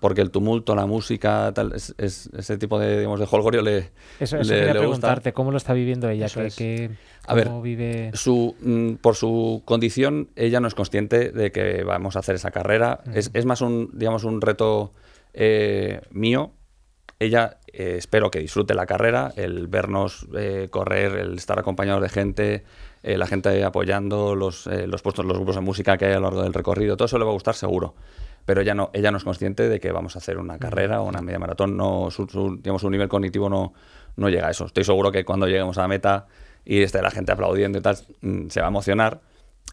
[0.00, 3.90] porque el tumulto, la música, tal, es, es- ese tipo de, digamos, de holgorio le,
[4.18, 4.78] Eso, eso le- quería le gusta.
[4.80, 6.26] preguntarte, ¿cómo lo está viviendo ella?
[6.32, 6.90] ¿Qué- es.
[7.26, 8.10] A ver, vive?
[8.14, 12.50] Su, mm, por su condición, ella no es consciente de que vamos a hacer esa
[12.50, 13.00] carrera.
[13.12, 14.92] Es, es más un, digamos, un reto
[15.34, 16.52] eh, mío.
[17.24, 22.08] Ella eh, espero que disfrute la carrera, el vernos eh, correr, el estar acompañados de
[22.08, 22.64] gente,
[23.02, 26.22] eh, la gente apoyando, los, los puestos, los grupos de música que hay a lo
[26.22, 27.94] largo del recorrido, todo eso le va a gustar seguro.
[28.46, 31.04] Pero ella no, ella no es consciente de que vamos a hacer una carrera o
[31.08, 31.76] una media maratón.
[31.78, 33.72] No, su, su- digamos, su nivel cognitivo no,
[34.16, 34.66] no llega a eso.
[34.66, 36.26] Estoy seguro que cuando lleguemos a la meta
[36.62, 39.20] y esté la gente aplaudiendo y tal, mm, se va a emocionar,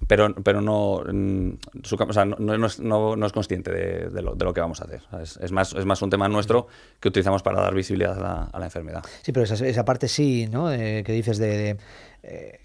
[0.08, 1.50] pero, pero no, mm,
[1.84, 4.54] su o sea, no, no es, no- no es consciente de, de lo, de lo
[4.54, 5.02] que vamos a hacer.
[5.22, 6.68] Es, más, es más un tema nuestro
[7.00, 9.04] que utilizamos para dar visibilidad a la, a la enfermedad.
[9.22, 10.72] Sí, pero esa, esa parte sí, ¿no?
[10.72, 11.78] Eh, que dices de...
[12.24, 12.60] eh,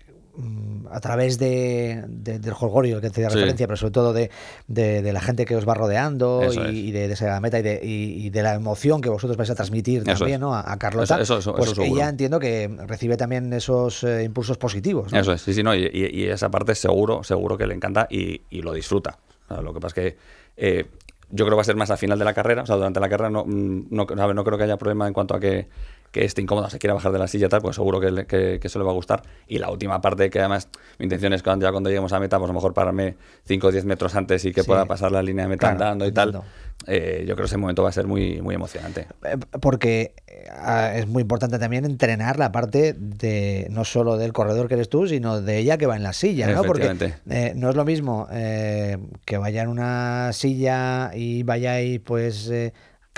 [0.90, 3.36] a través de, de- del jolgorio que te da Sí.
[3.36, 4.30] referencia, pero sobre todo de,
[4.68, 8.30] de- la gente que os va rodeando y, de, esa meta y de, y- y
[8.30, 10.40] de la emoción que vosotros vais a transmitir Eso también.
[10.40, 10.54] ¿no?
[10.54, 14.58] a, a Carlota, Eso- eso- eso- pues ella entiendo que recibe también esos eh, impulsos
[14.58, 15.12] positivos.
[15.12, 15.18] ¿no?
[15.20, 18.62] Eso es, sí, sí, no, y, esa parte seguro, seguro que le encanta y, y
[18.62, 19.18] lo disfruta.
[19.62, 20.18] Lo que pasa es que
[20.56, 20.86] eh,
[21.30, 23.00] yo creo que va a ser más al final de la carrera, o sea, durante
[23.00, 25.68] la carrera no, mm, no, no creo que haya problema en cuanto a que,
[26.12, 28.26] que esté incómoda, se quiera bajar de la silla y tal, pues seguro que, le-
[28.26, 29.22] que, que eso le va a gustar.
[29.48, 30.68] Y la última parte, que además
[30.98, 33.66] mi intención es que ya cuando lleguemos a meta, pues a lo mejor pararme 5
[33.66, 34.66] o 10 metros antes y que Sí.
[34.66, 36.40] pueda pasar la línea de meta Claro, andando y tal.
[36.86, 39.06] Eh, yo creo que ese momento va a ser muy, muy emocionante.
[39.24, 44.32] Eh, Porque eh, ah, es muy importante también entrenar la parte de no solo del
[44.32, 46.62] corredor que eres tú, sino de ella que va en la silla, ¿no?
[46.64, 46.94] Porque
[47.30, 52.50] eh, no es lo mismo eh, que vaya en una silla y vaya ahí pues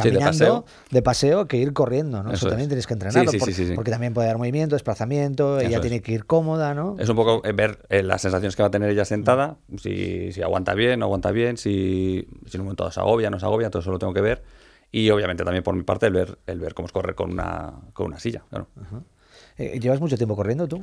[0.02, 0.64] Sí, de caminando paseo.
[0.90, 2.30] de paseo que ir corriendo, ¿no?
[2.30, 2.50] Eso, Eso es.
[2.50, 6.12] también tienes que entrenarlo sí, sí, porque también puede dar movimiento, desplazamiento, ella tiene que
[6.12, 6.96] ir cómoda, ¿no?
[6.98, 10.32] Es un poco eh, ver eh, las sensaciones que va a tener ella sentada, si,
[10.32, 13.46] si aguanta bien, no aguanta bien, si, si en un momento se agobia, no se
[13.46, 14.42] agobia, todo eso lo tengo que ver.
[14.90, 17.74] Y obviamente también por mi parte el ver, el ver cómo es correr con una,
[17.92, 18.42] con una silla.
[18.48, 18.68] Claro.
[19.58, 20.82] Eh, ¿Llevas mucho tiempo corriendo tú?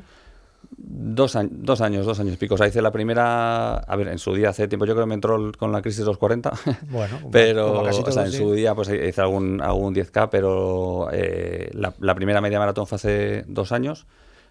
[0.78, 2.56] Dos, años, dos años, dos años pico.
[2.56, 5.10] O sea, hice la primera, a ver, en su día hace tiempo, yo creo que
[5.10, 6.52] me entró con la crisis de los 40.
[6.90, 8.38] Bueno, pero como casi o sea, en sí.
[8.38, 12.96] su día pues hice algún, algún 10K, pero eh, la, la primera media maratón fue
[12.98, 14.06] hace dos años.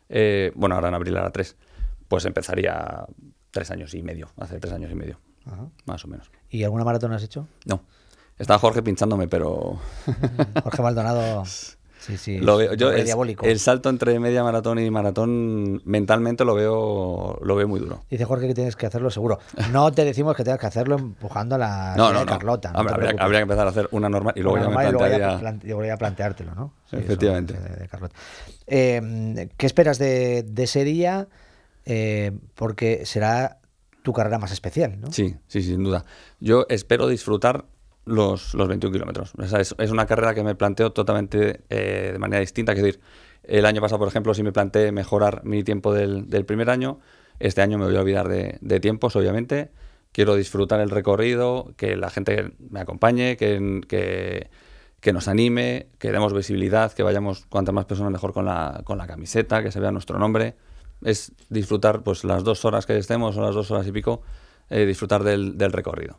[0.08, 1.56] Eh, bueno, ahora en abril era tres.
[2.08, 3.06] Pues empezaría
[3.50, 5.68] tres años y medio, hace tres años y medio, Ajá.
[5.86, 6.30] más o menos.
[6.50, 7.46] ¿Y alguna maratón has hecho?
[7.64, 7.82] No.
[8.38, 9.78] Estaba Jorge pinchándome, pero
[10.62, 11.44] Jorge Maldonado.
[12.04, 12.38] Sí, sí.
[12.38, 13.46] lo es veo, yo el, diabólico.
[13.46, 18.02] el salto entre media maratón y maratón mentalmente lo veo lo veo muy duro.
[18.10, 19.38] Dice Jorge que tienes que hacerlo seguro.
[19.72, 22.26] No te decimos que tengas que hacerlo empujando a la No, no, de.
[22.26, 22.72] Carlota.
[22.72, 25.38] no habría, que empezar a hacer una normal y luego Una ya me normal plantearía.
[25.40, 26.72] plan- y luego ya planteártelo, ¿no?
[26.90, 27.54] Sí, eso, Efectivamente.
[27.54, 28.14] de- de Carlota.
[28.66, 31.28] Eh, ¿Qué esperas de, de ese día?
[31.86, 33.58] Eh, porque será
[34.02, 35.10] tu carrera más especial, ¿no?
[35.12, 36.04] Sí, sí, sin duda.
[36.40, 37.64] Yo espero disfrutar
[38.04, 39.32] los, los 21 kilómetros.
[39.38, 42.72] O sea, es, es una carrera que me planteo totalmente eh, de manera distinta.
[42.72, 43.00] Es decir,
[43.42, 47.00] el año pasado, por ejemplo, sí me planteé mejorar mi tiempo del, del primer año.
[47.40, 49.70] Este año me voy a olvidar de, de tiempos, obviamente.
[50.12, 54.48] Quiero disfrutar el recorrido, que la gente me acompañe, que, que,
[55.00, 58.96] que nos anime, que demos visibilidad, que vayamos cuantas más personas mejor con la, con
[58.96, 60.54] la camiseta, que se vea nuestro nombre.
[61.02, 64.22] Es disfrutar pues las dos horas que estemos o las dos horas y pico,
[64.70, 66.18] eh, disfrutar del, del recorrido.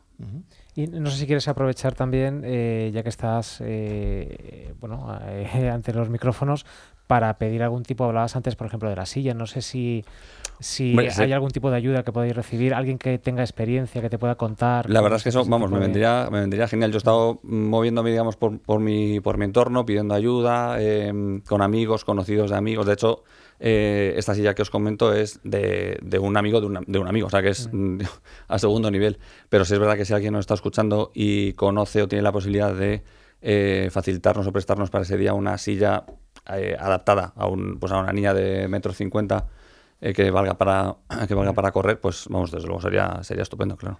[0.75, 5.93] Y no sé si quieres aprovechar también, eh, ya que estás eh, bueno, eh, ante
[5.93, 6.65] los micrófonos,
[7.07, 9.33] para pedir algún tipo, hablabas antes, por ejemplo, de la silla.
[9.33, 10.03] No sé si,
[10.59, 11.21] si sí.
[11.21, 14.35] hay algún tipo de ayuda que podáis recibir, alguien que tenga experiencia, que te pueda
[14.35, 14.89] contar.
[14.89, 16.91] La verdad es que eso, ese vamos, me vendría, me vendría genial.
[16.91, 21.61] Yo he estado moviéndome, digamos, por, por, mi, por mi entorno, pidiendo ayuda, eh, con
[21.61, 22.85] amigos, conocidos de amigos.
[22.85, 23.23] De hecho,
[23.59, 27.07] eh, esta silla que os comento es de, de un amigo de, una- de un
[27.07, 27.99] amigo, o sea que es mm,
[28.47, 29.17] a segundo nivel.
[29.49, 32.31] Pero sí es verdad que si alguien nos está escuchando y conoce o tiene la
[32.31, 33.03] posibilidad de
[33.41, 36.05] eh, facilitarnos o prestarnos para ese día una silla
[36.53, 39.47] eh, adaptada a, un, pues a una niña de metro cincuenta
[40.01, 40.95] eh, que valga para
[41.27, 43.99] que valga para correr, pues vamos, desde luego sería, sería estupendo, claro.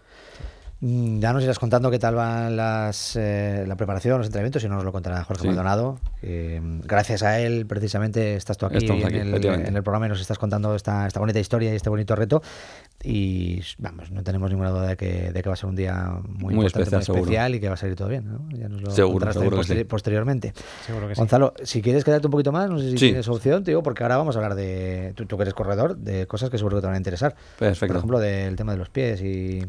[0.82, 4.68] Mm, Ya nos irás contando qué tal van las, eh, la preparación, los entrenamientos, y
[4.68, 5.48] no nos lo contará Jorge Sí.
[5.48, 6.00] Maldonado.
[6.22, 9.70] mm, gracias a él, precisamente, estás tú aquí, en, el, efectivamente.
[9.70, 12.42] en el programa y nos estás contando esta, esta bonita historia y este bonito reto.
[13.04, 16.18] Y vamos, no tenemos ninguna duda de que, de que va a ser un día
[16.28, 18.26] muy, Muy importante, especial, muy especial y que va a salir todo bien.
[18.28, 18.50] ¿no?
[18.58, 19.74] Ya nos lo Seguro, contarás seguro también que sí.
[19.84, 20.54] posteri- posteriormente.
[20.86, 21.20] Seguro que sí.
[21.22, 23.06] Gonzalo, si quieres quedarte un poquito más, no sé si Sí.
[23.08, 25.96] tienes opción, te digo, porque ahora vamos a hablar de, tú, tú que eres corredor,
[25.98, 27.36] de cosas que seguro que te van a interesar.
[27.60, 27.88] Perfecto.
[27.94, 29.64] Por ejemplo, del tema de los pies y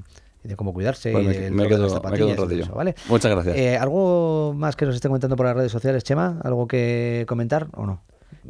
[0.46, 2.62] de cómo cuidarse Pues y me- me de quedo- las me quedo un ratillo.
[2.64, 2.94] eso, ¿vale?
[3.08, 3.56] Muchas gracias.
[3.56, 6.40] Eh, ¿Algo más que nos esté comentando por las redes sociales, Chema?
[6.42, 8.02] ¿Algo que comentar o no?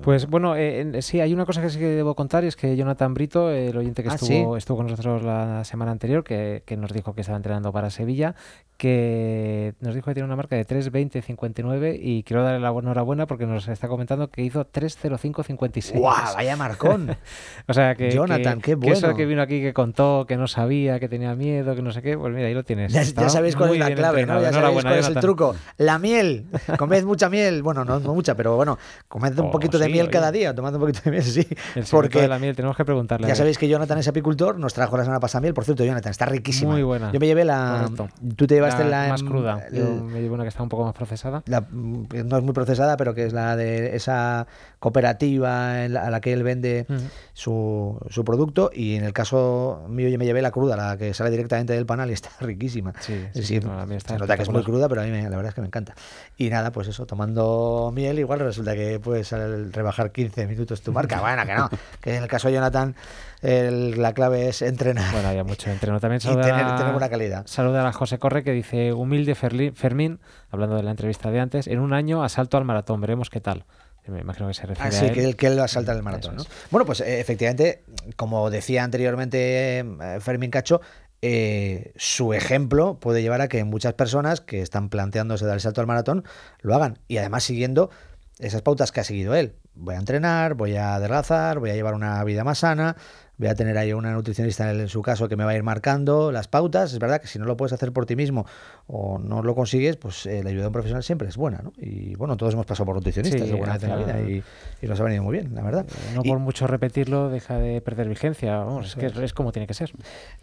[0.03, 2.57] Pues bueno, eh, en- sí, hay una cosa que sí que debo contar y es
[2.57, 4.59] que Jonathan Brito, el oyente que Ah, estuvo, ¿sí?
[4.59, 8.35] estuvo con nosotros la semana anterior, que, que nos dijo que estaba entrenando para Sevilla,
[8.77, 13.47] que nos dijo que tiene una marca de 3.20.59 y quiero darle la enhorabuena porque
[13.47, 15.99] nos está comentando que hizo 3.05.56.
[15.99, 16.35] ¡Guau!
[16.35, 17.17] Vaya marcón.
[17.69, 18.11] O sea que.
[18.13, 19.17] Jonathan, que, qué que eso bueno.
[19.17, 22.17] que vino aquí que contó, que no sabía, que tenía miedo, que no sé qué,
[22.17, 22.93] pues mira, ahí lo tienes.
[22.93, 24.41] Ya, ya sabéis cuál es la clave, ¿no?
[24.41, 25.57] Ya sabéis cuál es el truco.
[25.79, 26.47] La miel.
[26.79, 27.63] Comed mucha miel.
[27.63, 28.79] Bueno, no, no mucha, pero bueno,
[29.09, 30.11] comed un Oh, poquito de sí, miel oye.
[30.13, 30.55] cada día.
[30.55, 31.47] Tomad un poquito de miel, sí.
[31.75, 33.27] El Porque de la miel, tenemos que preguntarle.
[33.29, 35.55] ya sabéis que Jonathan es apicultor, nos trajo la semana pasada miel.
[35.55, 36.73] Por cierto, Jonathan, está riquísima.
[36.73, 37.13] Muy buena.
[37.13, 37.83] Yo me llevé la.
[37.83, 38.09] Correcto.
[38.37, 39.09] Tú te llevaste la.
[39.09, 39.67] más cruda.
[39.71, 41.43] el- Yo me llevo una que está un poco más procesada.
[41.47, 44.47] la- no es muy procesada, pero que es la de esa
[44.87, 46.87] cooperativa en la- a la que él vende
[47.33, 48.71] su, su producto.
[48.73, 51.87] Y en el caso mío, yo me llevé la cruda, la que sale directamente del
[51.87, 52.93] panal y está riquísima.
[53.01, 55.11] Sí, Es sí, decir, no, está se nota que es muy cruda, pero a mí
[55.11, 55.95] me- la verdad es que me encanta.
[56.37, 61.21] Y nada, pues eso, tomando miel, igual resulta que puedes rebajar 15 minutos tu marca.
[61.27, 61.69] Bueno, que no.
[62.01, 62.95] Que en el caso de Jonathan,
[63.43, 65.11] el- la clave es entrenar.
[65.13, 65.99] Bueno, había mucho entreno.
[65.99, 67.43] También Y saluda tener- a- tener buena calidad.
[67.47, 71.67] Saluda a José Corre que dice, humilde Ferli- Fermín, hablando de la entrevista de antes,
[71.67, 73.65] en un año asalto al maratón, veremos qué tal.
[74.09, 75.13] Me imagino que se refiere Ah, a él.
[75.13, 76.37] que él, que él va a saltar el maratón.
[76.37, 76.45] ¿no?
[76.71, 77.83] Bueno, pues eh, efectivamente,
[78.17, 80.81] como decía anteriormente eh, Fermín Cacho,
[81.23, 85.81] eh, su ejemplo puede llevar a que muchas personas que están planteándose dar el salto
[85.81, 86.25] al maratón
[86.61, 86.99] lo hagan.
[87.09, 87.91] Y además siguiendo
[88.39, 89.55] esas pautas que ha seguido él.
[89.75, 92.97] Voy a entrenar, voy a adelgazar, voy a llevar una vida más sana,
[93.39, 95.63] voy a tener ahí una nutricionista en, en su caso que me va a ir
[95.63, 96.93] marcando las pautas.
[96.93, 98.47] Es verdad que si no lo puedes hacer por ti mismo
[98.87, 101.61] o no lo consigues, pues eh, la ayuda de un profesional siempre es buena.
[101.63, 101.73] ¿no?
[101.79, 104.43] Y bueno, todos hemos pasado por nutricionistas Sí, alguna al vez en la vida y,
[104.81, 105.87] y nos ha venido muy bien, la verdad.
[106.15, 108.57] No Y- por mucho repetirlo deja de perder vigencia.
[108.59, 109.93] Vamos, es que es, es como tiene que ser.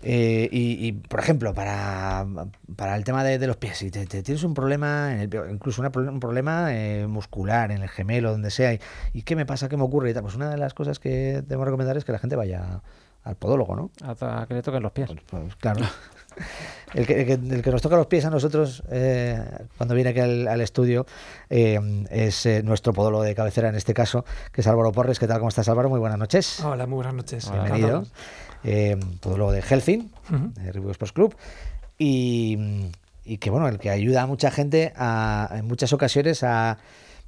[0.04, 2.26] Eh, y, y, por ejemplo, para,
[2.76, 5.30] para el tema de, de los pies, si te, te tienes un problema, en el,
[5.52, 8.80] incluso una un problema eh, muscular en el gemelo, donde sea, y,
[9.14, 11.42] y qué me pasa, qué me ocurre y tal, pues una de las cosas que
[11.42, 12.82] debemos recomendar es que la gente vaya
[13.24, 13.92] al podólogo, ¿no?
[14.06, 15.10] Hasta que le toquen los pies.
[15.30, 15.86] Pues claro.
[16.96, 19.40] El que, el que- el que nos toca los pies a nosotros eh,
[19.78, 21.06] cuando viene aquí al, al estudio
[21.48, 21.80] eh,
[22.10, 25.20] es eh, nuestro podólogo de cabecera en este caso, que es Álvaro Porres.
[25.20, 25.38] ¿Qué tal?
[25.38, 25.90] ¿Cómo estás, Álvaro?
[25.90, 26.60] Muy buenas noches.
[26.62, 27.52] Hola, muy buenas noches.
[27.52, 28.04] Bienvenido.
[28.64, 30.54] Eh, podólogo de Helfin, Ujú.
[30.56, 31.36] de Review Sports Club.
[32.00, 32.90] Y,
[33.24, 36.80] y que, bueno, el que ayuda a mucha gente a, en muchas ocasiones a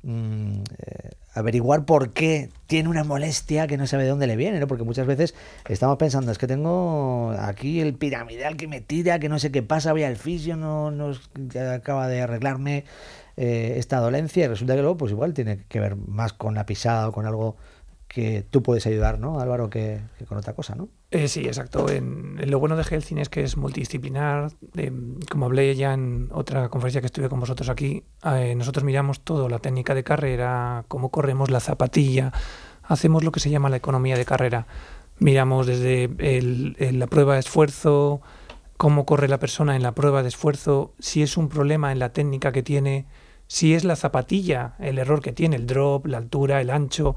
[0.02, 4.60] mm, eh, averiguar por qué tiene una molestia que no sabe de dónde le viene,
[4.60, 4.68] ¿no?
[4.68, 5.36] Porque muchas veces
[5.68, 9.62] estamos pensando, es que tengo aquí el piramidal que me tira, que no sé qué
[9.62, 11.14] pasa, voy al fisio, no, no
[11.74, 12.86] acaba de arreglarme
[13.38, 16.66] eh, esta dolencia y resulta que luego pues igual tiene que ver más con la
[16.66, 17.58] pisada o con algo
[18.08, 20.90] que tú puedes ayudar, ¿no, Álvaro, que, con otra cosa, ¿no?
[21.12, 21.90] Eh, sí, exacto.
[21.90, 24.52] En, lo bueno de Helsin es que es multidisciplinar.
[24.74, 24.94] De-
[25.30, 29.50] como hablé ya en otra conferencia que estuve con vosotros aquí, eh, nosotros miramos todo,
[29.50, 32.32] la técnica de carrera, cómo corremos la zapatilla,
[32.84, 34.68] hacemos lo que se llama la economía de carrera.
[35.20, 38.22] Miramos desde el- la prueba de esfuerzo,
[38.78, 42.14] cómo corre la persona en la prueba de esfuerzo, si es un problema en la
[42.14, 43.08] técnica que tiene,
[43.48, 47.16] si es la zapatilla el error que tiene, el drop, la altura, el ancho,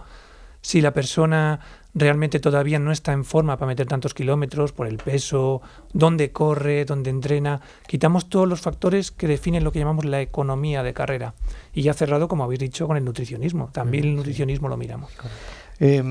[0.61, 1.61] si la persona
[1.95, 5.63] realmente todavía no está en forma para meter tantos kilómetros por el peso,
[5.93, 7.61] dónde corre, dónde entrena.
[7.87, 11.35] Quitamos todos los factores que definen lo que llamamos la economía de carrera.
[11.73, 13.71] Y ya cerrado, como habéis dicho, con el nutricionismo.
[13.73, 15.11] También el nutricionismo lo miramos.
[15.81, 16.03] Eh,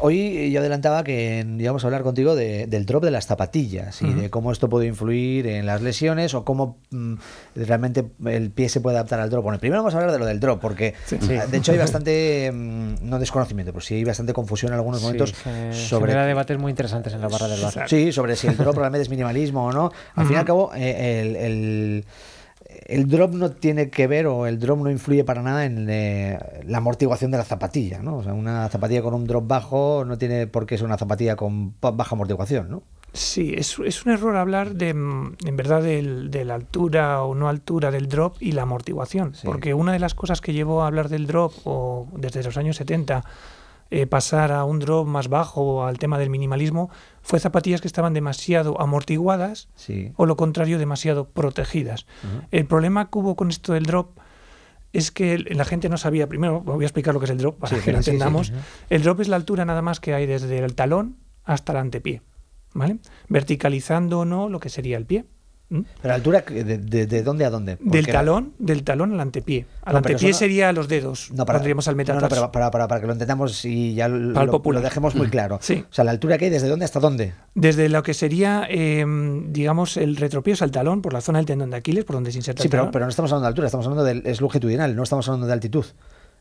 [0.00, 4.12] hoy yo adelantaba que íbamos a hablar contigo de- del drop de las zapatillas y
[4.12, 7.14] de cómo esto puede influir en las lesiones o cómo mm,
[7.54, 9.44] realmente el pie se puede adaptar al drop.
[9.44, 11.16] Bueno, primero vamos a hablar de lo del drop, porque Sí.
[11.40, 15.00] ah, de hecho hay bastante, mm, no desconocimiento, pero sí hay bastante confusión en algunos
[15.00, 15.32] momentos
[15.72, 17.88] Sí, sobre debates muy interesantes en la barra del bar.
[17.88, 19.92] Sí, sobre si el drop realmente es minimalismo o no.
[20.16, 22.04] Al fin y al cabo, eh, el, el-
[22.86, 26.38] el drop no tiene que ver o el drop no influye para nada en eh,
[26.66, 28.16] la amortiguación de la zapatilla, ¿no?
[28.18, 31.36] O sea, una zapatilla con un drop bajo no tiene por qué ser una zapatilla
[31.36, 32.82] con baja amortiguación, ¿no?
[33.12, 37.34] Sí, es, es un error hablar de, mm, en verdad, del- de la altura o
[37.36, 39.34] no altura del drop y la amortiguación.
[39.44, 42.76] Porque una de las cosas que llevó a hablar del drop, o desde los años
[42.76, 43.24] 70,
[43.96, 46.90] eh, pasar a un drop más bajo o al tema del minimalismo,
[47.22, 50.10] fue zapatillas que estaban demasiado amortiguadas Sí.
[50.16, 52.06] o lo contrario, demasiado protegidas.
[52.50, 54.18] El problema que hubo con esto del drop
[54.92, 57.58] es que la gente no sabía, primero voy a explicar lo que es el drop
[57.58, 58.48] para Sí, que lo entendamos.
[58.48, 58.52] sí.
[58.90, 62.22] El drop es la altura nada más que hay desde el talón hasta el antepié,
[62.72, 62.98] ¿vale?
[63.28, 65.24] Verticalizando o no lo que sería el pie.
[65.70, 65.80] ¿Mm?
[66.02, 67.78] Pero la altura, de, de- de dónde a dónde?
[67.80, 69.66] Del talón, del talón al antepié.
[69.82, 71.30] Al No, antepié no- sería los dedos.
[71.32, 72.28] No, para, pondríamos al no, no, metatarso.
[72.28, 75.58] pero para, para- para que lo entendamos y ya lo, lo- dejemos muy claro.
[75.62, 75.82] Sí.
[75.90, 77.32] O sea, la altura que hay desde dónde hasta dónde.
[77.54, 79.06] Desde lo que sería, eh,
[79.48, 82.14] digamos, el retropío, o sea, el talón, por la zona del tendón de Aquiles, por
[82.16, 82.92] donde se inserta Sí, el pero, talón.
[82.92, 85.52] pero no estamos hablando de altura, estamos hablando del es longitudinal, no estamos hablando de
[85.54, 85.84] altitud.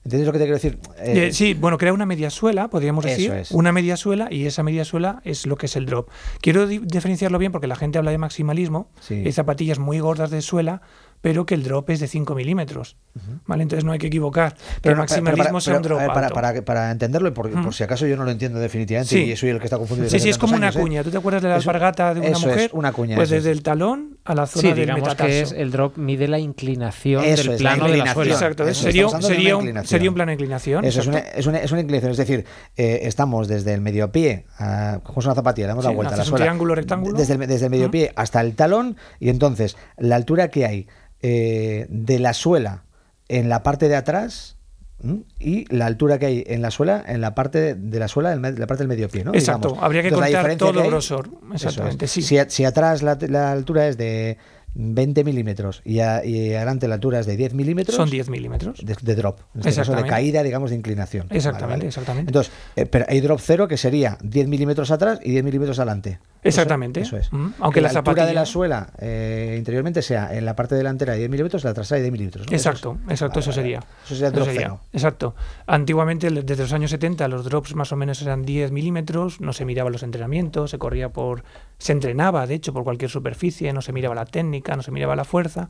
[0.06, 0.80] ¿Entiendes lo que te quiero decir?
[0.98, 3.32] Eh, sí, bueno, crea una media suela, podríamos Eso decir.
[3.32, 3.52] es.
[3.52, 6.10] Una media suela y esa media suela es lo que es el drop.
[6.42, 8.90] Quiero di- diferenciarlo bien porque la gente habla de maximalismo.
[9.00, 9.24] Sí.
[9.26, 10.82] Hay zapatillas muy gordas de suela,
[11.24, 12.98] pero que el drop es de 5 milímetros.
[13.46, 13.64] ¿Vale?
[13.64, 14.56] Entonces no hay que equivocar.
[14.56, 16.36] que el no, pero maximalismo sea un pero, drop ver, para, alto.
[16.36, 17.64] para, para entenderlo y por, Mm.
[17.64, 19.32] por si acaso yo no lo entiendo definitivamente Sí.
[19.32, 20.10] y soy el que está confundido.
[20.10, 20.74] Sí, sí, es como una ¿eh?
[20.74, 21.02] cuña.
[21.04, 22.70] ¿Tú te acuerdas de la alpargata de una eso es, mujer?
[22.74, 23.38] una cuña, Pues es.
[23.44, 25.26] desde el talón a la zona Sí, del digamos metatarso.
[25.26, 28.14] que es el drop mide la inclinación Eso del es, la plano de la inclinación.
[28.26, 28.34] suela.
[28.34, 29.88] Exacto, Eso, sería, un, inclinación.
[29.88, 30.84] sería un plano de inclinación.
[30.86, 31.40] Eso es una, exacto.
[31.40, 32.46] es, una, es una inclinación, es decir,
[32.76, 36.26] eh, estamos desde el medio pie, a, cogemos una zapatilla, damos la vuelta a la
[36.26, 37.18] suela, triángulo, rectángulo.
[37.18, 40.88] desde el, desde el medio pie hasta el talón y entonces la altura que hay
[41.24, 42.84] eh, de la suela
[43.30, 44.58] en la parte de atrás
[45.04, 45.24] ¿m?
[45.40, 48.42] y la altura que hay en la suela en la parte de la suela en
[48.42, 49.34] la parte del medio pie, ¿no?
[49.34, 49.84] Exacto, Digamos.
[49.86, 51.30] habría que Entonces, contar todo hay- grosor.
[51.54, 52.12] Exactamente, es.
[52.12, 52.22] sí.
[52.22, 54.38] Si, si atrás la, la altura es de
[54.76, 58.84] 20 milímetros y, a- y adelante la altura es de 10 milímetros, Son 10 milímetros.
[58.84, 61.28] de, de drop, en este caso de caída, digamos, de inclinación.
[61.30, 61.88] Exactamente, Vale, vale.
[61.88, 62.30] exactamente.
[62.30, 66.20] Entonces, eh, pero hay drop cero que sería 10 milímetros atrás y 10 milímetros adelante.
[66.46, 67.00] Exactamente.
[67.02, 67.32] Eso, eso es.
[67.34, 70.56] Mm, aunque Que la la altura de zapatilla- la suela eh, interiormente sea en la
[70.58, 72.48] parte delantera de 10 milímetros, la trasera de 10 milímetros.
[72.50, 72.56] ¿no?
[72.56, 73.12] Eso Exacto, es.
[73.12, 73.80] exacto, Vale, eso sería.
[74.06, 74.80] Eso sería drop sería, cero.
[74.92, 75.36] Exacto.
[75.68, 79.64] Antiguamente, desde los años 70, los drops más o menos eran 10 milímetros, no se
[79.64, 81.44] miraban los entrenamientos, se corría por.
[81.78, 85.16] se entrenaba, de hecho, por cualquier superficie, no se miraba la técnica, no se miraba
[85.16, 85.70] la fuerza.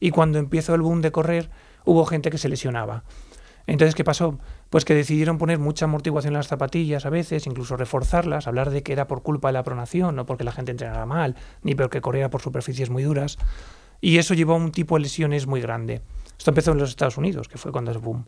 [0.00, 1.50] Y cuando empezó el boom de correr,
[1.84, 3.04] hubo gente que se lesionaba.
[3.66, 4.38] Entonces, ¿qué pasó?
[4.68, 8.82] Pues que decidieron poner mucha amortiguación en las zapatillas a veces, incluso reforzarlas, hablar de
[8.82, 12.00] que era por culpa de la pronación, no porque la gente entrenara mal, ni porque
[12.00, 13.38] corriera por superficies muy duras.
[14.00, 16.02] Y eso llevó a un tipo de lesiones muy grande.
[16.36, 18.26] Esto empezó en los Estados Unidos, que fue cuando es boom.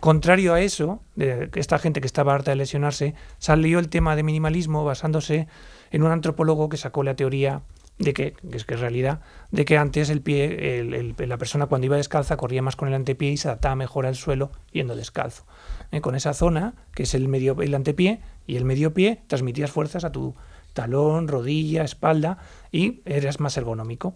[0.00, 4.22] Contrario a eso, de esta gente que estaba harta de lesionarse, salió el tema de
[4.22, 5.48] minimalismo basándose
[5.90, 7.62] en un antropólogo que sacó la teoría
[7.98, 9.20] de que, que es que es realidad,
[9.50, 12.86] de que antes el pie, el- el- la persona cuando iba descalza corría más con
[12.88, 15.44] el antepié y se adaptaba mejor al suelo yendo descalzo.
[15.90, 19.70] Eh, Con esa zona, que es el, medio, el antepié y el medio pie, transmitías
[19.70, 20.34] fuerzas a tu
[20.74, 22.38] talón, rodilla, espalda
[22.70, 24.14] y eras más ergonómico.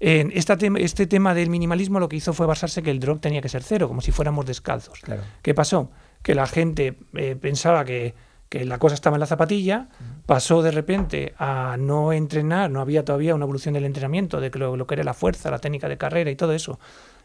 [0.00, 3.40] En esta este tema del minimalismo lo que hizo fue basarse que el drop tenía
[3.40, 4.98] que ser cero, como si fuéramos descalzos.
[5.00, 5.22] Claro.
[5.42, 5.92] ¿Qué pasó?
[6.22, 8.14] Que la gente eh, pensaba que,
[8.58, 9.88] que la cosa estaba en la zapatilla,
[10.26, 14.60] pasó de repente a no entrenar, no había todavía una evolución del entrenamiento, de que
[14.60, 16.78] lo, lo que era la fuerza, la técnica de carrera y todo eso.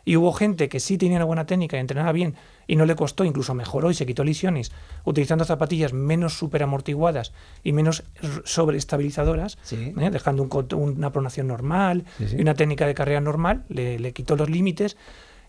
[0.06, 2.34] Y hubo gente que sí tenía una buena técnica y entrenaba bien
[2.66, 4.72] y no le costó, incluso mejoró y se quitó lesiones,
[5.04, 7.32] utilizando zapatillas menos super amortiguadas
[7.64, 8.04] y menos
[8.44, 9.94] sobreestabilizadoras, Sí.
[10.00, 10.10] ¿eh?
[10.12, 12.36] dejando un una pronación normal Sí, sí.
[12.38, 14.98] y una técnica de carrera normal, le, le quitó los límites.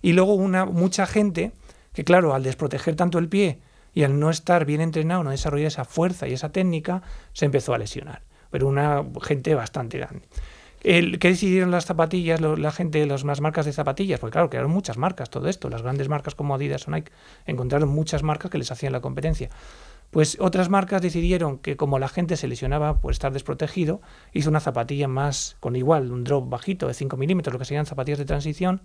[0.02, 1.52] Y luego una, mucha gente
[1.92, 3.60] que, claro, al desproteger tanto el pie
[3.94, 7.02] y al no estar bien entrenado, no desarrollar esa fuerza y esa técnica,
[7.32, 8.22] se empezó a lesionar.
[8.50, 10.22] Pero una gente bastante grande.
[10.82, 14.18] El, ¿Qué decidieron las zapatillas, la gente, las, las marcas de zapatillas?
[14.18, 15.68] Porque claro, crearon muchas marcas, todo esto.
[15.68, 17.12] Las grandes marcas como Adidas o Nike
[17.46, 19.50] encontraron muchas marcas que les hacían la competencia.
[20.10, 24.00] Pues otras marcas decidieron que como la gente se lesionaba por estar desprotegido,
[24.32, 27.86] hizo una zapatilla más, con igual, un drop bajito de 5 milímetros, lo que serían
[27.86, 28.82] zapatillas de transición,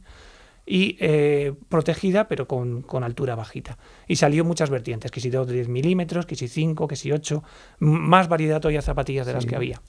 [0.65, 3.77] y eh, protegida, pero con, con altura bajita.
[4.07, 7.11] Y salió muchas vertientes, que si 2 de 10 milímetros, que si 5, que si
[7.11, 7.43] 8,
[7.81, 9.81] m- más variedad todavía de zapatillas de las que había.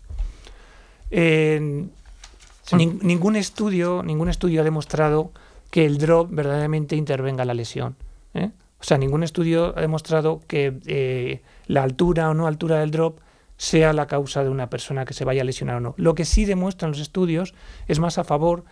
[2.79, 5.33] Nin- ningún, estudio, ningún estudio ha demostrado
[5.71, 7.97] que el drop verdaderamente intervenga en la lesión.
[8.35, 8.51] ¿eh?
[8.81, 13.21] O sea, ningún estudio ha demostrado que eh, la altura o no altura del drop
[13.57, 15.95] sea la causa de una persona que se vaya a lesionar o no.
[15.97, 17.55] Lo que sí demuestran los estudios
[17.89, 18.65] es más a favor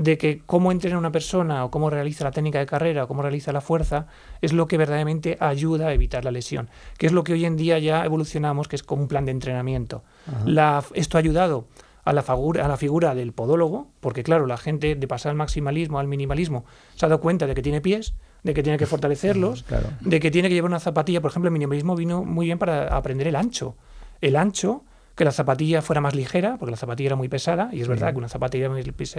[0.00, 3.20] de que cómo entrena una persona o cómo realiza la técnica de carrera o cómo
[3.22, 4.06] realiza la fuerza
[4.40, 7.56] es lo que verdaderamente ayuda a evitar la lesión, que es lo que hoy en
[7.56, 10.04] día ya evolucionamos, que es como un plan de entrenamiento.
[10.46, 11.64] La- esto ha ayudado
[12.04, 15.36] a la, figura, a la figura del podólogo, porque claro, la gente de pasar al
[15.36, 16.64] maximalismo al minimalismo
[16.94, 18.14] se ha dado cuenta de que tiene pies,
[18.44, 19.88] de que tiene que fortalecerlos, Claro.
[20.00, 21.20] de que tiene que llevar una zapatilla.
[21.20, 23.74] Por ejemplo, el minimalismo vino muy bien para aprender el ancho.
[24.20, 24.84] El ancho,
[25.18, 28.12] que la zapatilla fuera más ligera, porque la zapatilla era muy pesada, y es verdad
[28.12, 28.70] que una zapatilla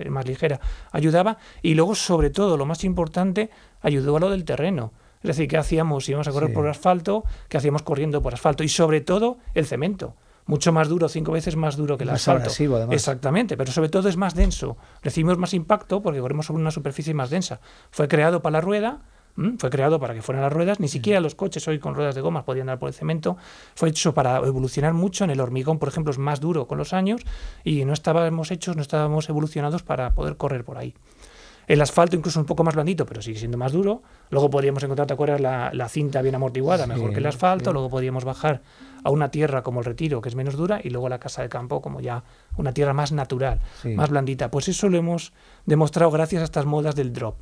[0.10, 0.60] más, ligera
[0.92, 1.38] ayudaba.
[1.62, 3.50] Y luego, sobre todo, lo más importante,
[3.82, 4.94] ayudó a lo del terreno.
[5.22, 6.56] Es decir, ¿qué hacíamos si íbamos a correr Sí.
[6.56, 7.26] por asfalto?
[7.50, 8.64] ¿Qué hacíamos corriendo por asfalto?
[8.64, 10.16] Y sobre todo, el cemento.
[10.46, 12.44] Mucho más duro, cinco veces más duro que el Más asfalto.
[12.44, 12.96] abrasivo, además.
[12.96, 14.78] Exactamente, pero sobre todo es más denso.
[15.04, 17.60] Recibimos más impacto porque corremos sobre una superficie más densa.
[17.92, 19.02] Fue creado para la rueda,
[19.40, 19.56] ¿m?
[19.58, 20.80] fue creado para que fueran las ruedas.
[20.80, 23.38] Ni siquiera los coches hoy con ruedas de gomas podían andar por el cemento.
[23.76, 25.24] Fue hecho para evolucionar mucho.
[25.24, 27.22] En el hormigón, por ejemplo, es más duro con los años
[27.64, 30.94] y no estábamos hechos, no estábamos evolucionados para poder correr por ahí.
[31.68, 34.02] El asfalto incluso un poco más blandito, pero sigue siendo más duro.
[34.32, 35.40] Luego podríamos encontrar, ¿te acuerdas?
[35.40, 37.70] La, la cinta bien amortiguada, Sí, mejor que el asfalto.
[37.70, 37.74] sí.
[37.74, 38.62] Luego podríamos bajar
[39.04, 41.50] a una tierra como el retiro, que es menos dura, y luego la casa de
[41.50, 42.24] campo como ya
[42.58, 43.90] una tierra más natural, Sí.
[43.90, 44.50] más blandita.
[44.50, 45.32] Pues eso lo hemos
[45.68, 47.36] demostrado gracias a estas modas del drop.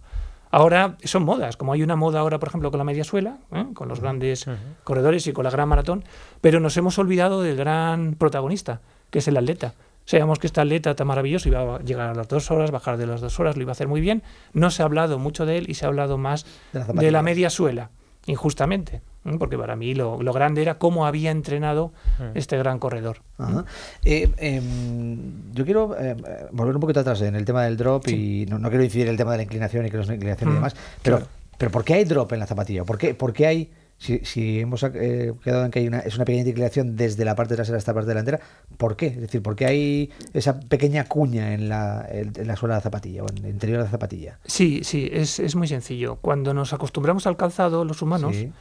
[0.50, 3.66] Ahora son modas, como hay una moda ahora, por ejemplo, con la media suela, ¿eh?
[3.74, 4.46] con los grandes
[4.84, 6.04] corredores y con la gran maratón,
[6.42, 9.74] pero nos hemos olvidado del gran protagonista, que es el atleta.
[10.06, 13.06] Sabíamos que este atleta tan maravilloso iba a llegar a las dos horas, bajar de
[13.06, 14.24] las dos horas, lo iba a hacer muy bien.
[14.54, 17.22] No se ha hablado mucho de él y se ha hablado más De de, la
[17.22, 17.90] media suela,
[18.26, 19.02] injustamente.
[19.28, 19.36] ¿Eh?
[19.40, 21.92] Porque para mí lo, lo grande era cómo había entrenado
[22.36, 23.18] este gran corredor.
[23.38, 23.66] Ajá.
[24.06, 26.16] Eh, em, yo quiero eh,
[26.52, 29.12] volver un poquito atrás en el tema del drop y no, no quiero incidir en
[29.12, 31.32] el tema de la inclinación y que los inclinación y Mm, demás, pero, claro.
[31.58, 32.84] pero ¿por qué hay drop en la zapatilla?
[32.84, 36.16] ¿Por qué, por qué hay, si, si hemos eh, quedado en que hay una, es
[36.16, 38.40] una pequeña inclinación desde la parte trasera hasta la parte delantera,
[38.78, 39.08] ¿por qué?
[39.08, 42.80] Es decir, ¿por qué hay esa pequeña cuña en la, en, en la suela de
[42.80, 44.40] la zapatilla o en el interior de la zapatilla?
[44.46, 46.16] Sí, sí, es, es muy sencillo.
[46.18, 48.52] Cuando nos acostumbramos al calzado, los humanos, Sí.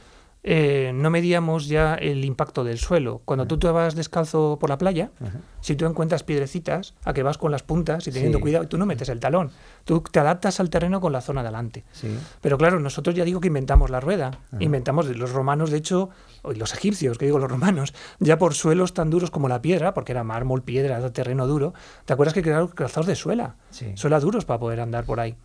[0.49, 3.21] Eh, no medíamos ya el impacto del suelo.
[3.25, 5.11] Cuando tú te vas descalzo por la playa,
[5.59, 8.41] si tú encuentras piedrecitas, a que vas con las puntas y teniendo Sí.
[8.43, 9.51] cuidado, tú no metes el talón.
[9.83, 11.83] Tú te adaptas al terreno con la zona delante.
[11.91, 12.07] Sí.
[12.39, 14.39] Pero claro, nosotros ya digo que inventamos la rueda.
[14.59, 16.09] Inventamos, los romanos, de hecho,
[16.43, 19.93] o los egipcios, que digo los romanos, ya por suelos tan duros como la piedra,
[19.93, 21.73] porque era mármol, piedra, terreno duro.
[22.05, 23.55] ¿Te acuerdas que crearon calzados de suela?
[23.69, 23.91] Sí.
[23.95, 25.35] Suela duros para poder andar por ahí.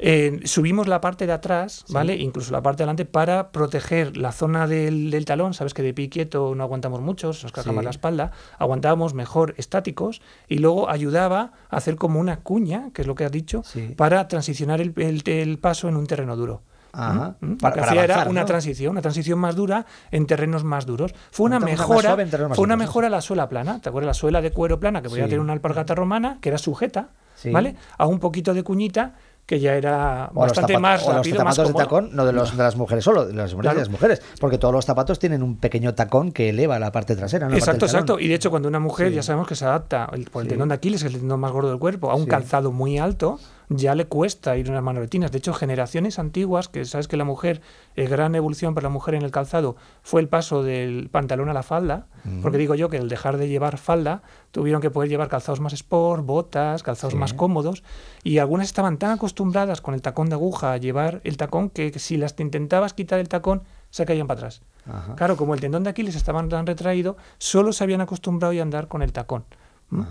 [0.00, 2.14] Eh, subimos la parte de atrás, ¿vale?
[2.16, 5.54] Incluso la parte de delante para proteger la zona del, del talón.
[5.54, 7.74] Sabes que de pie quieto no aguantamos mucho, nos carga Sí.
[7.76, 8.30] más la espalda.
[8.58, 13.24] Aguantábamos mejor estáticos y luego ayudaba a hacer como una cuña, que es lo que
[13.24, 13.94] has dicho, Sí.
[13.96, 16.62] para transicionar el, el- el paso en un terreno duro.
[16.92, 17.34] Ajá.
[17.40, 17.50] ¿Mm?
[17.50, 18.46] Lo Para- que para hacía era una ¿no?
[18.46, 21.12] transición, una transición más dura en terrenos más duros.
[21.32, 22.16] Fue una mejora,
[22.54, 23.80] fue una mejora la suela plana.
[23.80, 26.56] ¿Te acuerdas la suela de cuero plana que podía tener una alpargata romana que era
[26.58, 27.50] sujeta, Sí.
[27.50, 27.76] ¿vale?
[27.98, 29.14] A un poquito de cuñita
[29.48, 32.26] que ya era O bastante zapatos- más o los rápido, más zapatos de tacón, no
[32.26, 33.76] de, los, de las mujeres solo, de las hombres y Claro.
[33.76, 37.16] de las mujeres, porque todos los zapatos tienen un pequeño tacón que eleva la parte
[37.16, 37.46] trasera.
[37.46, 37.52] ¿no?
[37.52, 38.20] Parte Exacto, exacto.
[38.20, 39.14] Y de hecho, cuando una mujer Sí.
[39.14, 40.50] ya sabemos que se adapta el- por el Sí.
[40.50, 42.28] tendón de Aquiles, el tendón más gordo del cuerpo, a un Sí.
[42.28, 43.40] calzado muy alto,
[43.70, 45.30] ya le cuesta ir unas manoletinas.
[45.30, 47.60] De hecho, generaciones antiguas, que sabes que la mujer,
[47.96, 51.52] eh, gran evolución para la mujer en el calzado fue el paso del pantalón a
[51.52, 52.40] la falda, Mm.
[52.42, 54.22] porque digo yo que al dejar de llevar falda,
[54.52, 57.18] tuvieron que poder llevar calzados más sport, botas, calzados Sí.
[57.18, 57.82] más cómodos,
[58.24, 61.96] y algunas estaban tan acostumbradas con el tacón de aguja a llevar el tacón que
[61.98, 64.62] si las te intentabas quitar el tacón, se caían para atrás.
[64.86, 65.14] Ajá.
[65.16, 68.88] Claro, como el tendón de Aquiles estaba tan retraído, solo se habían acostumbrado a andar
[68.88, 69.44] con el tacón.
[69.90, 70.02] ¿Mm?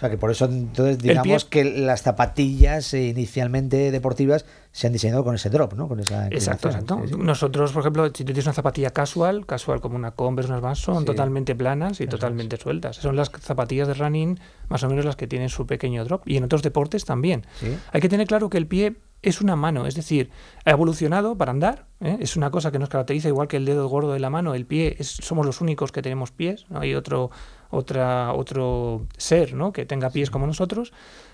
[0.00, 4.86] O sea que por eso entonces pie- digamos que las zapatillas eh, inicialmente deportivas se
[4.86, 5.88] han diseñado con ese drop, ¿no?
[5.88, 7.00] Con esa Exacto, exacto.
[7.04, 7.18] Sí, sí.
[7.18, 10.78] Nosotros, por ejemplo, si tú tienes una zapatilla casual, casual como una Converse, unas Vans,
[10.78, 11.04] son Sí.
[11.04, 12.96] totalmente planas y totalmente sueltas.
[12.96, 14.40] Son las zapatillas de running
[14.70, 16.22] más o menos las que tienen su pequeño drop.
[16.26, 17.44] Y en otros deportes también.
[17.92, 20.30] Hay que tener claro que el pie es una mano, es decir,
[20.64, 22.16] ha evolucionado para andar, ¿eh?
[22.20, 24.64] es una cosa que nos caracteriza igual que el dedo gordo de la mano, el
[24.64, 27.30] pie, es, somos los únicos que tenemos pies, no hay otro,
[27.70, 29.72] otra, otro ser ¿no?
[29.72, 30.92] que tenga pies como nosotros,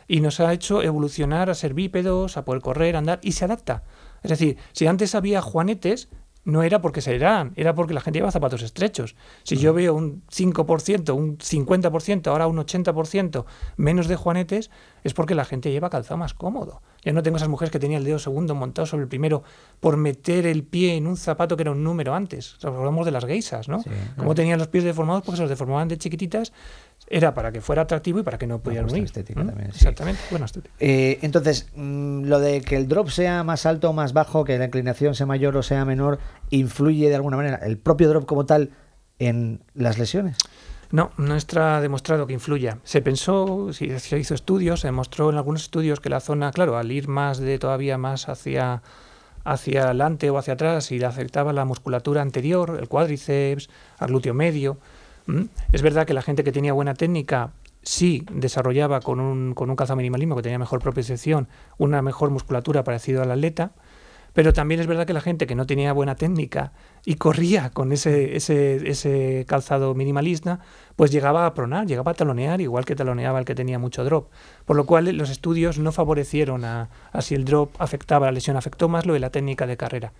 [0.08, 3.82] y nos ha hecho evolucionar a ser bípedos, a poder correr, andar, y se adapta.
[4.22, 6.08] Es decir, si antes había juanetes,
[6.46, 9.16] no era porque se eran, era porque la gente llevaba zapatos estrechos.
[9.42, 13.44] Si yo veo un 5%, un 50%, ahora un 80%
[13.76, 14.70] menos de juanetes,
[15.02, 16.82] es porque la gente lleva calzado más cómodo.
[17.06, 19.44] Ya no tengo esas mujeres que tenían el dedo segundo montado sobre el primero
[19.78, 22.56] por meter el pie en un zapato que era un número antes.
[22.64, 23.80] Hablamos de las geisas, ¿no?
[23.80, 23.90] Sí.
[24.16, 26.52] Como tenían los pies deformados porque se los deformaban de chiquititas,
[27.06, 29.04] era para que fuera atractivo y para que no pudieran huir.
[29.04, 29.46] estética ¿Mm?
[29.46, 29.78] también, sí.
[29.78, 30.74] Exactamente, bueno, estética.
[30.80, 34.58] Eh, entonces, mm, lo de que el drop sea más alto o más bajo, que
[34.58, 36.18] la inclinación sea mayor o sea menor,
[36.50, 38.72] influye de alguna manera el propio drop como tal
[39.20, 40.36] en las lesiones.
[40.90, 42.78] No, no está demostrado que influya.
[42.84, 46.92] Se pensó, se hizo estudios, se demostró en algunos estudios que la zona, claro, al
[46.92, 48.82] ir más de todavía más hacia
[49.46, 54.34] hacia adelante o hacia atrás y le afectaba la musculatura anterior, el cuádriceps, al glúteo
[54.34, 54.76] medio.
[55.72, 57.52] Es verdad que la gente que tenía buena técnica
[57.82, 61.48] sí desarrollaba con un, con un calzado minimalismo que tenía mejor propiocepción
[61.78, 63.70] una mejor musculatura parecida al atleta,
[64.36, 66.72] pero también es verdad que la gente que no tenía buena técnica
[67.06, 70.60] y corría con ese, ese, ese calzado minimalista,
[70.94, 74.28] pues llegaba a pronar, llegaba a talonear, igual que taloneaba el que tenía mucho drop.
[74.66, 76.90] Por lo cual los estudios no favorecieron a,
[77.20, 80.12] si el drop afectaba la lesión, afectó más lo de la técnica de carrera.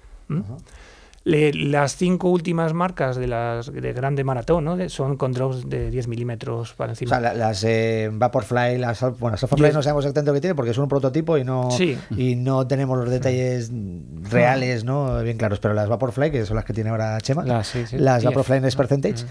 [1.27, 4.77] Le- las cinco últimas marcas de las de grande maratón ¿no?
[4.77, 7.09] De- son con drops de 10 milímetros para O encima.
[7.11, 9.75] sea, la- las eh, Vaporfly, las, bueno, Yes.
[9.75, 11.99] no sabemos exactamente lo que tiene porque es un prototipo y no, Sí.
[12.17, 13.73] y no tenemos los detalles
[14.31, 15.21] reales, ¿no?
[15.25, 18.23] Bien claros, pero las Vaporfly, que son las que tiene ahora Chema, sí, sí, las
[18.23, 18.31] 10.
[18.31, 19.25] Vaporfly Next Percentage,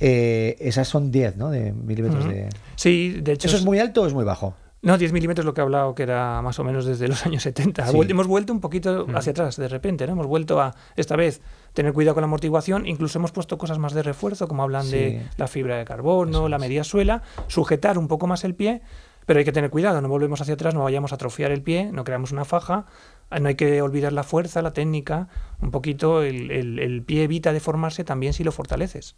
[0.00, 1.50] eh, esas son 10, ¿no?
[1.50, 2.48] De milímetros de...
[2.76, 3.46] Sí, de hecho.
[3.48, 4.54] ¿Eso es muy alto o es muy bajo?
[4.82, 7.42] No, 10 milímetros lo que he hablado, que era más o menos desde los años
[7.44, 7.86] 70.
[7.86, 7.96] Sí.
[7.96, 10.12] Vuel- Hemos vuelto un poquito hacia atrás, de repente, ¿no?
[10.14, 11.40] Hemos vuelto a, esta vez,
[11.72, 12.86] tener cuidado con la amortiguación.
[12.86, 16.58] Incluso hemos puesto cosas más de refuerzo, como hablan de la fibra de carbono, la
[16.58, 18.82] media suela, sujetar un poco más el pie.
[19.24, 21.92] Pero hay que tener cuidado, no volvemos hacia atrás, no vayamos a atrofiar el pie,
[21.92, 22.86] no creamos una faja,
[23.30, 25.28] ah, no hay que olvidar la fuerza, la técnica,
[25.60, 29.14] un poquito el, el- el pie evita deformarse también si lo fortaleces.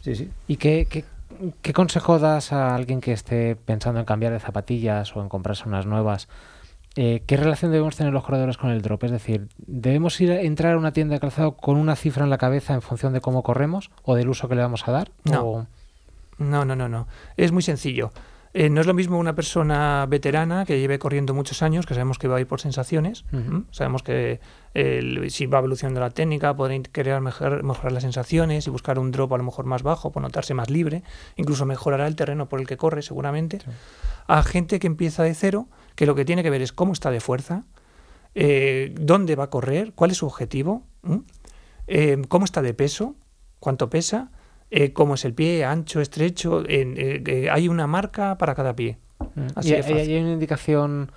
[0.00, 0.28] Sí, sí.
[0.48, 1.04] ¿Y qué, qué,
[1.62, 5.68] qué consejo das a alguien que esté pensando en cambiar de zapatillas o en comprarse
[5.68, 6.28] unas nuevas?
[6.94, 9.04] Eh, ¿Qué relación debemos tener los corredores con el drop?
[9.04, 12.30] Es decir, ¿debemos ir a entrar a una tienda de calzado con una cifra en
[12.30, 15.10] la cabeza en función de cómo corremos o del uso que le vamos a dar?
[15.24, 15.42] No.
[15.44, 15.66] O-
[16.38, 17.06] No, no, no, no.
[17.36, 18.10] Es muy sencillo.
[18.54, 22.18] Eh, no es lo mismo una persona veterana que lleve corriendo muchos años, que sabemos
[22.18, 23.24] que va a ir por sensaciones.
[23.70, 24.40] Sabemos que
[25.28, 29.32] si va evolucionando la técnica, puede querer mejorar, mejorar las sensaciones y buscar un drop
[29.32, 31.02] a lo mejor más bajo, por notarse más libre.
[31.36, 33.60] Incluso mejorará el terreno por el que corre, seguramente.
[34.26, 37.10] A gente que empieza de cero, que lo que tiene que ver es cómo está
[37.10, 37.64] de fuerza,
[38.34, 40.82] eh, dónde va a correr, cuál es su objetivo.
[41.86, 43.16] Eh, cómo está de peso,
[43.58, 44.30] cuánto pesa,
[44.74, 46.62] eh, cómo es el pie, ancho, estrecho.
[46.68, 48.98] en- eh, eh, hay una marca para cada pie.
[49.34, 49.46] Mm.
[49.54, 49.96] Así y, de y- fácil.
[50.10, 51.12] y hay una indicación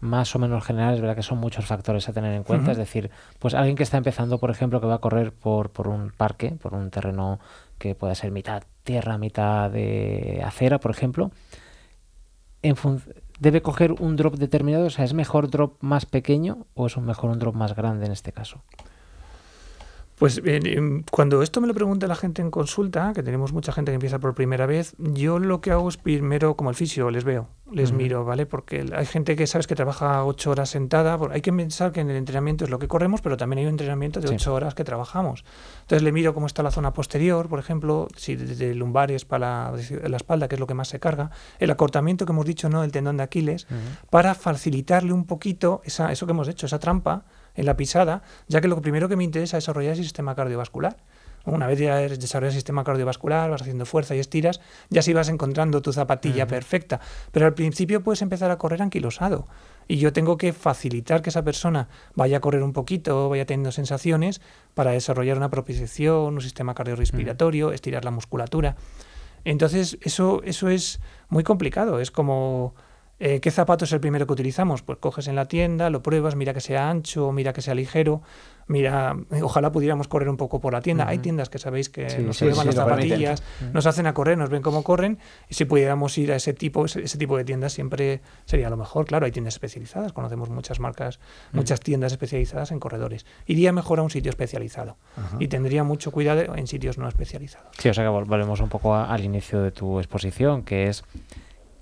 [0.00, 2.78] más o menos general, es verdad que son muchos factores a tener en cuenta, es
[2.78, 6.10] decir, pues alguien que está empezando, por ejemplo, que va a correr por, por un
[6.10, 7.38] parque, por un terreno
[7.78, 11.32] que pueda ser mitad tierra, mitad de acera, por ejemplo,
[12.62, 12.76] en
[13.38, 17.04] debe coger un drop determinado, o sea, ¿es mejor drop más pequeño o es un
[17.06, 18.62] mejor un drop más grande en este caso?
[20.20, 23.90] Pues eh, cuando esto me lo pregunta la gente en consulta, que tenemos mucha gente
[23.90, 27.24] que empieza por primera vez, yo lo que hago es primero, como el fisio, les
[27.24, 28.44] veo, les miro, ¿vale?
[28.44, 32.10] Porque hay gente que sabes que trabaja ocho horas sentada, hay que pensar que en
[32.10, 34.34] el entrenamiento es lo que corremos, pero también hay un entrenamiento de Sí.
[34.34, 35.42] ocho horas que trabajamos.
[35.80, 39.78] Entonces le miro cómo está la zona posterior, por ejemplo, si desde lumbares para la,
[40.06, 42.84] la espalda, que es lo que más se carga, el acortamiento que hemos dicho, ¿no?
[42.84, 43.66] El tendón de Aquiles,
[44.10, 47.24] para facilitarle un poquito esa, eso que hemos hecho, esa trampa
[47.60, 50.34] en la pisada, ya que lo primero que me interesa es desarrollar es el sistema
[50.34, 50.96] cardiovascular.
[51.44, 54.60] Una vez ya desarrollas el sistema cardiovascular, vas haciendo fuerza y estiras,
[54.90, 57.00] ya sí vas encontrando tu zapatilla perfecta.
[57.32, 59.46] Pero al principio puedes empezar a correr anquilosado.
[59.88, 63.72] Y yo tengo que facilitar que esa persona vaya a correr un poquito, vaya teniendo
[63.72, 64.40] sensaciones
[64.74, 68.76] para desarrollar una propiciación, un sistema cardiorrespiratorio, estirar la musculatura.
[69.44, 72.00] Entonces, eso, eso es muy complicado.
[72.00, 72.74] Es como,
[73.20, 74.82] eh, ¿qué zapato es el primero que utilizamos?
[74.82, 78.22] Pues coges en la tienda, lo pruebas, mira que sea ancho, mira que sea ligero,
[78.66, 81.06] mira, eh, ojalá pudiéramos correr un poco por la tienda.
[81.08, 83.42] Hay tiendas que sabéis que Sí, nos sí, sí, las zapatillas,
[83.72, 85.18] nos hacen a correr, nos ven cómo corren,
[85.48, 88.76] y si pudiéramos ir a ese tipo, ese, ese tipo de tiendas siempre sería lo
[88.76, 89.04] mejor.
[89.06, 91.20] Claro, hay tiendas especializadas, conocemos muchas marcas,
[91.52, 93.26] muchas tiendas especializadas en corredores.
[93.46, 94.96] Iría mejor a un sitio especializado
[95.38, 97.68] y tendría mucho cuidado en sitios no especializados.
[97.78, 100.88] Sí, o sea que vol- volvemos un poco a- al inicio de tu exposición, que
[100.88, 101.04] es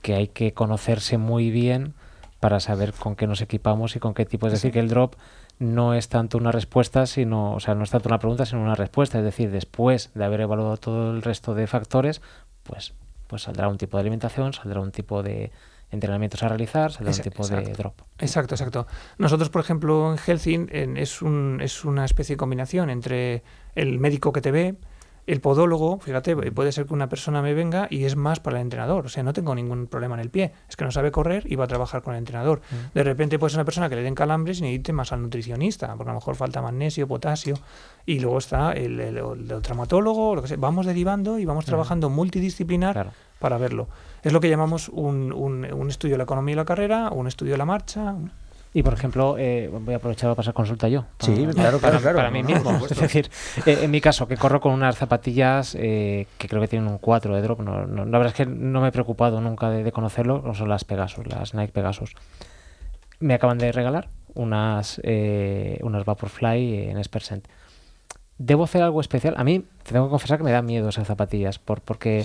[0.03, 1.95] que hay que conocerse muy bien
[2.41, 4.47] para saber con qué nos equipamos y con qué tipo.
[4.47, 5.15] Es decir, que el drop
[5.59, 8.77] no es tanto una respuesta, sino, o sea, no es tanto una pregunta, sino una
[8.77, 9.19] respuesta.
[9.19, 12.23] Es decir, después de haber evaluado todo el resto de factores,
[12.63, 12.95] pues,
[13.27, 15.51] pues saldrá un tipo de alimentación, saldrá un tipo de
[15.91, 17.95] entrenamientos a realizar, saldrá un tipo de drop.
[18.19, 18.87] Exacto, exacto.
[19.17, 23.43] Nosotros, por ejemplo, en Helsing en- es, un, es una especie de combinación entre
[23.75, 24.77] el médico que te ve,
[25.29, 28.63] el podólogo, fíjate, puede ser que una persona me venga y es más para el
[28.63, 31.45] entrenador, o sea, no tengo ningún problema en el pie, es que no sabe correr
[31.47, 32.61] y va a trabajar con el entrenador.
[32.95, 35.89] De repente puede ser una persona que le den calambres y necesite más al nutricionista,
[35.97, 37.55] porque a lo mejor falta magnesio, potasio,
[38.07, 40.57] y luego está el, el- el traumatólogo, lo que sea.
[40.59, 43.11] Vamos derivando y vamos trabajando multidisciplinar Claro.
[43.39, 43.87] para verlo.
[44.23, 47.27] Es lo que llamamos un, un- un estudio de la economía de la carrera, un
[47.29, 48.15] estudio de la marcha.
[48.75, 51.05] Y por ejemplo, eh, voy a aprovechar para pasar consulta yo.
[51.21, 52.17] Sí, para- claro, claro, para, claro.
[52.19, 52.87] para mí No, mismo.
[52.91, 53.31] es decir,
[53.67, 56.99] eh, en mi caso, que corro con unas zapatillas eh, que creo que tienen un
[56.99, 57.61] 4 de drop.
[57.61, 60.55] No, no- la verdad es que no me he preocupado nunca de, de conocerlo.
[60.55, 62.15] Son las Pegasus, las Nike Pegasus.
[63.21, 67.49] Me acaban de regalar unas, eh, unas Vaporfly en Spercent.
[68.37, 69.35] ¿Debo hacer algo especial?
[69.37, 72.25] A mí, te tengo que confesar que me da miedo esas zapatillas, por, porque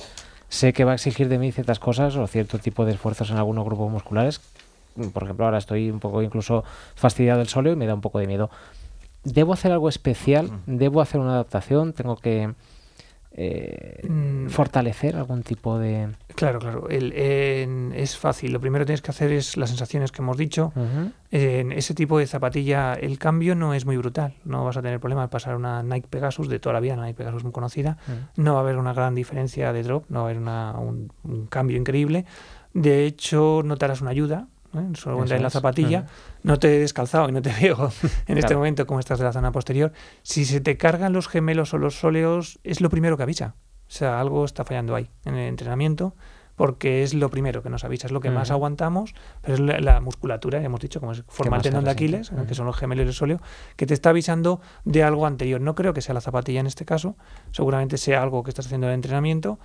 [0.49, 3.37] sé que va a exigir de mí ciertas cosas o cierto tipo de esfuerzos en
[3.37, 4.39] algunos grupos musculares.
[5.13, 6.63] Por ejemplo, ahora estoy un poco incluso
[6.95, 8.49] fastidiado del sóleo y me da un poco de miedo.
[9.23, 10.49] ¿Debo hacer algo especial?
[10.65, 11.93] ¿Debo hacer una adaptación?
[11.93, 12.53] ¿Tengo que
[13.35, 14.47] eh, Mm.
[14.49, 16.09] fortalecer algún tipo de...?
[16.35, 16.87] Claro, claro.
[16.89, 17.13] El-
[17.95, 18.51] es fácil.
[18.53, 20.71] Lo primero que tienes que hacer es las sensaciones que hemos dicho.
[21.31, 24.35] En ese tipo de zapatilla el cambio no es muy brutal.
[24.45, 27.05] No vas a tener problema de pasar una Nike Pegasus de toda la vida, una
[27.07, 27.97] Nike Pegasus muy conocida.
[28.35, 31.11] No va a haber una gran diferencia de drop, no va a haber una- un,
[31.23, 32.25] un cambio increíble.
[32.75, 34.47] De hecho, notarás una ayuda.
[34.75, 35.35] ¿Eh?
[35.35, 36.05] En la zapatilla.
[36.43, 37.91] No te he descalzado y no te veo
[38.27, 39.91] en este momento como estás de la zona posterior.
[40.21, 43.55] Si se te cargan los gemelos o los sóleos, es lo primero que avisa.
[43.87, 46.15] O sea, algo está fallando ahí en el entrenamiento
[46.55, 49.79] porque es lo primero que nos avisa, es lo que más aguantamos, pero es la,
[49.79, 51.91] la musculatura, ya hemos dicho, como es forma el tendón de.
[51.91, 53.39] Aquiles, que son los gemelos y el sóleo,
[53.75, 55.61] que te está avisando de algo anterior.
[55.61, 57.15] No creo que sea la zapatilla en este caso,
[57.51, 59.59] seguramente sea algo que estás haciendo en el entrenamiento,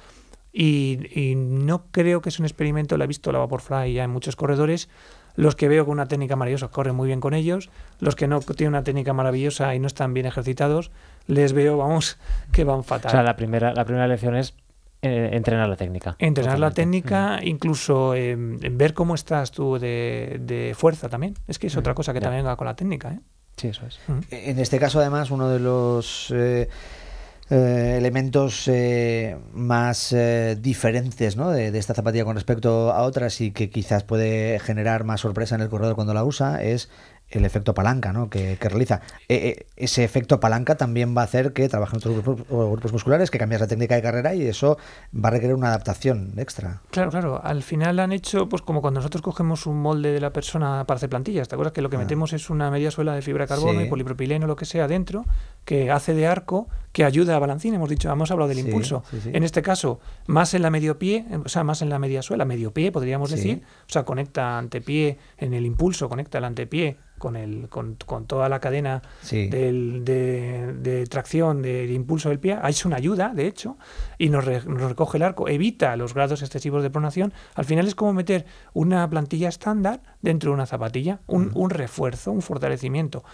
[0.53, 4.11] Y, y no creo que es un experimento, lo he visto la Vaporfly ya en
[4.11, 4.89] muchos corredores.
[5.37, 7.71] Los que veo con una técnica maravillosa corren muy bien con ellos.
[8.01, 10.91] Los que no tienen una técnica maravillosa y no están bien ejercitados,
[11.27, 12.19] les veo, vamos,
[12.53, 13.11] que van fatal.
[13.11, 14.55] O sea, la primera, la primera lección es
[15.03, 16.17] eh, entrenar la técnica.
[16.19, 21.35] Entrenar la técnica, incluso eh, en ver cómo estás tú de, de fuerza también.
[21.47, 22.25] Es que es otra cosa que Ya.
[22.25, 23.13] también va con la técnica.
[23.13, 23.21] ¿eh?
[23.57, 24.01] Sí, eso es.
[24.31, 26.33] En este caso, además, uno de los
[27.51, 31.51] eh, elementos eh, más eh, diferentes ¿no?
[31.51, 35.55] de, de esta zapatilla con respecto a otras y que quizás puede generar más sorpresa
[35.55, 36.91] en el corredor cuando la usa es
[37.31, 38.31] el efecto palanca ¿no?
[38.31, 39.01] que, que realiza.
[39.29, 43.31] Eh, eh, ese efecto palanca también va a hacer que trabajen otros grupos, grupos musculares,
[43.31, 44.79] que cambias la técnica de carrera y eso
[45.15, 46.81] va a requerir una adaptación extra.
[46.91, 47.41] Claro, claro.
[47.45, 50.97] Al final han hecho, pues como cuando nosotros cogemos un molde de la persona para
[50.97, 51.49] hacer plantillas.
[51.49, 52.01] ¿Te acuerdas que lo que Ah.
[52.01, 53.87] metemos es una media suela de fibra de carbono Sí.
[53.87, 55.25] y polipropileno, lo que sea, dentro,
[55.65, 57.75] que hace de arco, que ayuda a balancín?
[57.75, 59.03] Hemos dicho, hemos hablado del Sí, impulso.
[59.11, 59.31] sí.
[59.33, 62.45] En este caso, más en la medio pie, o sea, más en la media suela,
[62.47, 63.63] medio pie, podríamos decir.
[63.83, 68.49] O sea, conecta antepié en el impulso, conecta el antepié con, el, con, con toda
[68.49, 69.49] la cadena Sí.
[69.49, 72.59] del- de, de tracción del impulso del pie.
[72.69, 73.77] Es una ayuda, de hecho,
[74.17, 77.33] y nos, re- nos recoge el arco, evita los grados excesivos de pronación.
[77.55, 82.33] Al final es como meter una plantilla estándar dentro de una zapatilla, un, un refuerzo,
[82.33, 83.25] un fortalecimiento.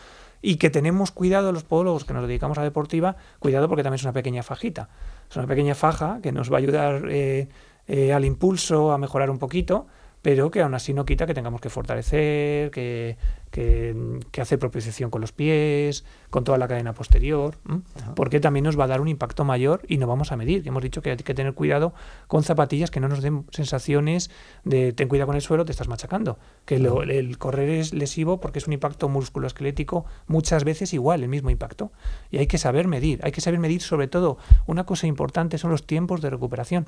[0.43, 4.03] Y que tenemos cuidado los podólogos que nos dedicamos a deportiva, cuidado porque también es
[4.05, 4.91] una pequeña fajita.
[5.31, 7.49] Es una pequeña faja que nos va a ayudar eh,
[7.87, 9.87] eh, al impulso a mejorar un poquito,
[10.25, 13.19] pero que aún así no quita que tengamos que fortalecer, que,
[13.51, 13.95] que,
[14.33, 17.57] que hacer propiocepción con los pies, con toda la cadena posterior,
[18.17, 20.67] porque también nos va a dar un impacto mayor y no vamos a medir.
[20.67, 21.93] Hemos dicho que hay que tener cuidado
[22.27, 24.31] con zapatillas que no nos den sensaciones
[24.65, 26.39] de ten cuidado con el suelo, te estás machacando.
[26.65, 31.29] Que lo- el correr es lesivo porque es un impacto musculoesquelético muchas veces igual, el
[31.29, 31.93] mismo impacto.
[32.31, 33.21] Y hay que saber medir.
[33.25, 36.87] Hay que saber medir sobre todo una cosa importante son los tiempos de recuperación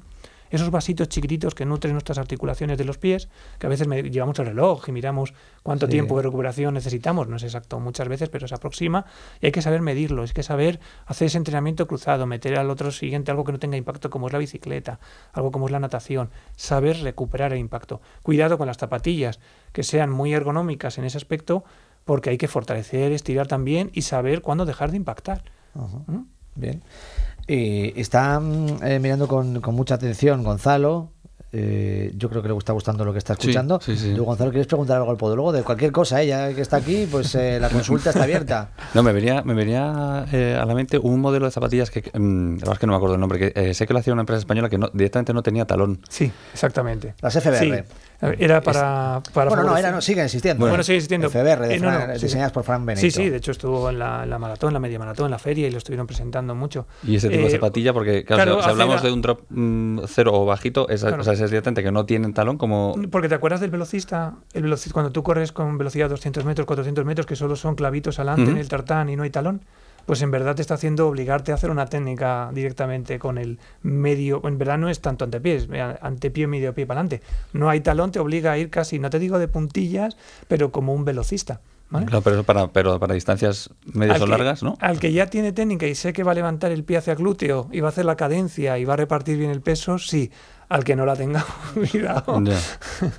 [0.51, 3.29] esos vasitos chiquititos que nutren nuestras articulaciones de los pies,
[3.59, 5.93] que a veces me- llevamos el reloj y miramos cuánto Sí.
[5.93, 9.07] tiempo de recuperación necesitamos, no es exacto muchas veces, pero se aproxima
[9.41, 12.91] y hay que saber medirlo, hay que saber hacer ese entrenamiento cruzado, meter al otro
[12.91, 14.99] siguiente algo que no tenga impacto como es la bicicleta,
[15.33, 18.01] algo como es la natación, saber recuperar el impacto.
[18.23, 19.41] Cuidado con las zapatillas,
[19.73, 21.65] que sean muy ergonómicas en ese aspecto,
[22.05, 25.43] porque hay que fortalecer, estirar también y saber cuándo dejar de impactar.
[25.75, 26.21] ¿Mm?
[26.55, 26.83] Bien.
[27.49, 31.13] Y está mm, eh, mirando con, con mucha atención Gonzalo.
[31.53, 33.81] eh, yo creo que le está gustando lo que está escuchando.
[33.81, 34.13] sí, sí.
[34.15, 35.53] Tú, Gonzalo, ¿quieres preguntar algo al podólogo?
[35.53, 36.27] De cualquier cosa, ¿eh?
[36.27, 38.71] ya que está aquí, pues eh, la consulta está abierta.
[38.95, 42.55] No, me venía, me venía eh, a la mente un modelo de zapatillas que, mm,
[42.55, 44.13] la verdad es que no me acuerdo el nombre, que eh, sé que lo hacía
[44.13, 46.01] una empresa española que no, directamente no tenía talón.
[46.09, 47.15] Sí, exactamente.
[47.21, 47.85] Las FBR.
[48.21, 49.23] Sí, era para...
[49.35, 50.67] para bueno, no, era, no, sigue insistiendo.
[50.67, 50.85] Bueno, ¿eh?
[50.85, 51.29] sigue existiendo.
[51.29, 52.55] FBR, de Eh, no, no, Fran- sí, diseñadas sí.
[52.55, 53.01] por Fran Benito.
[53.03, 55.67] Sí, sí, de hecho estuvo en la, la maratón, la media maratón, en la feria
[55.69, 56.87] y lo estuvieron presentando mucho.
[57.03, 59.41] Y ese tipo de Eh, zapatilla, porque claro, claro, si, si hablamos de un drop
[59.51, 61.21] mm, cero o bajito, es, Claro.
[61.21, 62.95] o sea, es directamente que no tienen talón como...
[63.11, 67.05] Porque te acuerdas del velocista, el velocista cuando tú corres con velocidad 200 metros, 400
[67.05, 69.63] metros, que solo son clavitos adelante en el tartán y no hay talón,
[70.07, 74.41] pues en verdad te está haciendo obligarte a hacer una técnica directamente con el medio,
[74.47, 77.27] en verdad no es tanto antepiés, eh, antepié, medio pie para adelante.
[77.53, 80.17] No hay talón, te obliga a ir casi, no te digo de puntillas,
[80.49, 81.61] pero como un velocista.
[81.89, 82.07] ¿vale?
[82.07, 84.77] Claro, pero, para, pero para distancias medias Al o que- largas, ¿no?
[84.81, 87.69] Al que ya tiene técnica y sé que va a levantar el pie hacia glúteo
[87.71, 90.31] y va a hacer la cadencia y va a repartir bien el peso, sí.
[90.69, 91.45] Al que no la tenga,
[91.75, 92.43] cuidado.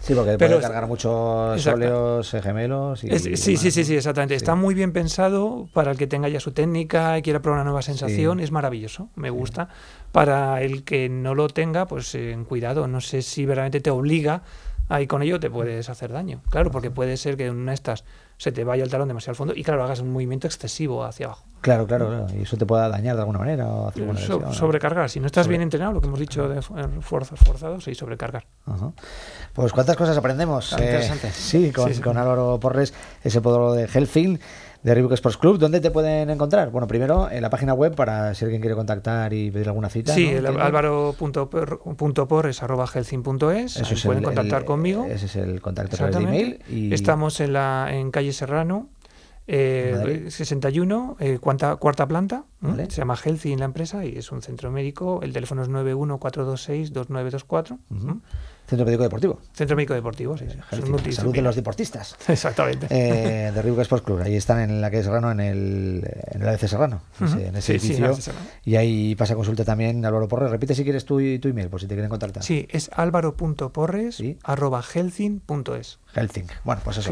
[0.02, 3.04] Sí, porque Pero puede es- cargar muchos óleos eh, gemelos.
[3.06, 4.36] Y Es- sí, sí, sí, sí, exactamente.
[4.36, 7.64] Está muy bien pensado para el que tenga ya su técnica y quiera probar una
[7.64, 8.40] nueva sensación.
[8.40, 8.44] Sí.
[8.44, 9.70] Es maravilloso, me gusta.
[10.12, 12.88] Para el que no lo tenga, pues eh, en cuidado.
[12.88, 14.42] No sé si verdaderamente te obliga
[14.90, 16.42] ahí con ello te puedes hacer daño.
[16.50, 18.04] Claro, porque puede ser que en una de estas
[18.38, 21.26] se te vaya el talón demasiado al fondo y claro, hagas un movimiento excesivo hacia
[21.28, 21.46] abajo.
[21.62, 22.28] Claro, claro, claro.
[22.38, 24.54] Y eso te pueda dañar de alguna manera o hacer alguna So- lesión, ¿no?
[24.54, 25.10] sobrecargar.
[25.10, 27.96] Si no estás Sobre- bien entrenado, lo que hemos dicho de fu- fuerzas forzados, sí,
[27.96, 28.46] sobrecargar.
[28.68, 28.92] Ajá.
[29.54, 30.72] Pues cuántas cosas aprendemos.
[30.74, 31.32] Ah, eh, interesante.
[31.32, 32.02] sí, con, Sí, sí.
[32.02, 32.94] con Álvaro Porres,
[33.24, 34.40] ese podólogo de Helfing,
[34.88, 35.58] de Reebok Sports Club.
[35.58, 36.70] ¿Dónde te pueden encontrar?
[36.72, 40.14] Bueno, primero en la página web para si alguien quiere contactar y pedir alguna cita.
[40.14, 40.38] Sí, ¿no?
[40.38, 42.88] el álvaro.porres arroba
[43.90, 45.06] ahí es pueden el- contactar el- conmigo.
[45.10, 46.60] Ese es el contacto a través de email.
[46.70, 46.94] Y...
[46.94, 48.88] Estamos en la en calle Serrano,
[49.46, 50.30] eh, Madrid.
[50.30, 52.46] 61, eh, cuarta, cuarta planta.
[52.90, 55.20] Se llama Healthy en la empresa y es un centro médico.
[55.22, 57.78] El teléfono es 914262924.
[57.92, 58.08] Ujú.
[58.08, 58.16] ¿m?
[58.68, 59.40] Centro Médico Deportivo.
[59.54, 60.46] Centro médico deportivo, sí.
[60.46, 62.18] Es la salud de los deportistas.
[62.28, 62.88] Exactamente.
[62.90, 64.22] Eh, de Reebok Sports Club.
[64.22, 67.88] Ahí están en la calle Serrano, en el, en el ABC Serrano, en ese Sí,
[67.94, 68.34] edificio.
[68.66, 70.52] Y ahí pasa consulta también Álvaro Porres.
[70.52, 72.44] Repite si quieres tu, tu email, por si te quieren contactar.
[72.44, 76.00] Sí, es álvaro.porres arroba healthin.es.
[76.14, 76.48] Helfing.
[76.64, 77.12] Bueno, pues eso.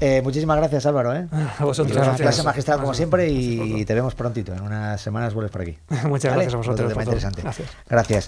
[0.00, 1.14] Eh, muchísimas gracias, Álvaro.
[1.14, 1.26] ¿eh?
[1.58, 1.96] A vosotros.
[1.96, 2.20] Gracias.
[2.20, 4.52] clase magistral como siempre Gracias y te vemos prontito.
[4.52, 5.78] En unas semanas vuelves por aquí.
[6.06, 6.44] Muchas ¿Vale?
[6.44, 7.42] gracias a vosotros Otro tema interesante.
[7.42, 7.68] Gracias.
[7.88, 8.26] Gracias.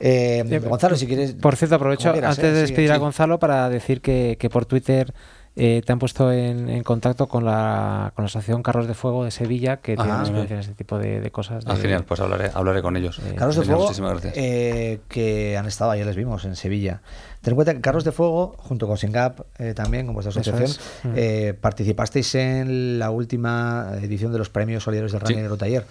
[0.00, 1.32] Eh, Gonzalo, si quieres.
[1.34, 2.52] Por cierto, aprovecho quieras, antes ¿eh?
[2.52, 3.00] de Sí, despedir a sí.
[3.00, 5.14] Gonzalo para decir que, que por Twitter
[5.56, 9.24] eh, te han puesto en, en contacto con la, con la Asociación Carros de Fuego
[9.24, 10.22] de Sevilla, que tiene Ajá.
[10.22, 11.62] experiencia en ese tipo de, de cosas.
[11.68, 13.20] Ah, de- genial, pues hablaré, hablaré con ellos.
[13.36, 14.34] Carros de Genial, Fuego Muchísimas gracias.
[14.36, 17.02] eh, que han estado, ayer les vimos en Sevilla.
[17.40, 20.64] Ten en cuenta que Carros de Fuego, junto con Singap, eh, también con vuestra asociación,
[20.64, 20.80] es.
[21.04, 21.08] Mm.
[21.14, 25.34] eh, participasteis en la última edición de los premios solidarios del Sí.
[25.34, 25.84] Eurotaller.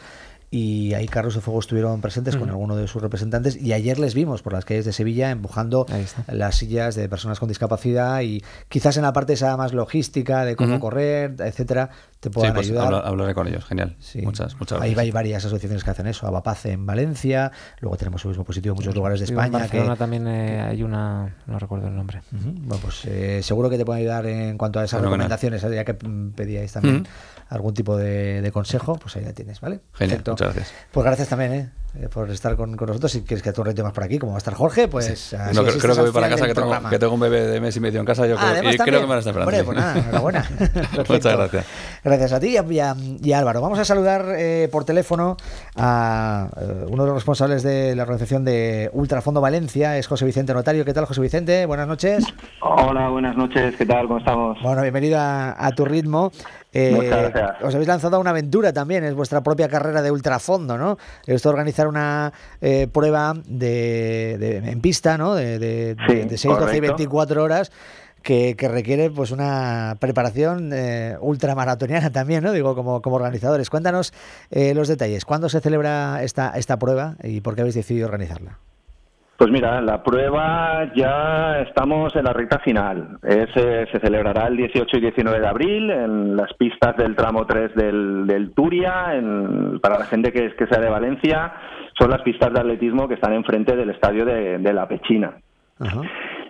[0.55, 4.13] Y ahí Carros de Fuego estuvieron presentes con alguno de sus representantes y ayer les
[4.13, 8.43] vimos por las calles de Sevilla empujando Ahí las sillas de personas con discapacidad y
[8.69, 11.89] quizás en la parte esa más logística de cómo correr, etcétera,
[12.19, 12.85] te Sí, puedan pues ayudar.
[12.85, 13.65] habla- hablaré con ellos.
[13.65, 13.95] Genial.
[13.99, 14.21] Sí.
[14.21, 14.99] Muchas, muchas Ahí gracias.
[14.99, 16.27] hay varias asociaciones que hacen eso.
[16.27, 17.51] Abapaz en Valencia,
[17.81, 19.51] luego tenemos el mismo positivo en muchos lugares de en España.
[19.57, 22.21] que- Barcelona también eh, hay una, no recuerdo el nombre.
[22.31, 25.29] Bueno, pues eh, seguro que te pueden ayudar en cuanto a esas Fenomenal.
[25.31, 25.75] recomendaciones, ¿eh?
[25.75, 27.07] ya que mm, pedíais también.
[27.49, 29.79] Algún tipo de, de consejo, pues ahí la tienes, ¿vale?
[29.93, 30.31] Genial, Perfecto.
[30.31, 30.73] muchas gracias.
[30.91, 31.69] Pues gracias también, ¿eh?
[31.95, 33.11] Eh, por estar con, con nosotros.
[33.11, 35.31] Si quieres que tú reto más por aquí, como va a estar Jorge, pues.
[35.35, 36.89] así No, creo, que voy para casa, que tengo, programa.
[36.89, 38.25] que tengo un bebé de mes y medio en casa.
[38.25, 39.65] Yo Ah, creo, y creo que me van a estar esperando.
[39.65, 40.49] Pues nada, enhorabuena.
[41.07, 41.65] Muchas gracias.
[42.03, 43.61] Gracias a ti y a, y a- y a Álvaro.
[43.61, 45.37] Vamos a saludar eh, por teléfono
[45.75, 50.51] a eh, uno de los responsables de la organización de Ultrafondo Valencia, es José Vicente
[50.55, 50.85] Notario.
[50.85, 51.67] ¿Qué tal, José Vicente?
[51.67, 52.23] Buenas noches.
[52.61, 54.07] Hola, buenas noches, ¿qué tal?
[54.07, 54.57] ¿Cómo estamos?
[54.63, 56.31] Bueno, bienvenido a, a tu ritmo.
[56.73, 57.31] Eh,
[57.61, 60.97] os habéis lanzado a una aventura también, es vuestra propia carrera de ultrafondo, ¿no?
[61.27, 65.35] Esto organizar una eh, prueba de, de- en pista, ¿no?
[65.35, 66.81] De, de, Sí, de 6, 12 y correcto.
[66.81, 67.71] 24 horas.
[68.23, 72.53] Que, que requiere pues una preparación eh, ultramaratoniana también, ¿no?
[72.53, 73.69] Digo, como, como organizadores.
[73.69, 74.13] Cuéntanos
[74.49, 75.25] eh, los detalles.
[75.25, 78.59] ¿Cuándo se celebra esta, esta prueba y por qué habéis decidido organizarla?
[79.35, 83.17] Pues mira, la prueba ya estamos en la recta final.
[83.23, 87.45] Es, eh, se celebrará el 18 y 19 de abril en las pistas del tramo
[87.45, 89.15] 3 del, del Turia.
[89.15, 91.51] en- para la gente que, es- que sea de Valencia,
[91.97, 95.31] son las pistas de atletismo que están enfrente del estadio de, de La Pechina.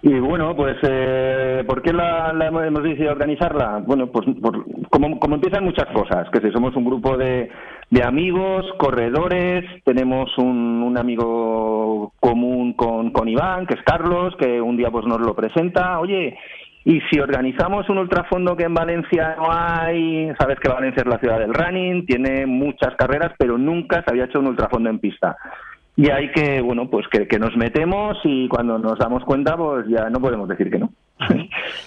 [0.06, 3.82] Y bueno, pues, eh, ¿por qué la, la hemos decidido organizarla?
[3.88, 7.50] Bueno, pues por- como, como empiezan muchas cosas, que si somos un grupo de,
[7.90, 14.60] de amigos, corredores, tenemos un, un amigo común con, con Iván, que es Carlos, que
[14.60, 16.38] un día pues nos lo presenta, oye,
[16.84, 21.20] y si organizamos un ultrafondo que en Valencia no hay, sabes que Valencia es la
[21.20, 25.38] ciudad del running, tiene muchas carreras, pero nunca se había hecho un ultrafondo en pista.
[25.96, 29.86] Y hay que, bueno, pues que, que nos metemos y cuando nos damos cuenta, pues
[29.88, 30.90] ya no podemos decir que no.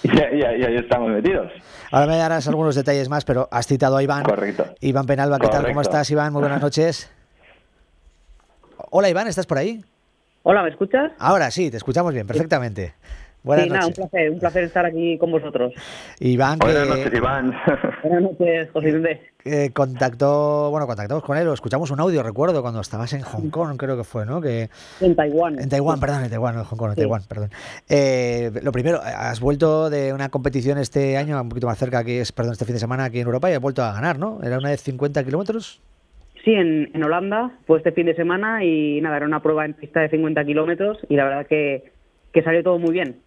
[0.04, 1.50] y, ahí- y ahí- y ahí estamos metidos.
[1.90, 4.22] Ahora me darás algunos detalles más, pero has citado a Iván.
[4.22, 4.64] Correcto.
[4.80, 5.66] Iván Penalba, ¿qué tal?
[5.66, 6.32] ¿Cómo estás, Iván?
[6.32, 7.10] Muy buenas noches.
[8.90, 9.84] Hola, Iván, ¿estás por ahí?
[10.44, 11.10] Hola, ¿me escuchas?
[11.18, 12.94] Ahora sí, te escuchamos bien, perfectamente.
[13.46, 14.08] Buenas sí, nada, un noches.
[14.10, 15.72] placer, un placer estar aquí con vosotros.
[16.18, 17.54] Iván, que Buenas noches, Iván.
[18.02, 22.80] Buenas noches, José eh, contactó, bueno, contactamos con él, o escuchamos un audio, recuerdo, cuando
[22.80, 24.40] estabas en Hong Kong, creo que fue, ¿no?
[24.40, 24.68] Que,
[25.00, 25.60] En Taiwán.
[25.60, 27.00] en Taiwán, perdón, en Taiwán, no en Hong Kong, en Sí.
[27.02, 27.50] Taiwán, perdón.
[27.88, 32.20] Eh, lo primero, has vuelto de una competición este año, un poquito más cerca, que
[32.22, 34.40] es, perdón, este fin de semana aquí en Europa y has vuelto a ganar, ¿no?
[34.42, 35.80] Era una de 50 kilómetros.
[36.44, 39.74] Sí, en, en Holanda fue este fin de semana y nada, era una prueba en
[39.74, 41.92] pista de 50 kilómetros y la verdad que,
[42.32, 43.20] que salió todo muy bien,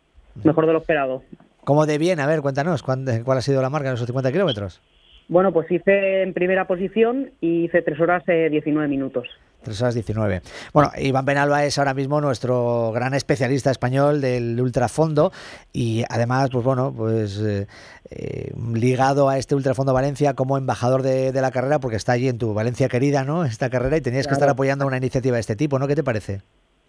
[0.44, 1.24] mejor de lo esperado.
[1.64, 2.20] ¿Cómo de bien?
[2.20, 4.82] A ver, cuéntanos, ¿cuán- ¿cuál ha sido la marca de esos 50 kilómetros?
[5.28, 9.28] Bueno, pues hice en primera posición y hice 3 horas eh, 19 minutos.
[9.61, 10.41] 3 horas 19.
[10.74, 15.32] Bueno, Iván Penalba es ahora mismo nuestro gran especialista español del ultrafondo
[15.74, 17.68] y además, pues bueno, pues eh,
[18.10, 22.28] eh, ligado a este ultrafondo Valencia como embajador de, de la carrera porque está allí
[22.30, 23.44] en tu Valencia querida, ¿no?
[23.45, 25.88] Esta carrera y tenías que estar apoyando una iniciativa de este tipo, ¿no?
[25.88, 26.41] ¿Qué te parece?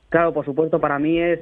[0.09, 1.40] Claro, por supuesto, para mí es,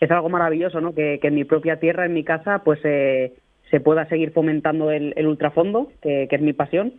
[0.00, 0.94] es algo maravilloso, ¿no?
[0.94, 3.34] Que, que en mi propia tierra, en mi casa, pues eh,
[3.70, 6.94] se pueda seguir fomentando el, ultrafondo, que, que es mi pasión.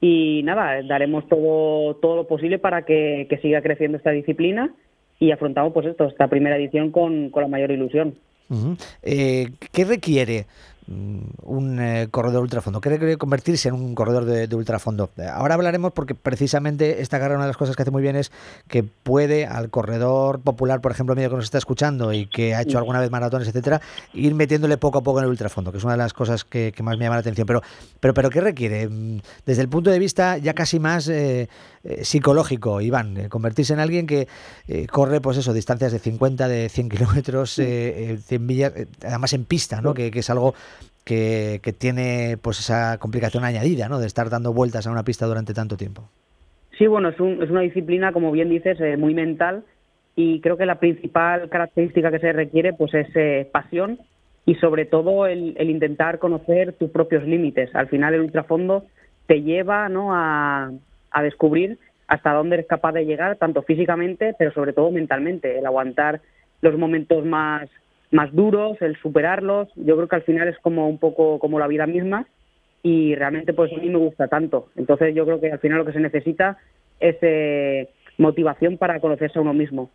[0.00, 4.72] Y nada, daremos todo, todo lo posible para que, que siga creciendo esta disciplina
[5.18, 8.14] y afrontamos pues esto, esta primera edición con, con la mayor ilusión.
[9.02, 10.46] Eh, ¿Qué requiere
[10.88, 12.80] un eh, corredor ultrafondo?
[12.80, 15.10] ¿Qué requiere convertirse en un corredor de, de ultrafondo?
[15.16, 18.16] Eh, Ahora hablaremos porque precisamente esta carrera una de las cosas que hace muy bien
[18.16, 18.32] es
[18.68, 22.62] que puede al corredor popular, por ejemplo, medio que nos está escuchando y que ha
[22.62, 23.80] hecho alguna vez maratones, etcétera,
[24.14, 26.72] ir metiéndole poco a poco en el ultrafondo, que es una de las cosas que,
[26.74, 27.46] que más me llama la atención.
[27.46, 27.62] Pero,
[28.00, 28.88] pero, pero ¿qué requiere?
[28.88, 31.48] Mm, Desde el punto de vista ya casi más eh,
[31.84, 34.28] eh, psicológico, Iván, convertirse en alguien que
[34.66, 39.32] eh, corre, pues eso, distancias de 50, de 100 kilómetros, eh, eh, 100 millas, además
[39.32, 39.94] en pista, ¿no?
[39.94, 40.54] Que, que es algo
[41.08, 43.98] que, que tiene pues esa complicación añadida, ¿no?
[43.98, 46.02] De estar dando vueltas a una pista durante tanto tiempo.
[46.76, 49.64] Sí, bueno, es, un- es una disciplina, como bien dices, eh, muy mental
[50.14, 53.98] y creo que la principal característica que se requiere pues es eh, pasión
[54.44, 57.74] y sobre todo el, el intentar conocer tus propios límites.
[57.74, 58.84] Al final el ultrafondo
[59.26, 60.14] te lleva ¿no?
[60.14, 60.70] a,
[61.10, 65.66] a descubrir hasta dónde eres capaz de llegar, tanto físicamente, pero sobre todo mentalmente, el
[65.66, 66.20] aguantar
[66.62, 67.68] los momentos más,
[68.10, 69.68] más duros, el superarlos.
[69.76, 72.26] Yo creo que al final es como un poco como la vida misma
[72.82, 74.68] y realmente pues a mí me gusta tanto.
[74.76, 76.58] Entonces yo creo que al final lo que se necesita
[77.00, 79.90] es eh, motivación para conocerse a uno mismo.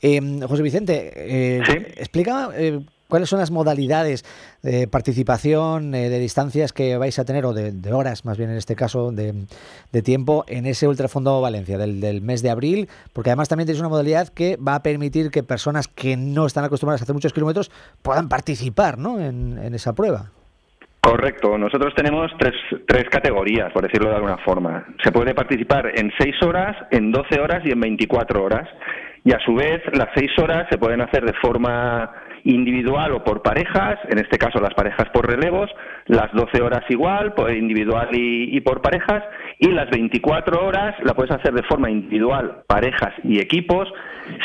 [0.00, 1.62] Eh, José Vicente, eh,
[1.96, 4.24] explica eh, cuáles son las modalidades
[4.62, 8.56] de participación, eh, de distancias que vais a tener, o de, horas más bien en
[8.56, 9.32] este caso, de,
[10.02, 14.28] tiempo en ese Ultrafondo Valencia del, mes de abril, porque además también tenéis una modalidad
[14.28, 17.70] que va a permitir que personas que no están acostumbradas a hacer muchos kilómetros
[18.02, 19.20] puedan participar ¿no?
[19.20, 20.30] en, en esa prueba.
[21.00, 21.56] Correcto.
[21.56, 22.54] Nosotros tenemos tres,
[22.86, 24.84] tres categorías, por decirlo de alguna forma.
[25.02, 28.68] Se puede participar en 6 horas, en 12 horas y en 24 horas.
[29.24, 32.12] Y a su vez, las 6 horas se pueden hacer de forma
[32.48, 35.70] individual o por parejas, en este caso las parejas por relevos,
[36.06, 39.22] las 12 horas igual, por individual y, y, por parejas,
[39.58, 43.88] y las 24 horas la puedes hacer de forma individual, parejas y equipos,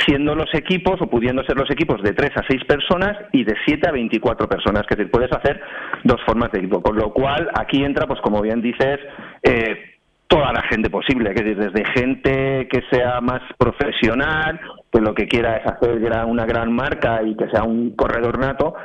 [0.05, 3.55] siendo los equipos o pudiendo ser los equipos de 3 a 6 personas y de
[3.65, 5.61] 7 a 24 personas, que decir, puedes hacer
[6.03, 8.99] dos formas de equipo, con lo cual aquí entra, pues como bien dices,
[9.43, 9.93] eh,
[10.27, 14.59] toda la gente posible, que desde gente que sea más profesional,
[14.93, 18.75] pues lo que quiera es hacer una gran marca y que sea un corredor nato,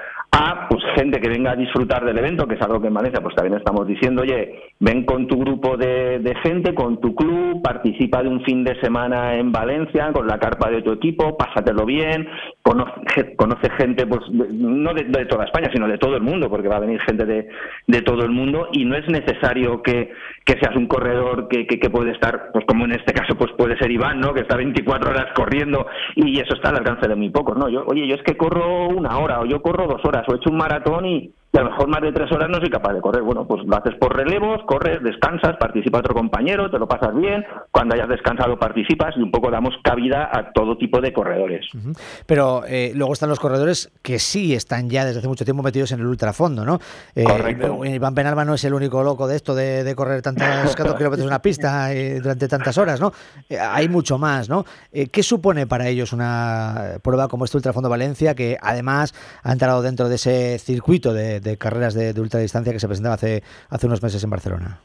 [0.41, 3.21] a pues gente que venga a disfrutar del evento, que es algo que en Valencia
[3.21, 7.61] pues también estamos diciendo, oye, ven con tu grupo de, de, gente, con tu club,
[7.61, 11.85] participa de un fin de semana en Valencia con la carpa de tu equipo, pásatelo
[11.85, 12.29] bien,
[12.63, 16.77] conoce, conoce gente pues no de, toda España, sino de todo el mundo, porque va
[16.77, 17.49] a venir gente de,
[17.89, 20.13] de todo el mundo y no es necesario que,
[20.45, 23.51] que seas un corredor que, que, que, puede estar, pues como en este caso pues
[23.59, 24.33] puede ser Iván, ¿no?
[24.35, 27.69] Que está 24 horas corriendo y eso está al alcance de muy pocos, ¿no?
[27.69, 30.37] Yo, oye, yo es que corro una hora o yo corro dos horas o he
[30.37, 32.93] hecho un maratón y, y a lo mejor más de tres horas no soy capaz
[32.93, 33.23] de correr.
[33.23, 37.45] Bueno, pues lo haces por relevos, corres, descansas, participa otro compañero, te lo pasas bien,
[37.71, 41.67] cuando hayas descansado participas y un poco damos cabida a todo tipo de corredores.
[41.75, 41.99] Uh -huh.
[42.27, 45.93] Pero eh, luego están los corredores que sí están ya desde hace mucho tiempo metidos
[45.93, 46.79] en el ultrafondo, ¿no?
[47.15, 47.85] Eh, Correcto.
[47.85, 50.47] Iván Penalba no es el único loco de esto de, de correr tantos,
[50.77, 53.13] kilómetros en una pista eh, durante tantas horas, ¿no?
[53.49, 54.65] Eh, hay mucho más, ¿no?
[54.93, 59.83] Eh, ¿Qué supone para ellos una prueba como este Ultrafondo Valencia que además ha entrado
[59.83, 63.87] dentro de ese circuito de de carreras de, de ultradistancia que se presentaba hace, hace
[63.87, 64.81] unos meses en Barcelona?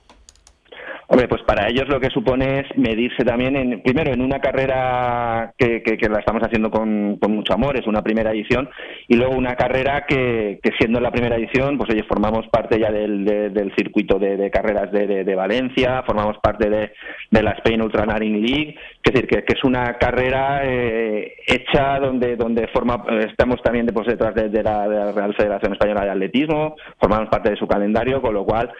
[1.13, 5.53] Hombre, pues para ellos lo que supone es medirse también, en, primero, en una carrera
[5.55, 8.67] que, que, la estamos haciendo con, con, mucho amor, es una primera edición,
[9.07, 12.91] y luego una carrera que, que siendo la primera edición, pues oye, formamos parte ya
[12.91, 16.91] del, de, del circuito de, carreras de, Valencia, formamos parte de,
[17.29, 23.05] la Spain Ultranaring League, es decir, que, es una carrera eh, hecha donde, donde forma,
[23.19, 27.67] estamos también pues, detrás de la Real Federación Española de Atletismo, formamos parte de su
[27.67, 28.71] calendario, con lo cual,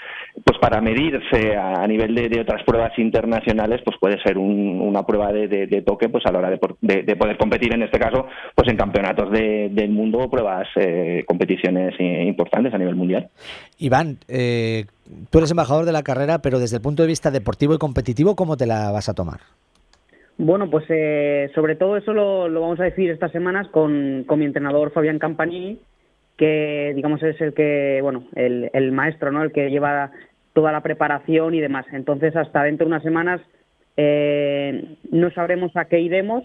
[0.44, 4.82] pues para medirse a, a nivel de, de, otras pruebas internacionales, pues puede ser un,
[4.82, 8.26] una prueba de, de, toque pues a la hora de, poder competir, en este caso,
[8.56, 13.30] pues en campeonatos del mundo o pruebas, eh, competiciones importantes a nivel mundial.
[13.78, 14.86] Iván, eh,
[15.30, 18.36] tú eres embajador de la carrera, pero desde el punto de vista deportivo y competitivo,
[18.36, 19.42] ¿cómo te la vas a tomar?
[20.38, 24.40] Bueno, pues eh, sobre todo eso lo, lo, vamos a decir estas semanas con, con
[24.40, 25.80] mi entrenador Fabián Campanini,
[26.38, 29.44] que digamos es el que, bueno, el, el maestro, ¿no?
[29.44, 30.12] El que lleva
[30.54, 31.86] toda la preparación y demás.
[31.92, 33.42] Entonces, hasta dentro de unas semanas
[33.98, 36.44] eh, no sabremos a qué iremos,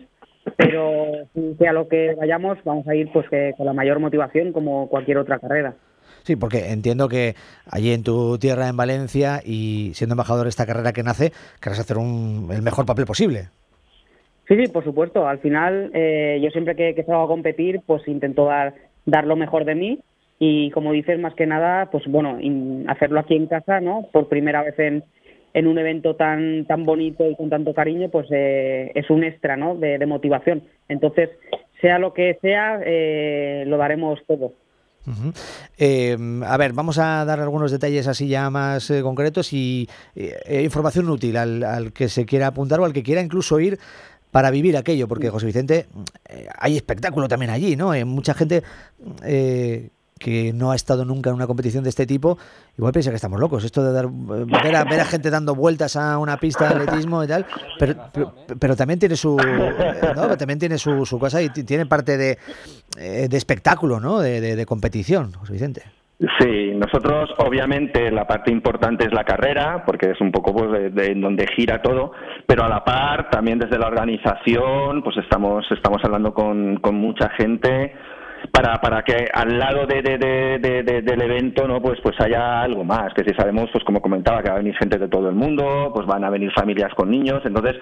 [0.56, 1.28] pero
[1.58, 5.18] sea lo que vayamos, vamos a ir pues que, con la mayor motivación como cualquier
[5.18, 5.74] otra carrera.
[6.22, 7.34] Sí, porque entiendo que
[7.70, 11.80] allí en tu tierra, en Valencia, y siendo embajador de esta carrera que nace, querrás
[11.80, 13.48] hacer un, el mejor papel posible.
[14.46, 15.28] Sí, sí, por supuesto.
[15.28, 18.74] Al final, eh, yo siempre que, que salgo a competir, pues intento dar,
[19.08, 19.98] dar lo mejor de mí
[20.38, 22.38] y como dices, más que nada, pues bueno,
[22.88, 24.06] hacerlo aquí en casa, ¿no?
[24.12, 25.02] Por primera vez en,
[25.52, 29.56] en un evento tan tan bonito y con tanto cariño, pues eh, es un extra,
[29.56, 29.74] ¿no?
[29.74, 30.62] De, motivación.
[30.88, 31.30] Entonces,
[31.80, 34.52] sea lo que sea, eh, lo daremos todo.
[35.78, 36.16] Eh,
[36.46, 41.08] a ver, vamos a dar algunos detalles así ya más eh, concretos y eh, información
[41.08, 43.78] útil al, al que se quiera apuntar o al que quiera incluso ir
[44.30, 45.88] para vivir aquello, porque José Vicente,
[46.28, 47.90] eh, hay espectáculo también allí, ¿no?
[47.90, 48.62] Hay mucha gente
[49.22, 52.38] eh, que no ha estado nunca en una competición de este tipo,
[52.76, 53.64] igual piensa que estamos locos.
[53.64, 57.24] Esto de dar, ver, a, ver a gente dando vueltas a una pista de atletismo
[57.24, 57.46] y tal,
[57.78, 60.36] pero, pero, pero también tiene su ¿no?
[60.36, 62.38] también tiene su, su, cosa y tiene parte de,
[62.98, 64.20] eh, de espectáculo, ¿no?
[64.20, 65.97] De, de, de competición, José Vicente.
[66.40, 70.90] Sí, nosotros obviamente la parte importante es la carrera, porque es un poco pues, de,
[70.90, 72.10] de, donde gira todo,
[72.44, 77.94] pero a la par también desde la organización pues estamos, estamos hablando con, mucha gente
[78.50, 80.02] para, para que al lado de-
[81.02, 84.48] del evento no pues pues haya algo más que si sabemos pues como comentaba que
[84.48, 87.42] va a venir gente de todo el mundo pues van a venir familias con niños
[87.44, 87.76] entonces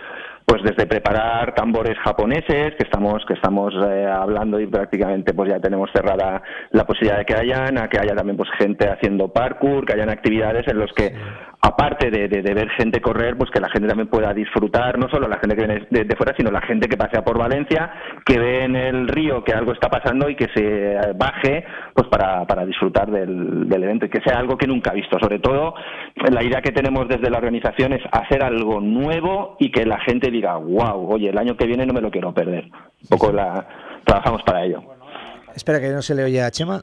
[0.46, 5.58] pues desde preparar tambores japoneses que estamos que estamos eh, hablando y prácticamente pues ya
[5.60, 6.40] tenemos cerrada
[6.70, 10.08] la posibilidad de que hayan a que haya también pues gente haciendo parkour que hayan
[10.10, 11.12] actividades en los que
[11.60, 15.08] aparte de, de- de ver gente correr pues que la gente también pueda disfrutar no
[15.08, 17.90] solo la gente que viene de, de fuera sino la gente que pasea por Valencia
[18.24, 21.64] que ve en el río que algo está pasando y que se baje
[21.94, 25.18] pues para, para disfrutar del, del evento y que sea algo que nunca ha visto.
[25.18, 25.74] Sobre todo
[26.30, 30.30] la idea que tenemos desde la organización es hacer algo nuevo y que la gente
[30.36, 33.66] diga wow oye el año que viene no me lo quiero perder un poco la
[34.04, 34.82] trabajamos para ello
[35.54, 36.82] Espera, que no se le oye a Chema.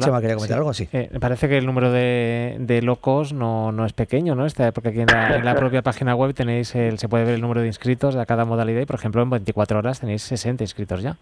[0.00, 0.58] Chema quería comentar Sí.
[0.58, 0.88] algo, sí.
[0.92, 4.46] Eh, me parece que el número de, de locos no, no es pequeño, ¿no?
[4.46, 7.34] Está, porque aquí en la, en la propia página web tenéis el, se puede ver
[7.34, 10.64] el número de inscritos de cada modalidad y, por ejemplo, en 24 horas tenéis 60
[10.64, 11.16] inscritos ya.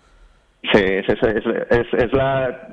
[0.73, 2.69] Sí, es, es, es, es- es la...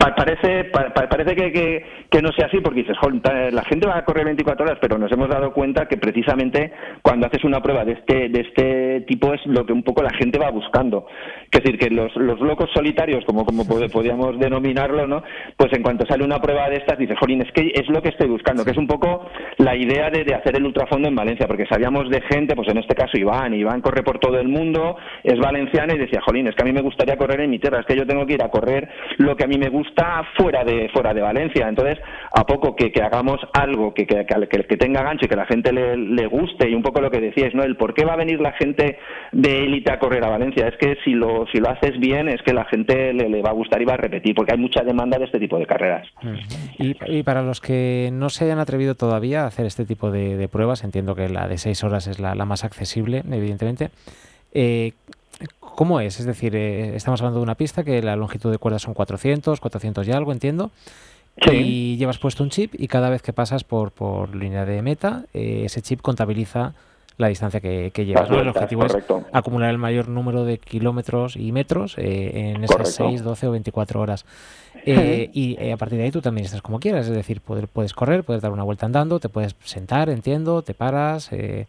[0.00, 3.20] pa- Parece, pa- pa- parece que, que, que no sea así porque dices, "Jol,
[3.52, 6.72] la gente va a correr 24 horas, pero nos hemos dado cuenta que precisamente
[7.02, 10.12] cuando haces una prueba de este, de este tipo es lo que un poco la
[10.14, 11.06] gente va buscando.
[11.52, 15.22] Es decir, que los, los locos solitarios, como, como pod- podríamos denominarlo, ¿no?
[15.56, 18.08] pues en cuanto sale una prueba de estas, dices, jolín, es que es lo que
[18.10, 19.26] estoy buscando, que es un poco
[19.58, 22.78] la idea de, de hacer el ultrafondo en Valencia, porque sabíamos de gente, pues en
[22.78, 26.54] este caso Iván, Iván corre por todo el mundo, es valenciano y decía, jolín, es
[26.54, 28.42] que a mí me gustaría correr en mi tierra, es que yo tengo que ir
[28.42, 29.89] a correr lo que a mí me gusta
[30.36, 31.68] fuera de fuera de Valencia.
[31.68, 31.98] Entonces,
[32.32, 35.96] a poco que, hagamos algo que, que, que, tenga gancho y que la gente le,
[35.96, 37.62] le guste, y un poco lo que decíais, ¿no?
[37.62, 38.98] El por qué va a venir la gente
[39.32, 42.42] de élite a correr a Valencia, es que si lo, si lo haces bien, es
[42.42, 44.82] que la gente le, le va a gustar y va a repetir, porque hay mucha
[44.82, 46.06] demanda de este tipo de carreras.
[46.78, 50.84] Y, para los que no se hayan atrevido todavía a hacer este tipo de, pruebas,
[50.84, 53.90] entiendo que la de 6 horas es la, la más accesible, evidentemente.
[54.52, 54.92] eh,
[55.58, 56.20] ¿Cómo es?
[56.20, 59.60] Es decir, eh, estamos hablando de una pista que la longitud de cuerda son 400,
[59.60, 60.70] 400 y algo, entiendo.
[61.52, 65.24] Y llevas puesto un chip y cada vez que pasas por, por línea de meta,
[65.32, 66.74] eh, ese chip contabiliza
[67.16, 68.28] la distancia que, que llevas.
[68.28, 68.40] ¿no?
[68.40, 69.18] El objetivo correcto.
[69.26, 73.08] es acumular el mayor número de kilómetros y metros eh, en esas Correcto.
[73.08, 74.26] 6, 12 o 24 horas.
[74.84, 77.68] Eh, y eh, a partir de ahí tú también estás como quieras, es decir, poder-
[77.68, 81.32] puedes correr, puedes dar una vuelta andando, te puedes sentar, entiendo, te paras.
[81.32, 81.66] eh,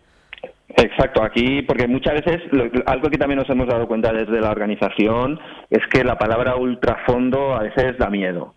[0.78, 4.52] Exacto, aquí, porque muchas veces, lo- algo que también nos hemos dado cuenta desde la
[4.52, 5.40] organización
[5.70, 8.56] es que la palabra ultrafondo a veces da miedo.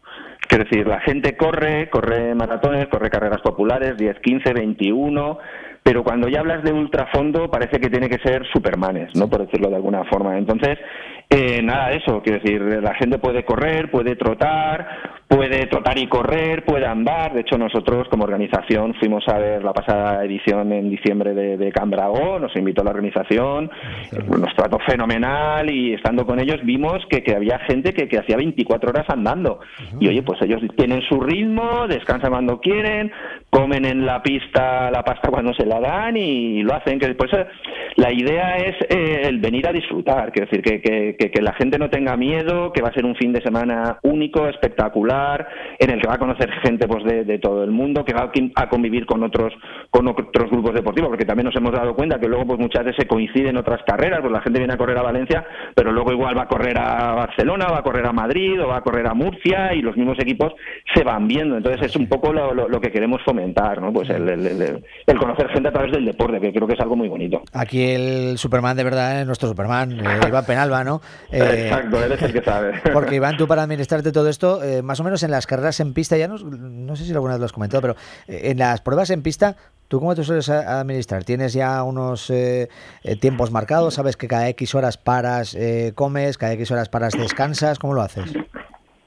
[0.48, 5.38] Quiero decir, la gente corre, corre maratones, corre carreras populares, 10, 15, 21,
[5.82, 9.28] pero cuando ya hablas de ultrafondo parece que tiene que ser supermanes, ¿no?
[9.28, 10.36] Por decirlo de alguna forma.
[10.38, 10.78] Entonces,
[11.30, 14.86] eh, nada de eso, quiero decir, la gente puede correr, puede trotar,
[15.28, 17.32] puede trotar y correr, puede andar.
[17.34, 21.72] De hecho, nosotros como organización fuimos a ver la pasada edición en diciembre de, de
[21.72, 23.70] Cambragó, nos invitó la organización,
[24.28, 28.36] nos trató fenomenal y estando con ellos vimos que, que había gente que, que hacía
[28.36, 29.60] 24 horas andando.
[29.98, 33.10] Y oye, pues ellos tienen su ritmo, descansan cuando quieren,
[33.50, 36.98] comen en la pista la pasta cuando se la dan y lo hacen.
[36.98, 37.30] Que después
[37.96, 41.54] la idea es eh, el venir a disfrutar, quiero decir, que, que, que- que la
[41.54, 45.13] gente no tenga miedo, que va a ser un fin de semana único, espectacular,
[45.78, 48.30] en el que va a conocer gente pues de, de todo el mundo, que va
[48.56, 49.52] a convivir con otros
[49.90, 52.96] con otros grupos deportivos, porque también nos hemos dado cuenta que luego pues muchas veces
[53.02, 56.36] se coinciden otras carreras, pues la gente viene a correr a Valencia, pero luego igual
[56.36, 59.14] va a correr a Barcelona, va a correr a Madrid o va a correr a
[59.14, 60.52] Murcia y los mismos equipos
[60.94, 61.56] se van viendo.
[61.56, 63.92] Entonces es un poco lo, lo- lo que queremos fomentar, ¿no?
[63.92, 66.80] Pues el, el- el- el conocer gente a través del deporte, que creo que es
[66.80, 67.42] algo muy bonito.
[67.52, 71.00] Aquí el Superman de verdad es nuestro Superman, eh, Iván Penalba, ¿no?
[71.30, 72.72] Eh, Exacto, eres el que sabe.
[72.92, 75.94] Porque Iván, tú para administrarte todo esto, eh, más o menos en las carreras en
[75.94, 78.80] pista, ya no, no sé si alguna vez lo has comentado, pero eh, en las
[78.80, 79.56] pruebas en pista,
[79.88, 81.24] ¿tú cómo te sueles administrar?
[81.24, 82.68] ¿Tienes ya unos eh,
[83.04, 83.94] eh, tiempos marcados?
[83.94, 87.78] ¿Sabes que cada X horas paras, eh, comes, cada X horas paras, descansas?
[87.78, 88.32] ¿Cómo lo haces?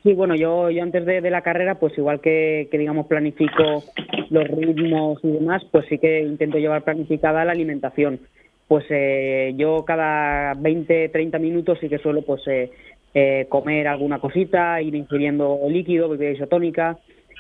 [0.04, 3.84] Sí, bueno, yo, yo antes de, de la carrera, pues igual que, que, digamos, planifico
[4.30, 8.22] los ritmos y demás, pues sí que intento llevar planificada la alimentación.
[8.68, 12.72] Pues eh, yo cada 20, 30 minutos sí que suelo pues eh,
[13.20, 17.00] eh, comer alguna cosita, ir ingiriendo líquido, bebida isotónica.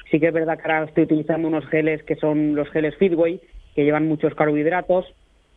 [0.10, 3.40] Sí que es verdad que ahora estoy utilizando unos geles que son los geles Feedway,
[3.76, 5.06] que llevan muchos carbohidratos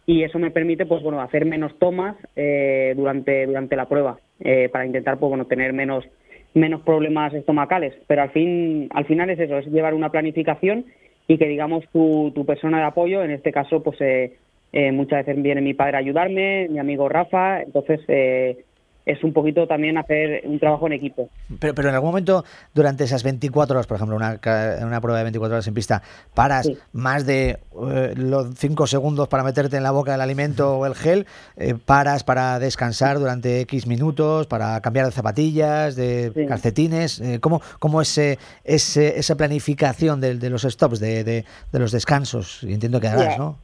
[0.04, 4.68] y eso me permite pues bueno hacer menos tomas eh, durante durante la prueba eh,
[4.70, 6.04] para intentar pues bueno tener menos
[6.52, 10.86] menos problemas estomacales pero al fin al final es eso es llevar una planificación
[11.28, 14.36] y que digamos tu, tu persona de apoyo en este caso pues eh,
[14.72, 18.64] eh, muchas veces viene mi padre a ayudarme mi amigo Rafa entonces eh,
[19.06, 21.28] es un poquito también hacer un trabajo en equipo.
[21.58, 22.44] Pero, pero en algún momento,
[22.74, 24.38] durante esas 24 horas, por ejemplo, una,
[24.84, 26.02] una prueba de 24 horas en pista,
[26.34, 26.76] paras Sí.
[26.92, 27.58] más de
[27.90, 31.74] eh, los 5 segundos para meterte en la boca el alimento o el gel, eh,
[31.84, 36.46] paras para descansar durante X minutos, para cambiar de zapatillas, de Sí.
[36.46, 37.20] calcetines.
[37.20, 41.92] eh, ¿Cómo, cómo es ese- esa planificación de, de los stops, de, de- de los
[41.92, 42.62] descansos?
[42.62, 43.38] Y entiendo que harás.
[43.38, 43.58] ¿no?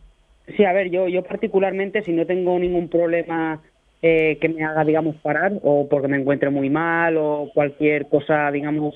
[0.57, 3.61] Sí, a ver, yo, yo particularmente, si no tengo ningún problema
[4.09, 8.53] eh, que me haga, digamos, parar, o porque me encuentre muy mal, o cualquier cosa,
[8.53, 8.95] digamos,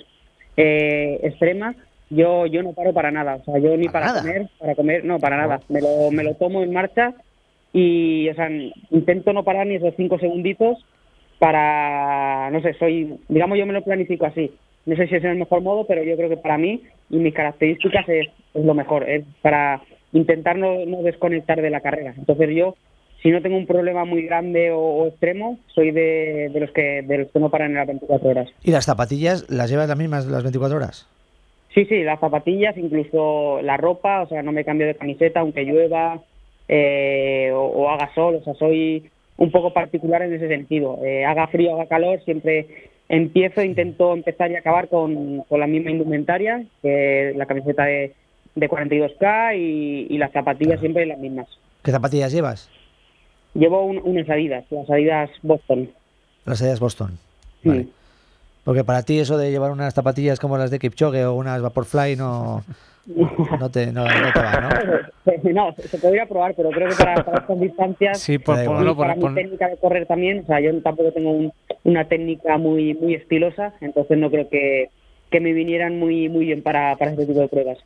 [0.57, 1.75] eh, extrema,
[2.11, 3.37] yo, yo no paro para nada.
[3.37, 5.61] O sea, yo ni ¿Para para, comer, para comer, no, para nada.
[5.69, 7.15] Me lo, me lo tomo en marcha
[7.73, 8.49] y, o sea,
[8.91, 10.79] intento no parar ni esos cinco segunditos
[11.41, 14.53] para, no sé, soy, digamos, yo me lo planifico así.
[14.87, 17.35] No sé si es el mejor modo, pero yo creo que para mí y mis
[17.35, 19.83] características es, es lo mejor, es para
[20.13, 22.15] intentar no, no desconectar de la carrera.
[22.17, 22.77] Entonces yo,
[23.23, 27.03] si no tengo un problema muy grande o, o extremo, soy de, de los que
[27.03, 28.49] de los que no paran en las 24 horas.
[28.63, 31.09] ¿Y las zapatillas las llevas las mismas las 24 horas?
[31.75, 35.65] Sí, sí, las zapatillas, incluso la ropa, o sea, no me cambio de camiseta aunque
[35.65, 36.21] llueva
[36.67, 40.99] eh, o, o haga sol, o sea, soy un poco particular en ese sentido.
[41.05, 42.67] Eh, haga frío, haga calor, siempre
[43.09, 48.15] empiezo, intento empezar y acabar con, con la misma indumentaria, que la camiseta de,
[48.55, 51.49] de 42K y, y las zapatillas siempre las mismas.
[51.83, 52.71] ¿Qué zapatillas llevas?
[53.55, 55.91] Llevo un- unas Adidas, las Adidas Boston.
[56.45, 57.19] Las Adidas Boston.
[57.63, 57.91] Sí.
[58.65, 62.15] Porque para ti eso de llevar unas zapatillas como las de Kipchoge o unas Vaporfly
[62.17, 62.63] no,
[63.61, 64.69] no, te, no, no te va, ¿no?
[65.53, 68.79] No, se podría probar, pero creo que para, para estas distancias Sí, Da igual.
[68.79, 71.53] ponlo, para mi técnica de correr también, o sea, yo tampoco tengo un-
[71.85, 74.91] una técnica muy muy estilosa, entonces no creo que,
[75.31, 77.79] que me vinieran muy muy bien para, para este tipo de pruebas.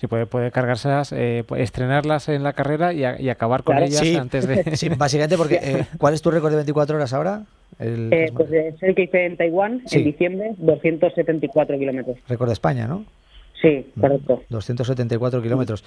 [0.00, 3.86] Sí, puede, puede cargárselas, eh, estrenarlas en la carrera y, a- y acabar con Claro.
[3.86, 4.76] ellas Sí, antes de...
[4.76, 7.42] sí, básicamente porque eh, ¿cuál es tu récord de 24 horas ahora?
[7.78, 9.98] El Eh, pues es el que hice en Taiwán Sí.
[9.98, 12.16] en diciembre, 274 kilómetros.
[12.28, 13.04] récord de España, ¿no?
[13.62, 14.42] Sí, correcto.
[14.50, 15.84] 274 kilómetros.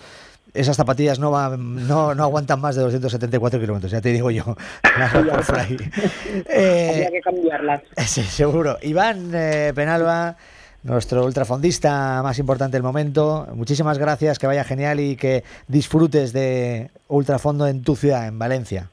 [0.53, 4.43] Esas zapatillas no, van, no, no aguantan más de 274 kilómetros, ya te digo yo.
[4.99, 5.77] Vaporfly.
[6.49, 7.81] Eh, Habría que cambiarlas.
[7.97, 8.77] Sí, seguro.
[8.81, 10.35] Iván eh, Penalba,
[10.83, 13.47] nuestro ultrafondista más importante del momento.
[13.53, 18.89] Muchísimas gracias, que vaya genial y que disfrutes de ultrafondo en tu ciudad, en Valencia.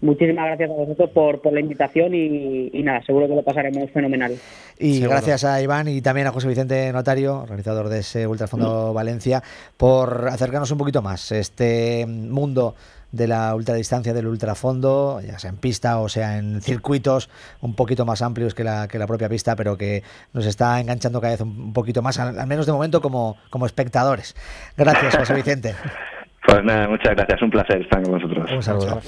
[0.00, 3.90] Muchísimas gracias a vosotros por, por la invitación y, y nada, seguro que lo pasaremos
[3.90, 4.36] fenomenal.
[4.78, 5.10] Y Seguro.
[5.12, 9.42] gracias a Iván y también a José Vicente Notario, organizador de ese Ultrafondo Valencia,
[9.78, 12.74] por acercarnos un poquito más a este mundo
[13.14, 17.30] de la ultradistancia del ultrafondo, ya sea en pista o sea en circuitos
[17.60, 21.20] un poquito más amplios que la, que la propia pista, pero que nos está enganchando
[21.20, 24.34] cada vez un, poquito más, al, al menos de momento como, como espectadores.
[24.76, 25.74] Gracias, José Vicente.
[26.46, 27.40] Pues nada, muchas gracias.
[27.42, 28.50] Un placer estar con vosotros.
[28.52, 29.00] Un saludo.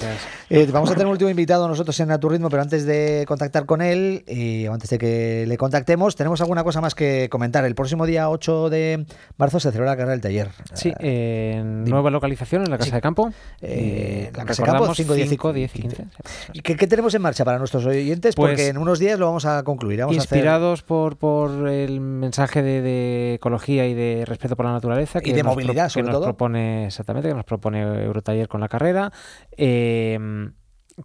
[0.49, 3.25] Eh, vamos a tener un último invitado nosotros en A Tu Ritmo, pero antes de
[3.27, 7.63] contactar con él y antes de que le contactemos, tenemos alguna cosa más que comentar.
[7.65, 9.05] El próximo día 8 de
[9.37, 10.49] marzo se celebra la carrera del taller.
[10.73, 13.31] Sí, en nueva localización en la Casa de Campo.
[13.61, 16.05] Eh, la Casa de Campo, Recordamos 5, 10 y 5, 10 y 15.
[16.53, 18.35] ¿Y qué, qué tenemos en marcha para nuestros oyentes?
[18.35, 19.99] Pues, Porque en unos días lo vamos a concluir.
[19.99, 24.65] Vamos a hacer- Inspirados por, por el mensaje de, de ecología y de respeto por
[24.65, 25.19] la naturaleza.
[25.23, 26.23] Y de nos movilidad, que sobre nos todo.
[26.25, 29.11] propone, exactamente, que nos propone Eurotaller con la carrera.
[29.57, 30.19] Eh,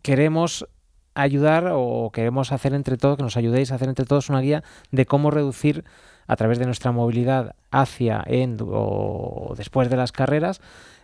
[0.03, 0.67] queremos
[1.15, 4.63] ayudar o queremos hacer entre todos, que nos ayudéis a hacer entre todos una guía
[4.91, 5.85] de cómo reducir
[6.27, 10.61] a través de nuestra movilidad hacia, en o después de las carreras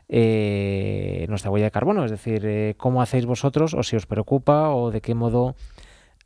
[0.08, 4.70] eh, nuestra huella de carbono, es decir, eh, cómo hacéis vosotros o si os preocupa
[4.70, 5.54] o de qué modo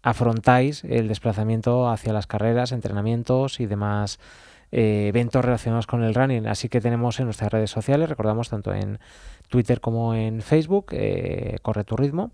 [0.02, 4.20] afrontáis el desplazamiento hacia las carreras, entrenamientos y demás
[4.72, 6.46] eh, eventos relacionados con el running.
[6.46, 8.98] Así que tenemos en nuestras redes sociales, recordamos tanto en
[9.48, 12.32] Twitter como en Facebook, eh, Corre tu ritmo.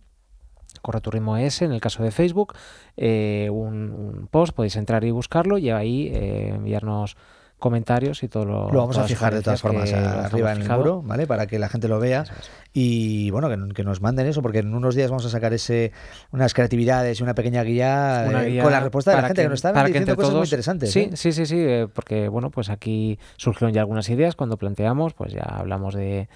[0.81, 2.55] Corre tu ritmo es en el caso de Facebook,
[2.97, 7.17] eh, un, post, podéis entrar y buscarlo y ahí enviarnos
[7.59, 10.63] comentarios y todo lo Lo vamos a fijar de todas formas que os arriba en
[10.63, 11.27] el muro, ¿vale?
[11.27, 12.25] Para que la gente lo vea.
[12.73, 15.93] Y bueno, que, que nos manden eso, porque en unos días vamos a sacar ese
[16.31, 19.49] unas creatividades y una pequeña guía, Una eh, con la respuesta de la gente, que,
[19.49, 20.93] nos están para que diciendo entre cosas muy todos- interesantes.
[20.93, 21.11] Sí, ¿eh?
[21.15, 25.33] sí, sí, sí, eh, porque bueno, pues aquí surgieron ya algunas ideas cuando planteamos, pues
[25.33, 26.29] ya hablamos de,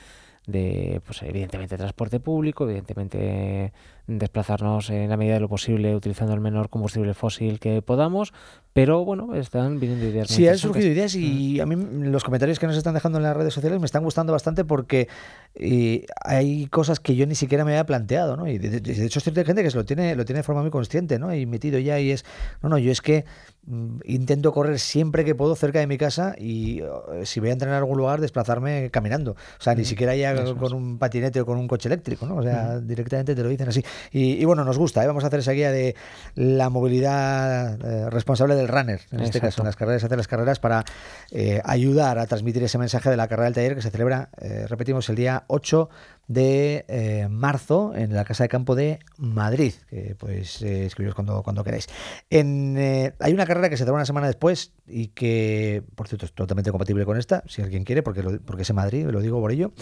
[0.46, 3.72] de pues evidentemente transporte público, evidentemente
[4.06, 8.32] desplazarnos en la medida de lo posible utilizando el menor combustible fósil que podamos,
[8.72, 11.76] pero bueno, están viniendo ideas Sí, han surgido ideas y a mí
[12.10, 15.08] los comentarios que nos están dejando en las redes sociales me están gustando bastante porque
[15.54, 18.48] eh, hay cosas que yo ni siquiera me había planteado, ¿no?
[18.48, 20.42] Y de, de- de hecho es cierta gente que se lo tiene, lo tiene de
[20.44, 21.34] forma muy consciente, ¿no?
[21.34, 22.24] Y metido ya y es,
[22.62, 23.24] no, no, yo es que
[23.66, 26.86] mm, intento correr siempre que puedo cerca de mi casa y eh,
[27.24, 29.32] si voy a entrenar en algún lugar desplazarme caminando.
[29.32, 32.36] O sea, ni siquiera ya ya con un patinete o con un coche eléctrico, ¿no?
[32.36, 33.84] O sea, directamente te lo dicen así.
[34.10, 35.06] Y, y bueno, nos gusta, ¿eh?
[35.06, 35.94] vamos a hacer esa guía de
[36.34, 40.58] la movilidad eh, responsable del runner, en este caso, en las carreras, hacer las carreras
[40.60, 40.84] para
[41.30, 44.66] eh, ayudar a transmitir ese mensaje de la carrera del taller que se celebra, eh,
[44.68, 45.88] repetimos, el día 8
[46.28, 51.42] de eh, marzo en la Casa de Campo de Madrid, que pues eh, escribiros cuando,
[51.42, 51.88] cuando queráis.
[52.30, 56.26] En, eh, hay una carrera que se celebra una semana después y que, por cierto,
[56.26, 59.20] es totalmente compatible con esta, si alguien quiere, porque, lo- porque es en Madrid, lo
[59.20, 59.72] digo por ello,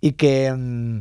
[0.00, 1.00] y que mm,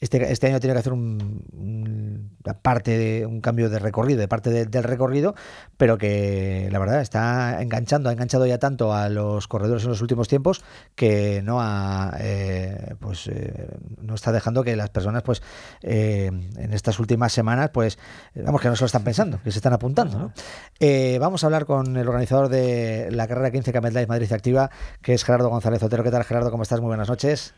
[0.00, 2.30] este, este año tiene que hacer un, un-
[2.62, 5.34] parte de, un cambio de recorrido, de parte de- del recorrido,
[5.76, 10.00] pero que la verdad está enganchando, ha enganchado ya tanto a los corredores en los
[10.00, 10.62] últimos tiempos
[10.94, 13.68] que no ha, eh, pues eh,
[14.00, 15.42] no está dejando que las personas pues
[15.82, 17.98] eh, en estas últimas semanas pues
[18.34, 20.18] vamos que no se lo están pensando, que se están apuntando.
[20.18, 20.32] ¿no?
[20.80, 24.70] Eh, vamos a hablar con el organizador de la carrera 15 Camel Life Madrid Activa,
[25.02, 26.02] que es Gerardo González Otero.
[26.02, 26.50] ¿Qué tal Gerardo?
[26.50, 26.80] ¿Cómo estás?
[26.80, 27.54] Muy buenas noches.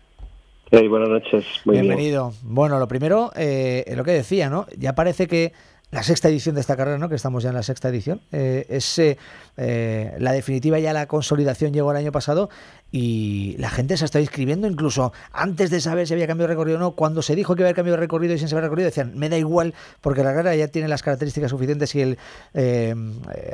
[0.73, 1.45] Buenas noches.
[1.67, 2.33] Bienvenido.
[2.43, 4.67] Bueno, lo primero, eh, lo que decía, ¿no?
[4.79, 5.53] Ya parece que
[5.91, 7.11] la sexta edición de esta carrera, ¿no?
[7.11, 9.19] Que estamos ya en la sexta edición, eh, es eh,
[9.59, 12.49] eh, la definitiva ya la consolidación llegó el año pasado
[12.91, 16.79] y la gente se está inscribiendo incluso antes de saber si había cambio de recorrido
[16.79, 16.93] o no.
[16.93, 19.13] Cuando se dijo que iba a haber cambio de recorrido y sin saber recorrido, decían,
[19.15, 22.19] me da igual porque la carrera ya tiene las características suficientes y el
[22.55, 22.95] eh,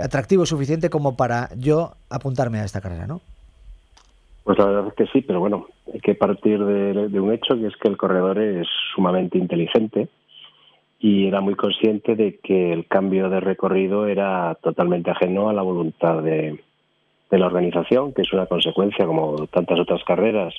[0.00, 3.20] atractivo suficiente como para yo apuntarme a esta carrera, ¿no?
[4.48, 7.66] Pues la verdad es que sí, pero bueno, hay que partir de, un hecho que
[7.66, 10.08] es que el corredor es sumamente inteligente
[10.98, 15.60] y era muy consciente de que el cambio de recorrido era totalmente ajeno a la
[15.60, 16.58] voluntad de,
[17.30, 20.54] la organización, que es una consecuencia, como tantas otras carreras,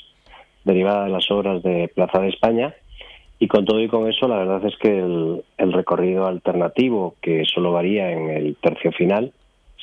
[0.64, 2.76] derivada de las obras de Plaza de España.
[3.40, 7.72] Y con todo y con eso, la verdad es que el recorrido alternativo, que solo
[7.72, 9.34] varía en el tercio final,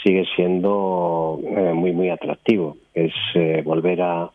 [0.07, 2.77] sigue siendo eh, muy, muy atractivo.
[2.95, 4.31] Es eh, volver a,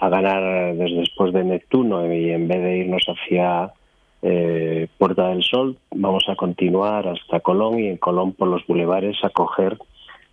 [0.00, 3.70] a ganar desde después de Neptuno y en vez de irnos hacia
[4.22, 9.16] eh, Puerta del Sol, vamos a continuar hasta Colón y en Colón por los bulevares
[9.22, 9.78] a coger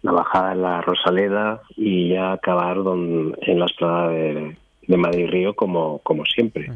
[0.01, 5.27] la bajada en la Rosaleda y ya acabar don- en la esplanada de, de Madrid
[5.29, 6.71] Río como, como siempre.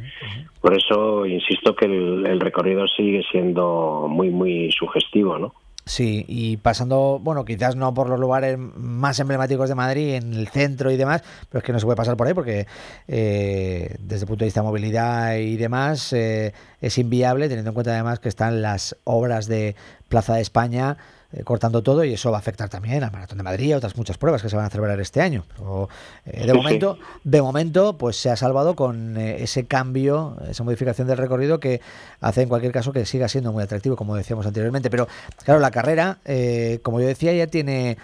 [0.62, 5.54] Por eso insisto que el, el recorrido sigue siendo muy, muy sugestivo, ¿no?
[5.90, 10.48] Sí, y pasando, bueno, quizás no por los lugares más emblemáticos de Madrid, en el
[10.48, 12.68] centro y demás, pero es que no se puede pasar por ahí porque
[13.08, 17.74] eh, desde el punto de vista de movilidad y demás eh, es inviable, teniendo en
[17.74, 19.76] cuenta además que están las obras de
[20.10, 20.98] Plaza de España
[21.32, 23.78] eh, cortando todo y eso va a afectar también al Maratón de Madrid y a
[23.78, 25.46] otras muchas pruebas que se van a celebrar este año.
[25.56, 25.88] Pero,
[26.26, 26.54] eh, de Sí, sí.
[26.56, 31.60] momento, de momento, pues se ha salvado con eh, ese cambio, esa modificación del recorrido
[31.60, 31.82] que
[32.20, 34.90] hace en cualquier caso que siga siendo muy atractivo, como decíamos anteriormente.
[34.90, 35.08] Pero
[35.44, 37.98] claro, la carrera, eh, como yo decía, ya tiene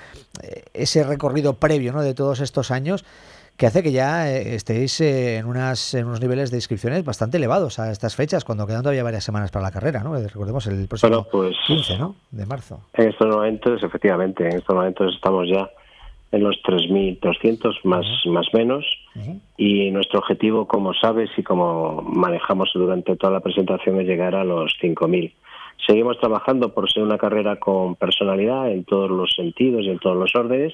[0.73, 2.01] ese recorrido previo ¿no?
[2.01, 3.05] de todos estos años
[3.57, 7.37] que hace que ya eh, estéis eh, en, unas, en unos niveles de inscripciones bastante
[7.37, 10.17] elevados a estas fechas, cuando quedan todavía varias semanas para la carrera, ¿no?
[10.17, 12.15] Eh, Recordemos el próximo Bueno, pues 15 ¿no?
[12.31, 12.81] de marzo.
[12.93, 15.69] En estos momentos, efectivamente, en estos momentos estamos ya
[16.31, 18.83] en los 3.200 más más menos
[19.55, 24.43] y nuestro objetivo, como sabes y como manejamos durante toda la presentación, es llegar a
[24.43, 25.31] los 5.000.
[25.87, 30.17] Seguimos trabajando por ser una carrera con personalidad en todos los sentidos y en todos
[30.17, 30.73] los órdenes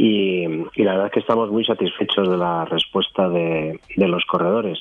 [0.00, 0.44] y,
[0.76, 4.78] y la verdad es que estamos muy satisfechos de la respuesta de, de los corredores.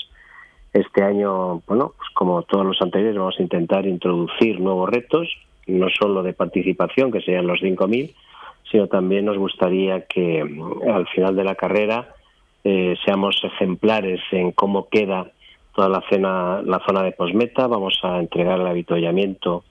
[0.74, 5.28] Este año, bueno, pues como todos los anteriores, vamos a intentar introducir nuevos retos,
[5.66, 8.14] no solo de participación, que serían los 5.000,
[8.70, 12.14] sino también nos gustaría que mm, al final de la carrera
[12.64, 15.32] eh, seamos ejemplares en cómo queda
[15.74, 17.66] toda la, cena, la zona de posmeta.
[17.66, 19.64] Vamos a entregar el avituallamiento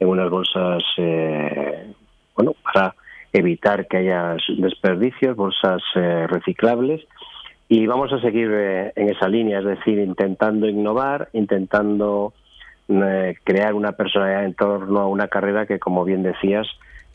[0.00, 1.86] en unas bolsas, eh,
[2.34, 2.96] bueno, para
[3.32, 7.02] evitar que haya desperdicios, bolsas eh, reciclables.
[7.68, 12.32] Y vamos a seguir eh, en esa línea, es decir, intentando innovar, intentando
[12.88, 16.66] eh, crear una personalidad en torno a una carrera que, como bien decías,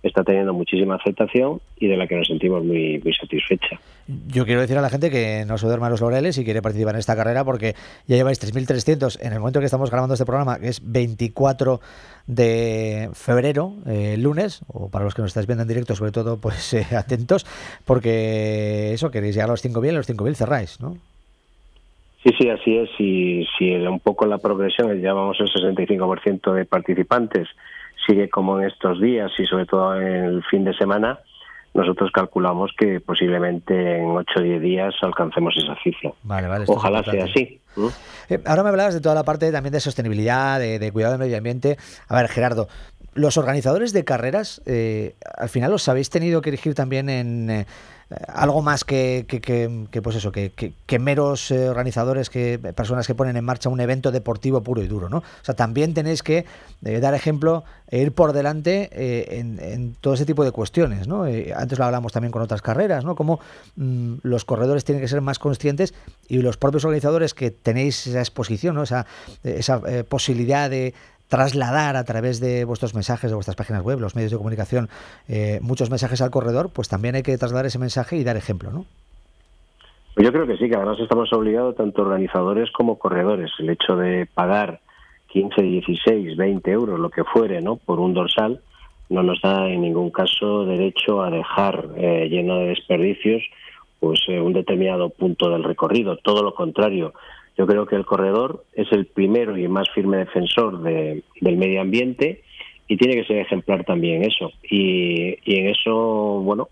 [0.03, 3.79] está teniendo muchísima aceptación y de la que nos sentimos muy, muy satisfechas.
[4.27, 6.95] Yo quiero decir a la gente que no se duerma los laureles y quiere participar
[6.95, 7.73] en esta carrera porque
[8.05, 11.79] ya lleváis 3.300 en el momento que estamos grabando este programa, que es 24
[12.27, 16.39] de febrero, eh, lunes, o para los que nos estáis viendo en directo, sobre todo,
[16.39, 17.45] pues eh, atentos,
[17.85, 20.97] porque eso, queréis llegar a los 5.000 y los 5.000 cerráis, ¿no?
[22.23, 22.89] Sí, sí, así es.
[22.99, 27.49] Y si un poco la progresión, ya vamos el 65% de participantes,
[28.05, 31.19] sigue como en estos días y sobre todo en el fin de semana,
[31.73, 36.11] nosotros calculamos que posiblemente en 8 o 10 días alcancemos esa cifra.
[36.23, 36.65] Vale, vale.
[36.67, 37.59] Ojalá sea así.
[38.29, 41.21] Eh, ahora me hablabas de toda la parte también de sostenibilidad, de, de cuidado del
[41.21, 41.77] medio ambiente.
[42.07, 42.67] A ver, Gerardo,
[43.15, 47.65] los organizadores de carreras, eh, al final os habéis tenido que dirigir también en, eh,
[48.27, 50.51] algo más que, que, pues eso, que,
[50.93, 54.87] que meros eh, organizadores, que personas que ponen en marcha un evento deportivo puro y
[54.87, 55.17] duro, ¿no?
[55.17, 56.45] O sea, también tenéis que
[56.83, 61.25] eh, dar ejemplo e ir por delante eh, en, todo ese tipo de cuestiones, ¿no?
[61.55, 63.15] antes lo hablamos también con otras carreras, ¿no?
[63.15, 63.39] Cómo
[63.75, 65.93] mm, los corredores tienen que ser más conscientes
[66.27, 68.83] y los propios organizadores que tenéis esa exposición, ¿no?
[68.83, 69.05] Esa,
[69.43, 70.93] esa posibilidad de
[71.33, 74.87] trasladar a través de vuestros mensajes, de vuestras páginas web, los medios de comunicación,
[75.27, 78.69] eh, muchos mensajes al corredor, pues también hay que trasladar ese mensaje y dar ejemplo,
[78.69, 78.85] ¿no?
[80.15, 83.49] Yo creo que sí, que además estamos obligados, tanto organizadores como corredores.
[83.57, 84.79] El hecho de pagar
[85.29, 87.77] 15, 16, 20 euros, lo que fuere, ¿no?
[87.77, 88.61] por un dorsal,
[89.09, 93.41] no nos da en ningún caso derecho a dejar eh, lleno de desperdicios
[93.99, 96.15] pues eh, un determinado punto del recorrido.
[96.17, 97.15] Todo lo contrario,
[97.57, 102.41] yo creo que el corredor es el primero y más firme defensor del medio ambiente
[102.87, 104.51] y tiene que ser ejemplar también eso.
[104.69, 106.69] Y, en eso, bueno,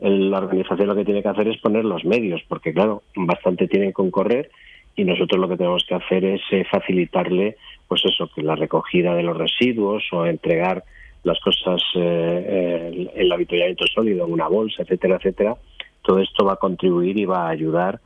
[0.00, 3.92] la organización lo que tiene que hacer es poner los medios, porque claro, bastante tienen
[3.92, 4.50] con correr
[4.96, 7.56] y nosotros lo que tenemos que hacer es eh, facilitarle,
[7.88, 10.84] pues eso, que la recogida de los residuos o entregar
[11.22, 15.56] las cosas, eh, el avituallamiento sólido en una bolsa, etcétera, etcétera.
[16.02, 18.00] Todo esto va a contribuir y va a ayudar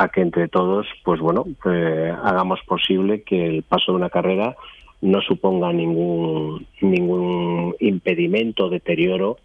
[0.00, 4.56] a que entre todos, pues bueno, eh, hagamos posible que el paso de una carrera
[5.02, 9.36] no suponga ningún ningún impedimento, deterioro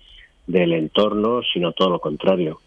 [0.47, 2.61] del entorno, sino todo lo contrario.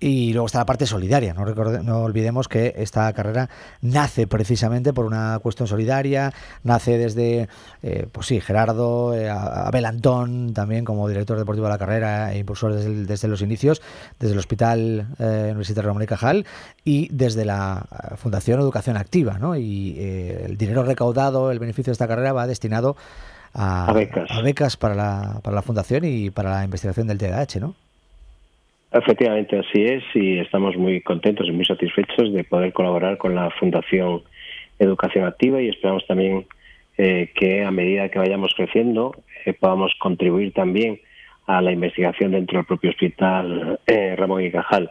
[0.00, 1.34] Y luego está la parte solidaria.
[1.34, 3.50] No, no olvidemos que esta carrera
[3.80, 6.32] nace precisamente por una cuestión solidaria.
[6.62, 7.48] Nace desde,
[7.82, 12.38] eh, pues sí, Gerardo, eh, Abel Antón, también como director deportivo de la carrera e
[12.38, 13.82] impulsor desde, los inicios,
[14.20, 16.46] desde el Hospital eh, Universitario Ramón y Cajal
[16.84, 19.38] y desde la Fundación Educación Activa.
[19.38, 19.56] ¿no?
[19.56, 22.96] Y eh, el dinero recaudado, el beneficio de esta carrera va destinado
[23.52, 27.58] a, becas, a becas para, la, para la Fundación y para la investigación del TDAH,
[27.58, 27.87] ¿no?
[28.90, 33.50] Efectivamente, así es y estamos muy contentos y muy satisfechos de poder colaborar con la
[33.50, 34.22] Fundación
[34.78, 36.46] Educación Activa y esperamos también
[36.96, 41.00] eh, que a medida que vayamos creciendo eh, podamos contribuir también
[41.46, 44.90] a la investigación dentro del propio hospital eh, Ramón y Cajal.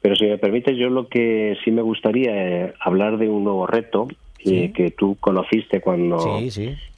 [0.00, 3.66] Pero si me permite, yo lo que sí me gustaría es hablar de un nuevo
[3.66, 4.08] reto
[4.38, 6.38] que tú conociste cuando,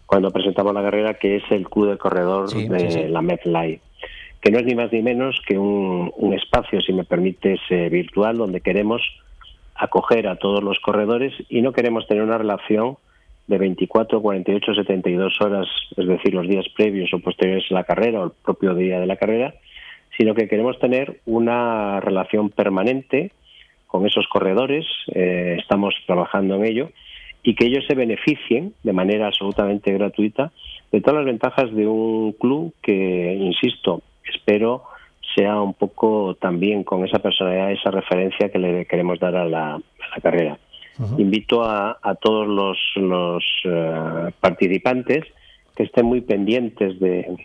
[0.05, 3.81] cuando presentamos la carrera, que es el Club de Corredor de la MedLife
[4.47, 8.37] que no es ni más ni menos que un, espacio, si me permites, eh, virtual,
[8.37, 9.03] donde queremos
[9.75, 12.97] acoger a todos los corredores y no queremos tener una relación
[13.49, 15.67] de 24, 48, 72 horas,
[15.97, 19.07] es decir, los días previos o posteriores a la carrera o el propio día de
[19.09, 19.53] la carrera,
[20.17, 23.33] sino que queremos tener una relación permanente
[23.89, 26.91] con esos corredores, eh, estamos trabajando en ello,
[27.43, 30.53] y que ellos se beneficien de manera absolutamente gratuita
[30.93, 34.03] de todas las ventajas de un club que, insisto,
[34.35, 34.85] espero
[35.35, 39.81] sea un poco también con esa personalidad, esa referencia que le queremos dar a la,
[40.23, 40.59] carrera.
[41.19, 45.25] Invito a, todos los, los eh, participantes
[45.77, 47.37] que estén muy pendientes de,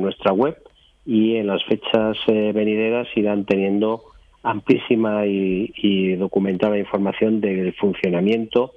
[0.00, 0.56] nuestra web
[1.04, 4.02] y en las fechas eh, venideras irán teniendo
[4.42, 8.72] amplísima y, y, documentada información del funcionamiento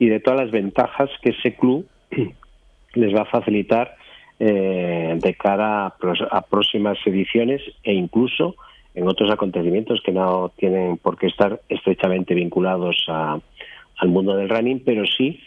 [0.00, 1.86] y de todas las ventajas que ese club
[2.94, 3.94] les va a facilitar
[4.40, 8.56] eh, de cara a, próximas ediciones e incluso
[8.94, 14.82] en otros acontecimientos que no tienen por qué estar estrechamente vinculados al mundo del running,
[14.84, 15.40] pero sí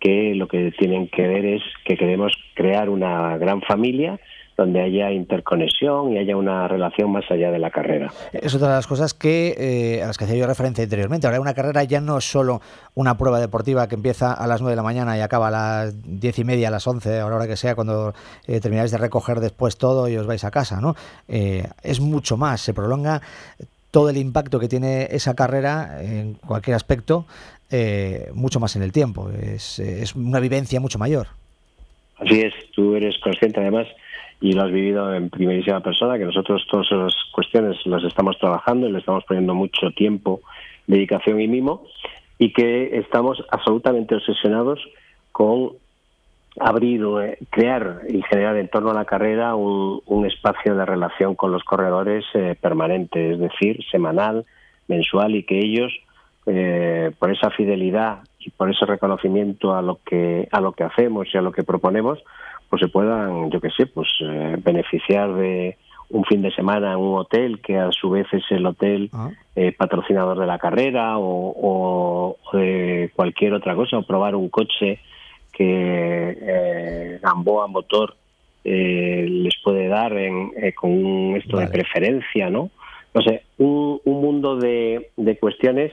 [0.00, 4.18] que lo que tienen que ver es que queremos crear una gran familia
[4.58, 8.12] donde haya interconexión y haya una relación más allá de la carrera.
[8.32, 11.28] Es otra de las cosas que eh, a las que hacía yo referencia anteriormente.
[11.28, 12.60] Ahora una carrera ya no es solo
[12.96, 16.20] una prueba deportiva que empieza a las 9 de la mañana y acaba a las
[16.20, 18.14] 10 y media, a las 11, a la hora que sea, cuando
[18.48, 20.80] eh, termináis de recoger después todo y os vais a casa.
[20.80, 20.96] ¿no?
[21.28, 23.22] Eh, es mucho más, se prolonga
[23.92, 27.26] todo el impacto que tiene esa carrera en cualquier aspecto,
[28.34, 29.30] mucho más en el tiempo.
[29.30, 31.28] Es, es una vivencia mucho mayor.
[32.18, 33.86] Así es, tú eres consciente además
[34.40, 38.88] y lo has vivido en primerísima persona, que nosotros todas esas cuestiones las estamos trabajando
[38.88, 40.40] y le estamos poniendo mucho tiempo,
[40.86, 41.84] dedicación y mimo,
[42.38, 44.80] y que estamos absolutamente obsesionados
[45.32, 45.72] con
[46.60, 51.52] abrir, eh, crear y generar en torno a la carrera un, espacio de relación con
[51.52, 54.44] los corredores eh, permanente, es decir, semanal,
[54.88, 55.92] mensual, y que ellos,
[56.46, 61.28] eh, por esa fidelidad y por ese reconocimiento a lo que a lo que hacemos
[61.32, 62.18] y a lo que proponemos,
[62.68, 65.76] pues se puedan, yo qué sé, pues eh, beneficiar de
[66.10, 69.30] un fin de semana en un hotel que a su vez es el hotel ah.
[69.56, 75.00] eh, patrocinador de la carrera o, de cualquier otra cosa, o probar un coche
[75.52, 78.16] que eh, Gamboa Motor
[78.64, 82.70] eh, les puede dar en, con esto de preferencia, ¿no?
[83.14, 85.92] no sé, un, un mundo de, de cuestiones,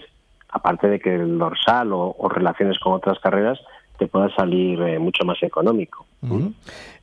[0.50, 3.60] aparte de que el dorsal o, o relaciones con otras carreras,
[3.98, 6.06] te pueda salir eh, mucho más económico.
[6.22, 6.54] Ujú.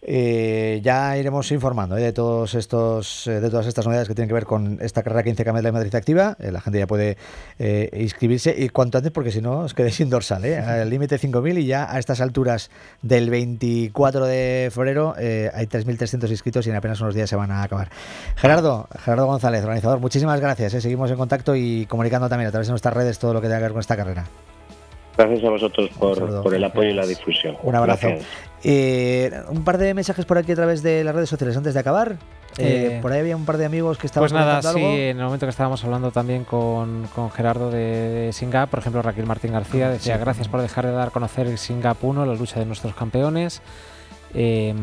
[0.05, 4.27] Eh, ya iremos informando eh, de todos estos eh, de todas estas novedades que tienen
[4.28, 6.36] que ver con esta carrera 15 km de Madrid activa.
[6.40, 7.16] Eh, la gente ya puede
[7.60, 10.44] eh, inscribirse y cuanto antes porque si no os quedéis sin dorsal.
[10.44, 10.59] Eh.
[10.82, 12.70] El límite 5.000 y ya a estas alturas
[13.01, 17.52] del 24 de febrero eh, hay 3.300 inscritos y en apenas unos días se van
[17.52, 17.89] a acabar.
[18.35, 20.74] Gerardo, Gerardo González, organizador, muchísimas gracias.
[20.74, 20.81] eh.
[20.81, 23.59] Seguimos en contacto y comunicando también a través de nuestras redes todo lo que tenga
[23.59, 24.24] que ver con esta carrera.
[25.16, 27.56] Gracias a vosotros por, el apoyo y la difusión.
[27.62, 28.09] Un abrazo.
[28.64, 31.80] Eh, un par de mensajes por aquí a través de las redes sociales antes de
[31.80, 32.16] acabar.
[32.59, 35.18] Eh, Eh, por ahí había un par de amigos que estaban Pues nada, sí, en
[35.18, 37.78] el momento que estábamos hablando también con, con Gerardo de,
[38.26, 40.20] de Singap, por ejemplo, Raquel Martín García decía, Sí.
[40.20, 43.62] gracias por dejar de dar a conocer el Singap 1, la lucha de nuestros campeones.
[44.34, 44.74] Eh,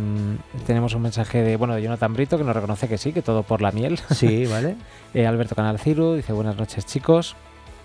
[0.67, 3.43] tenemos un mensaje de bueno de Jonathan Brito que nos reconoce que sí, que todo
[3.43, 3.99] por la miel.
[4.13, 4.75] Sí, vale.
[5.11, 7.35] Eh, Alberto Canal Ciru dice buenas noches chicos.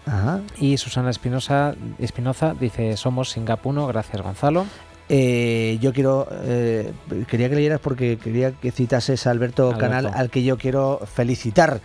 [0.07, 0.41] Ajá.
[0.59, 4.67] Y Susana Espinosa, Espinoza dice somos Singap 1, gracias Gonzalo.
[5.09, 6.93] Eh, yo quiero, eh,
[7.29, 9.81] quería que leyeras porque quería que citases a Alberto, Alberto.
[9.81, 11.81] Canal, al que yo quiero felicitar.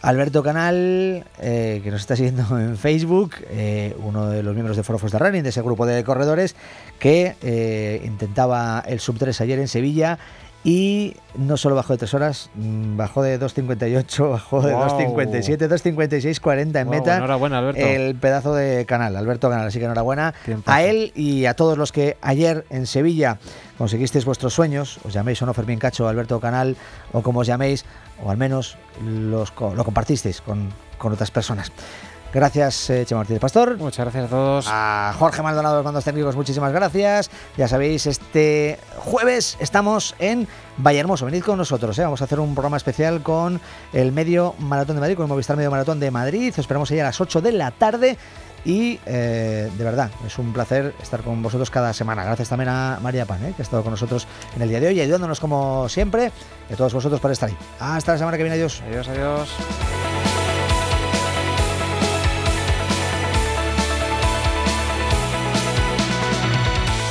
[0.00, 4.82] Alberto Canal, eh, que nos está siguiendo en Facebook, eh, uno de los miembros de
[4.82, 6.54] Forofos de Running, de ese grupo de corredores,
[6.98, 10.18] que eh, intentaba el sub 3 ayer en Sevilla
[10.68, 15.00] y no solo bajó de 3 horas, mm, bajó de 2.58, bajó de Guau.
[15.00, 17.16] 2.57, 2.56, 40 en meta.
[17.16, 17.80] enhorabuena, Alberto.
[17.80, 19.68] El pedazo de canal, Alberto Canal.
[19.68, 20.34] Así que enhorabuena
[20.66, 23.38] a él y a todos los que ayer en Sevilla
[23.78, 26.76] conseguisteis vuestros sueños, os llaméis o no Fermín Cacho, Alberto Canal,
[27.12, 27.86] o como os llaméis,
[28.22, 30.68] o al menos los, lo compartisteis con,
[30.98, 31.72] con otras personas.
[32.32, 33.78] Gracias, eh, Chema Martínez Pastor.
[33.78, 34.66] Muchas gracias a todos.
[34.68, 37.30] A Jorge Maldonado, los mandos técnicos, muchísimas gracias.
[37.56, 40.46] Ya sabéis, este jueves estamos en
[40.76, 41.24] Vallehermoso.
[41.24, 42.02] Venid con nosotros, ¿eh?
[42.02, 43.60] vamos a hacer un programa especial con
[43.92, 46.50] el Medio Maratón de Madrid, con el Movistar Medio Maratón de Madrid.
[46.52, 48.18] Os esperamos ahí a las 8 de la tarde.
[48.64, 52.24] Y eh, de verdad, es un placer estar con vosotros cada semana.
[52.24, 53.54] Gracias también a María Pan, ¿eh?
[53.56, 56.32] que ha estado con nosotros en el día de hoy, ayudándonos como siempre,
[56.68, 57.56] y a todos vosotros por estar ahí.
[57.80, 58.82] Hasta la semana que viene, adiós.
[58.86, 59.48] Adiós, adiós.